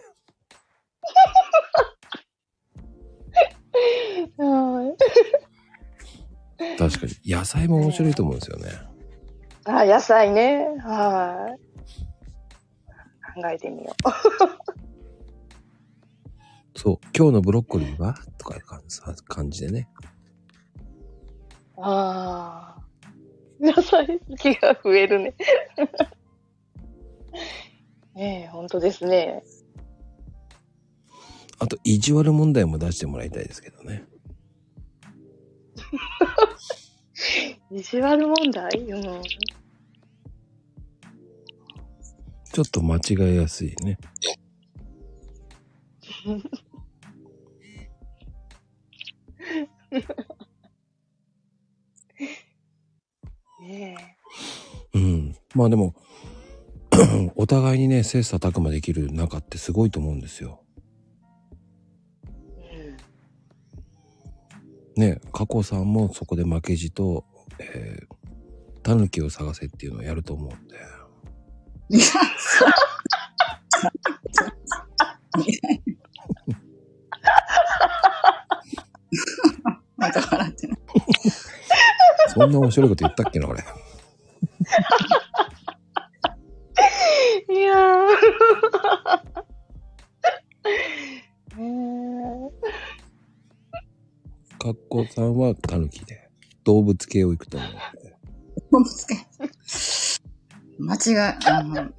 [4.37, 4.43] う。
[4.43, 6.77] はい。
[6.77, 7.13] 確かに。
[7.25, 8.69] 野菜も面白いと思うんですよね。
[9.65, 10.65] あ、野菜ね。
[10.79, 11.59] はい。
[13.41, 13.95] 考えてみよう。
[16.75, 16.97] そう。
[17.15, 18.15] 今日のブロッコリーは？
[18.37, 19.89] とかいう感じ感じでね。
[21.77, 22.81] ああ。
[23.59, 25.35] 野菜好きが増えるね。
[28.15, 29.43] ねえ、本当ですね。
[31.59, 34.03] あと、意地悪問題も出してもらいたいですけどね。
[37.71, 38.69] 意地悪問題？
[38.91, 39.01] うん。
[42.51, 43.97] ちょっと間違えやすいね。
[53.61, 54.17] ね
[54.93, 55.35] うん。
[55.55, 55.95] まあでも、
[57.35, 60.63] お互いにね、切磋琢磨できる仲ってすごいと思うんですよ。
[62.57, 62.97] え。
[64.95, 67.25] ね、加古さんもそこで負けじと、
[67.59, 70.77] えー、タヌキを探せっていうのをやると思うんで。
[79.97, 80.77] また笑ってる。
[82.29, 83.63] そんな面白いこと言ったっけな、俺。
[87.49, 87.55] うん。
[87.55, 89.51] いやー。
[91.57, 92.51] ね
[94.59, 96.29] かっこさんはタヌキで、
[96.63, 97.71] 動物系を行くと思う。
[98.71, 99.15] 動物系。
[100.79, 100.97] 間違
[101.31, 101.91] い、あの、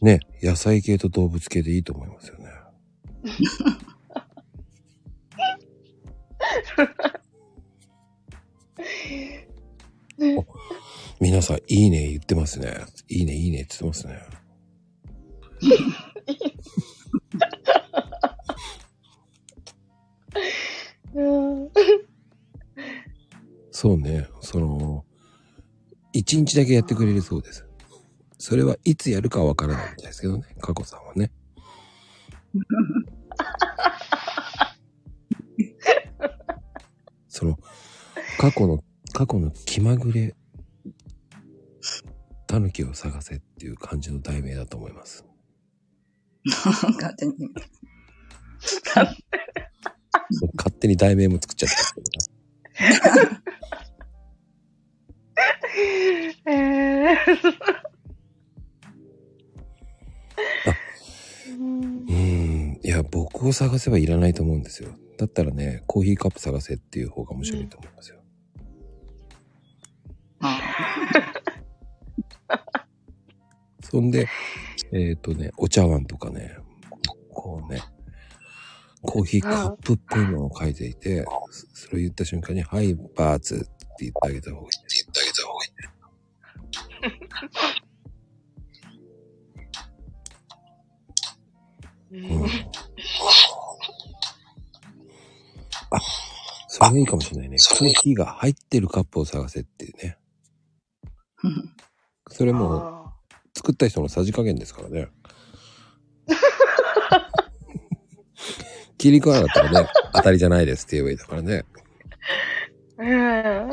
[0.00, 2.50] ね、野菜系と動物系でいいと思いますよね。
[11.22, 12.84] 皆さん、いいね言ってますね。
[13.08, 14.18] いいね、いいねって言ってますね。
[23.70, 25.04] そうね、その、
[26.12, 27.68] 一日だけやってくれるそうです。
[28.38, 31.30] それはいつやるかわからないみたいですけどね、佳子さんはね。
[37.28, 37.56] その、
[38.40, 38.82] 過去の、
[39.12, 40.34] 過去の気まぐれ、
[42.60, 45.24] 狸を探せっていう感じの題名だと思います。
[46.44, 47.34] 勝手に。
[50.56, 51.76] 勝手に題名も作っちゃった。
[56.50, 57.16] えー
[61.48, 62.80] うーん。
[62.82, 64.90] いや、僕を探せばいらないと思うんですよ。
[65.18, 68.18] だったらね、コーヒーカップ探せっていう方が面白いと思いますよ。
[70.40, 70.60] あ
[73.82, 74.28] そんで、
[74.92, 76.56] えっ、とね、お茶碗とかね、
[77.30, 77.82] こうね、
[79.02, 81.24] コーヒーカップっぽいのを書いていて、
[81.72, 83.66] それを言った瞬間に、はい、バーツって
[84.00, 84.70] 言ってあげた方がいい。
[84.88, 85.72] 言ってあげた方がいい。
[92.12, 92.44] うん。
[95.90, 96.00] あ、
[96.68, 97.56] それいいかもしれないね。
[97.78, 100.18] コーヒーが入ってるカップを探せっていうね。
[102.32, 103.02] それも、あ
[103.54, 105.08] 作った人のさじ加減ですからね。
[108.96, 111.64] 切り替わだったらね、当たりじゃないですって言えばいいだからね。
[112.98, 113.70] ーうん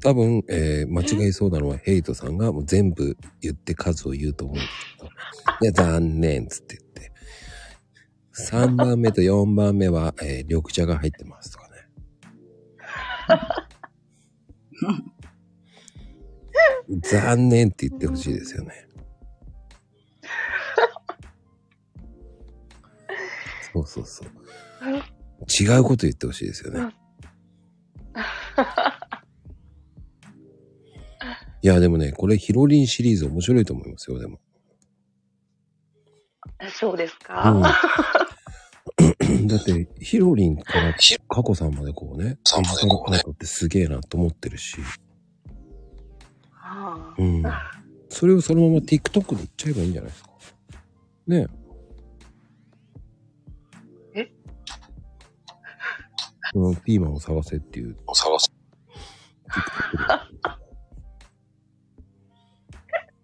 [0.00, 4.68] 多分、えー間違いそうなのはヘイトさんがもう全部言って数を言うと思うんです
[4.98, 5.08] けど。
[5.62, 7.12] いや、残念っつって言って。
[8.50, 11.74] 3番目と4番目は、えー緑茶が入ってますとかね。
[17.02, 18.86] 残念って言ってほしいですよね。
[23.72, 24.28] そうそうそう。
[25.48, 26.94] 違うこと言ってほしいですよね。
[31.62, 34.38] いや、でもね、これヒロリンシリーズ面白いと思いますよ、でも。
[36.70, 37.62] そうですか、うん。
[39.46, 40.94] だって、ヒロリンから
[41.28, 44.78] カコさんまでこうね、さんまでこうねってすげえなと思ってるし。
[46.52, 47.42] あうん。
[48.08, 50.30] それをそのまま TikTok で言っちゃえばいいんじゃないですか。
[51.26, 51.46] ね
[54.14, 54.30] え
[56.52, 58.52] そのピーマンを探せっていう探す。
[59.48, 60.08] TikTok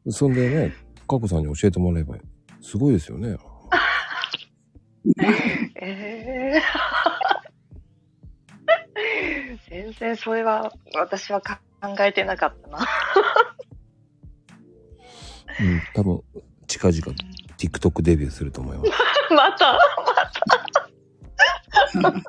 [0.07, 0.13] で。
[0.13, 0.75] そんでね、
[1.07, 2.17] カコさんに教えてもらえば
[2.61, 3.37] すごいですよね。
[5.77, 6.63] ええ
[9.69, 12.87] 全然それは私はか考えてなかったな。
[15.61, 16.23] うん、多分、
[16.67, 17.01] 近々
[17.57, 18.91] TikTok デビューすると思います。
[19.35, 19.79] また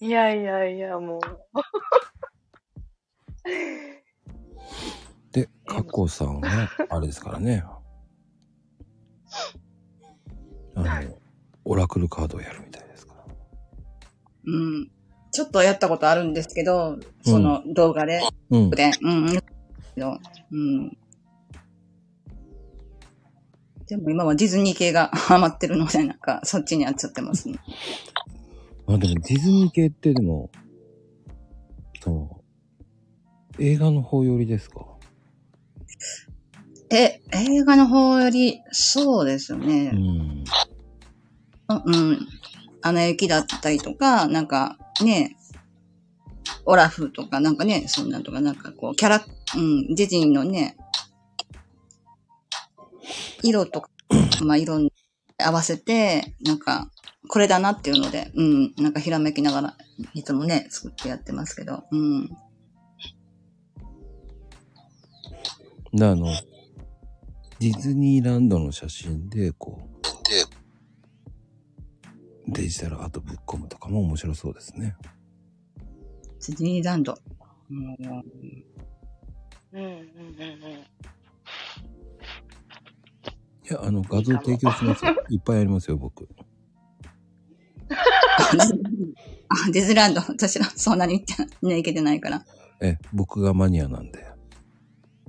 [0.00, 1.20] いやいやいや、もう。
[5.32, 7.64] で、カコさんは、あれですからね。
[10.84, 11.18] あの、
[11.64, 13.14] オラクルカードをやるみたいですか？
[13.14, 13.24] ら。
[14.46, 14.90] うん。
[15.32, 18.20] ちょっとやったことあるんですけど、その動画で、
[18.50, 18.70] うん。
[18.70, 19.38] で、うん、うん。
[20.50, 20.96] うん。
[23.86, 27.58] でも今はディズニー系がハマってるので、なんか、そっちにやっちゃってますね。
[28.86, 30.50] あ、でもディズニー系ってでも、
[32.02, 32.40] その、
[33.58, 34.86] 映画の方寄りですか？
[36.90, 39.90] え、映画の方より、そうですよね。
[39.90, 40.44] ん。
[41.68, 42.28] うん。
[42.82, 45.36] アナ雪だったりとか、なんかね、
[46.66, 49.24] オラフとか、なんかね、そんなんとか、なんかこう、キャラ、
[49.56, 50.76] うん、ディズニーのね、
[53.42, 53.90] 色とか、
[54.44, 54.92] まあ色に
[55.38, 56.90] 合わせて、なんか、
[57.28, 59.76] これだなっていうので、うん、なんかひらめきながら、
[60.12, 62.28] いつもね、作ってやってますけど、うん。
[65.94, 66.26] で、あの、
[67.60, 69.93] ディズニーランドの写真で、こで、う、
[72.48, 74.96] デジタルアートぶっ込むとかも面白そうですね。
[76.46, 77.18] ディズニーランド。
[77.70, 78.24] うんうん
[79.72, 80.94] うんうんうん。
[83.66, 85.16] いや、あの、画像提供しますよ。
[85.30, 86.28] いっぱいありますよ、僕。
[87.88, 92.44] あ、ディズニーランド、私はそんなに行って、ね、行けてないから。
[92.80, 94.26] え、僕がマニアなんで。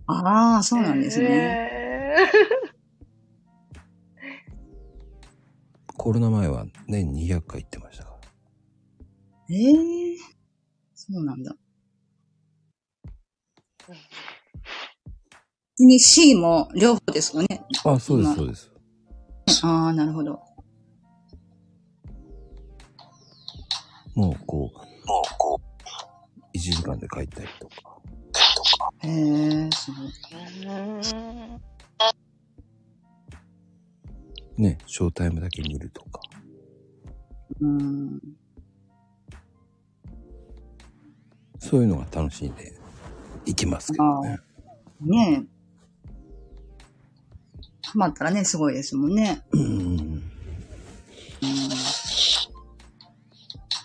[0.08, 1.28] ああ、そうなんですね。
[1.30, 2.16] へ
[5.98, 8.18] コロナ前は年200回行ってましたから。
[9.50, 10.18] ええ
[10.94, 11.56] そうなんだ。
[15.78, 17.62] に C も両方ですよね。
[17.84, 18.72] あ、そうです、今そうです。
[19.64, 20.42] ああ、なるほど。
[24.16, 28.02] もう、こう、もう、こう、1時間で帰ったりとか。
[29.04, 31.75] へえ、すごい。
[34.58, 36.22] ね、ショータイムだけ見るとか。
[37.60, 38.20] うん。
[41.60, 42.74] そういうのが楽しいんで、
[43.46, 44.40] 行きますけどね。
[45.02, 45.56] ねえ。
[47.84, 49.44] ハマったらね、すごいですもんね。
[49.52, 49.62] うん。
[49.64, 50.22] うん。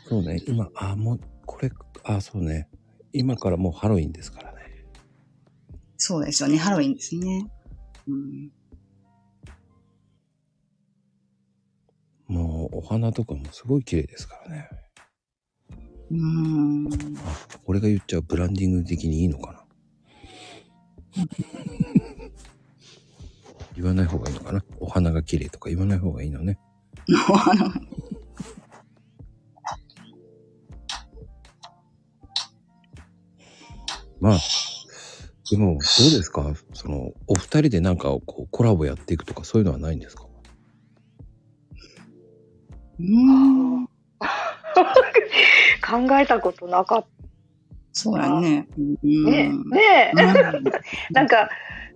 [0.08, 1.70] そうね、今、あ、もう、これ、
[2.04, 2.68] あ、そうね。
[3.12, 4.58] 今からもうハロウィンですからね。
[5.96, 6.58] そうですよね。
[6.58, 7.50] ハロウィンですね。
[8.08, 8.50] うん。
[12.72, 14.68] お花とかもすごい綺麗ですからね。
[16.10, 16.88] うん。
[17.66, 19.64] 俺が言っちゃうブランディング的にいいのかな
[23.76, 26.58] 言わない方がいいのかなお花が綺麗とか言わない方がいいのね。
[27.32, 27.72] あ の
[34.20, 34.38] まあ、
[35.50, 36.54] でも、どうですか？
[36.74, 40.26] その、お二人でなんかこうコラボやっていくとかそういうのはないんですか？
[43.00, 43.86] うん。
[43.86, 43.92] 考
[46.18, 47.06] えたことなかっ
[47.92, 48.66] そうやね。
[49.02, 49.52] ねね
[49.82, 50.12] え。
[50.14, 50.20] う
[50.60, 50.64] ん
[51.12, 51.50] なんか、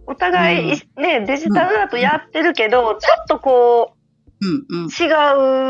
[0.06, 3.94] お互い、ね、デジタルだとやってるけど、ちょっとこ
[4.40, 4.88] うんうんう、。
[4.88, 5.06] 違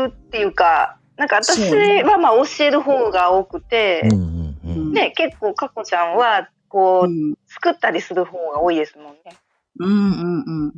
[0.05, 1.61] うっていうか、なんか私
[2.03, 4.93] はまあ教える方が多くて、うんうんうん。
[4.93, 9.37] ね、結構かこちゃんは、こう、うん作ったりする方が多いですもんね。
[9.79, 9.89] うん。
[9.89, 10.43] うん。
[10.45, 10.73] うん。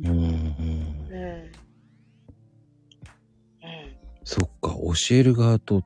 [4.28, 5.82] そっか、教える側と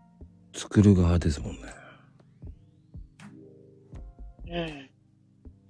[0.52, 1.58] 作る側ですもんね。
[4.48, 4.90] うん。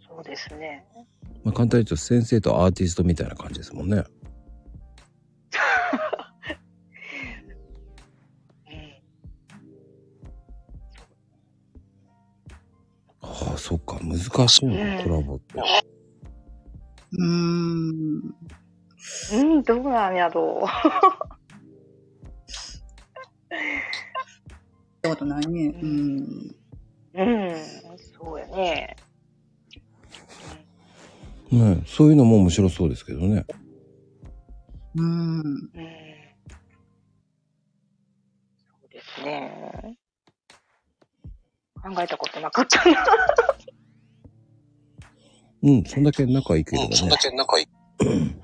[0.09, 0.82] そうですね。
[1.44, 3.97] まあ簡単に言うと先生とアーティストみたいな感じですもんね。
[3.97, 4.05] うん。
[13.20, 15.61] ああ、そっか、難しいな、うんコラボって。
[17.12, 18.23] うーん。
[19.35, 21.41] うん、どうなんやろっ
[25.03, 25.74] てことないね。
[25.83, 26.55] うん。
[27.15, 27.15] う。
[27.15, 27.57] うん。
[28.19, 28.97] そうやね。
[31.51, 33.45] ねそういうのも面白そうですけどね。
[34.97, 35.39] うん。
[35.39, 35.45] うん。
[35.45, 35.51] そ
[38.85, 39.97] うですね。
[41.83, 43.05] 考えたことなかったな。
[45.65, 47.66] うん、そんだけ仲いいけれうん、そんだ、け仲いい。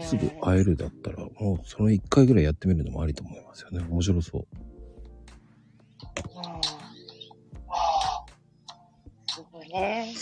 [0.00, 3.84] すぐ会えるだったら、もうその一回ぐらいやってみるのもありと思いますよね。
[3.88, 4.40] 面白そう。
[4.40, 4.48] うん
[9.32, 10.12] すごいね。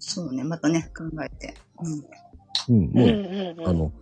[0.00, 0.42] そうね。
[0.42, 1.54] またね、考えて。
[1.80, 2.04] うん。
[2.68, 3.68] うん、もう、うんうんうん。
[3.68, 3.92] あの、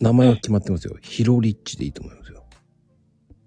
[0.00, 0.96] 名前は決まってますよ。
[1.00, 2.44] ヒロリッチでいいと思いますよ。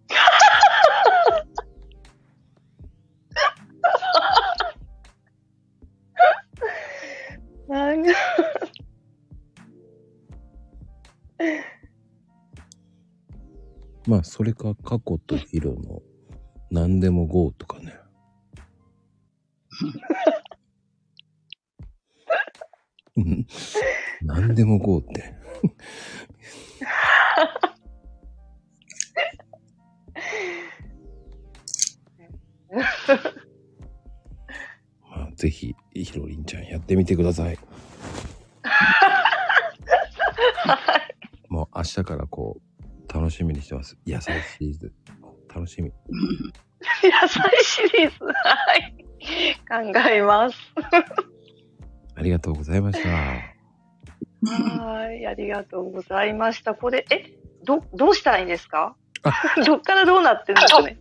[7.68, 8.12] なんか
[14.08, 16.02] まあ、それか、過去とヒロの
[16.72, 17.94] 何でも GO とかね。
[23.18, 23.48] うん
[24.22, 25.34] 何でも GO って。
[35.10, 37.58] まあ、ぜひ、ヒロリンちゃんやってみてください。
[37.58, 37.62] も
[38.64, 38.68] う
[41.78, 42.64] 明日からこう、
[43.14, 43.96] 楽しみにしてます。
[44.06, 44.92] 野菜シリーズ。
[45.54, 45.92] 楽しみ。
[47.04, 48.16] 野菜シリーズ。
[48.26, 48.32] は
[48.76, 48.96] い。
[49.94, 50.58] 考えます。
[52.16, 53.10] ありがとうございました。
[53.10, 53.16] は
[55.14, 55.26] い。
[55.28, 56.74] ありがとうございました。
[56.74, 58.96] これ、え、ど、どうしたらいいんですか？
[59.24, 59.32] あ
[59.66, 60.98] どっからどうなってるんですかね？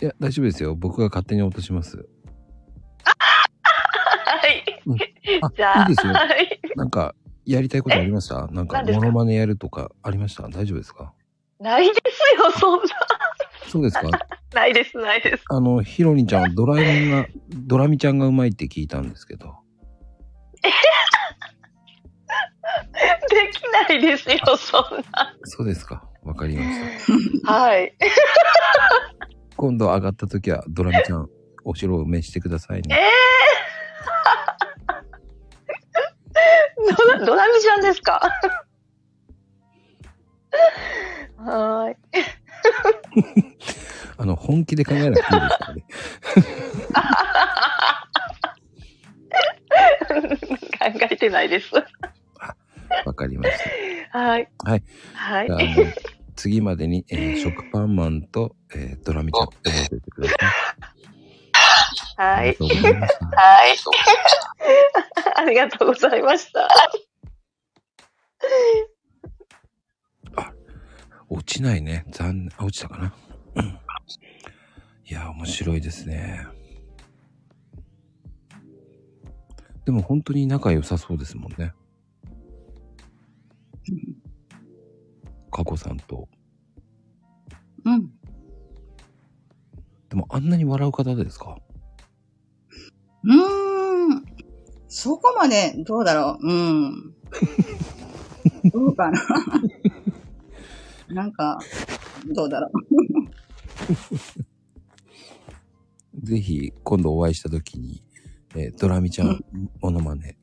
[0.00, 0.74] いや、大丈夫ですよ。
[0.76, 1.96] 僕が勝手に落とします。
[3.04, 3.12] は
[4.48, 4.64] い。
[5.42, 6.12] あ、じゃあ、いいですよ。
[6.12, 6.60] はい。
[6.76, 8.46] なんか、やりたいことありました？
[8.48, 10.44] なんか、モノマネやるとかありました？
[10.48, 11.12] 大丈夫ですか？
[11.58, 12.00] ないです
[12.42, 12.86] よ、そんな。
[13.68, 14.08] そうですか？
[14.54, 15.44] ないです、ないです。
[15.48, 19.54] あの、ヒロリンちゃんはドラえもんが、ドラミちゃんがうまいって聞いたんですけど。
[23.30, 24.82] できないですよ、そん
[25.12, 25.36] な。
[25.44, 26.08] そうですか？
[26.22, 27.52] わかりました。
[27.52, 27.94] はい。
[29.56, 31.28] 今度上がった時は、ドラミちゃん、
[31.64, 32.96] お城を召してくださいえね。
[32.96, 32.98] ー、
[36.96, 38.20] ドラドラミちゃんですか？
[41.38, 41.96] はーい。
[44.18, 45.84] あの、本気で考えなくていいですからね。
[50.92, 51.70] 考えてないです。
[51.74, 53.50] わかりまし
[54.12, 54.18] た。
[54.18, 54.48] はい。
[54.62, 54.82] はい。
[55.14, 55.48] はい
[56.34, 59.60] 次までに、えー食パンマンと、えードラミちゃん、覚
[59.96, 60.38] えてください。
[62.16, 62.58] はいありが。
[62.58, 63.26] とうございました。
[63.26, 63.76] はい。
[65.36, 66.68] ありがとうございました。
[71.28, 72.04] 落ちないね。
[72.10, 72.50] 残念。
[72.58, 73.14] あ、落ちたかな。
[73.56, 73.78] うん
[75.04, 76.46] いや、面白いですね。
[79.84, 81.74] でも本当に仲良さそうですもんね。
[85.50, 86.28] かこさんと。
[87.84, 88.10] うん。
[90.08, 91.58] でもあんなに笑う方ですか？
[93.24, 94.24] うーん。
[94.88, 96.46] そこまで、どうだろう。
[96.46, 97.14] うん。
[98.72, 99.20] どうかな。
[101.08, 101.58] なんか、
[102.34, 102.72] どうだろう。
[106.26, 108.02] ぜひ、今度お会いした時に、
[108.54, 109.44] えードラミちゃん、
[109.80, 110.36] モノマネ、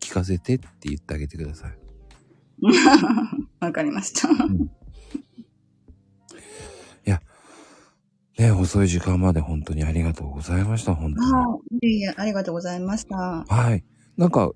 [0.00, 1.78] 聞かせてって言ってあげてください。
[3.60, 4.28] わかりました。
[8.38, 11.32] ね、遅い時間まで本当にありがとうございました、本当に。
[11.32, 11.86] はい。
[11.86, 13.16] いえいえ、ありがとうございました。
[13.16, 13.84] ははい。
[14.16, 14.50] なんか、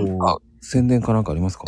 [0.00, 0.06] い。
[0.18, 1.64] こう、宣伝かなんかありますか？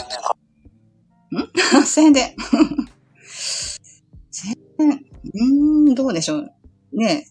[1.85, 2.35] 宣伝。
[4.31, 4.89] 宣伝。
[4.89, 6.51] うーん、どうでしょう。
[6.93, 7.27] ね、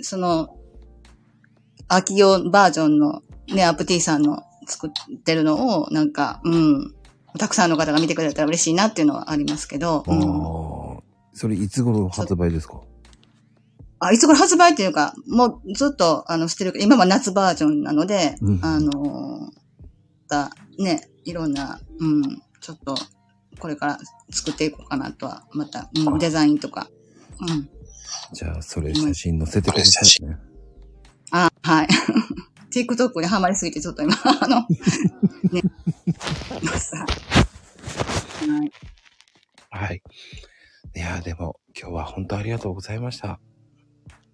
[0.00, 0.56] その、
[1.86, 3.22] 秋用バージョンの
[3.54, 4.90] ね、アプティさんの作っ
[5.24, 6.94] てるのを、なんか、うん、
[7.38, 11.00] たくさんの方が見てくれたら嬉しいなっていうのはありますけど、あうん、あ。
[11.32, 12.80] それいつ頃発売ですか？
[14.00, 19.50] あ、いつ頃発売っていうか、もうずっと、あの、してる今は夏バージョンなので、うんあの
[20.28, 22.94] だ、ね、いろんな、うん、ちょっと、
[23.58, 23.98] これから
[24.30, 26.88] 作っていこうかなとは、また、うん、デザインとか、
[27.40, 27.68] うん。
[28.32, 30.36] じゃあ、それ写真載せてくださいね。
[31.30, 31.88] あ、はい。
[32.70, 34.66] TikTok にハマりすぎて、ちょっと今、 あの、
[35.50, 35.62] ね、
[36.78, 38.72] さはい。
[39.70, 40.02] はい。
[40.96, 43.40] いやー、でも、今日は本当ありがとうございました。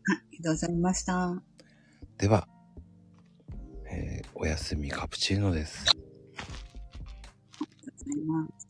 [0.08, 1.14] ありがとうございました。
[1.28, 1.42] あ
[2.18, 2.48] では、
[3.90, 5.86] えーおやすみカプチーノです。
[5.94, 6.00] り
[7.60, 8.63] がとうございます。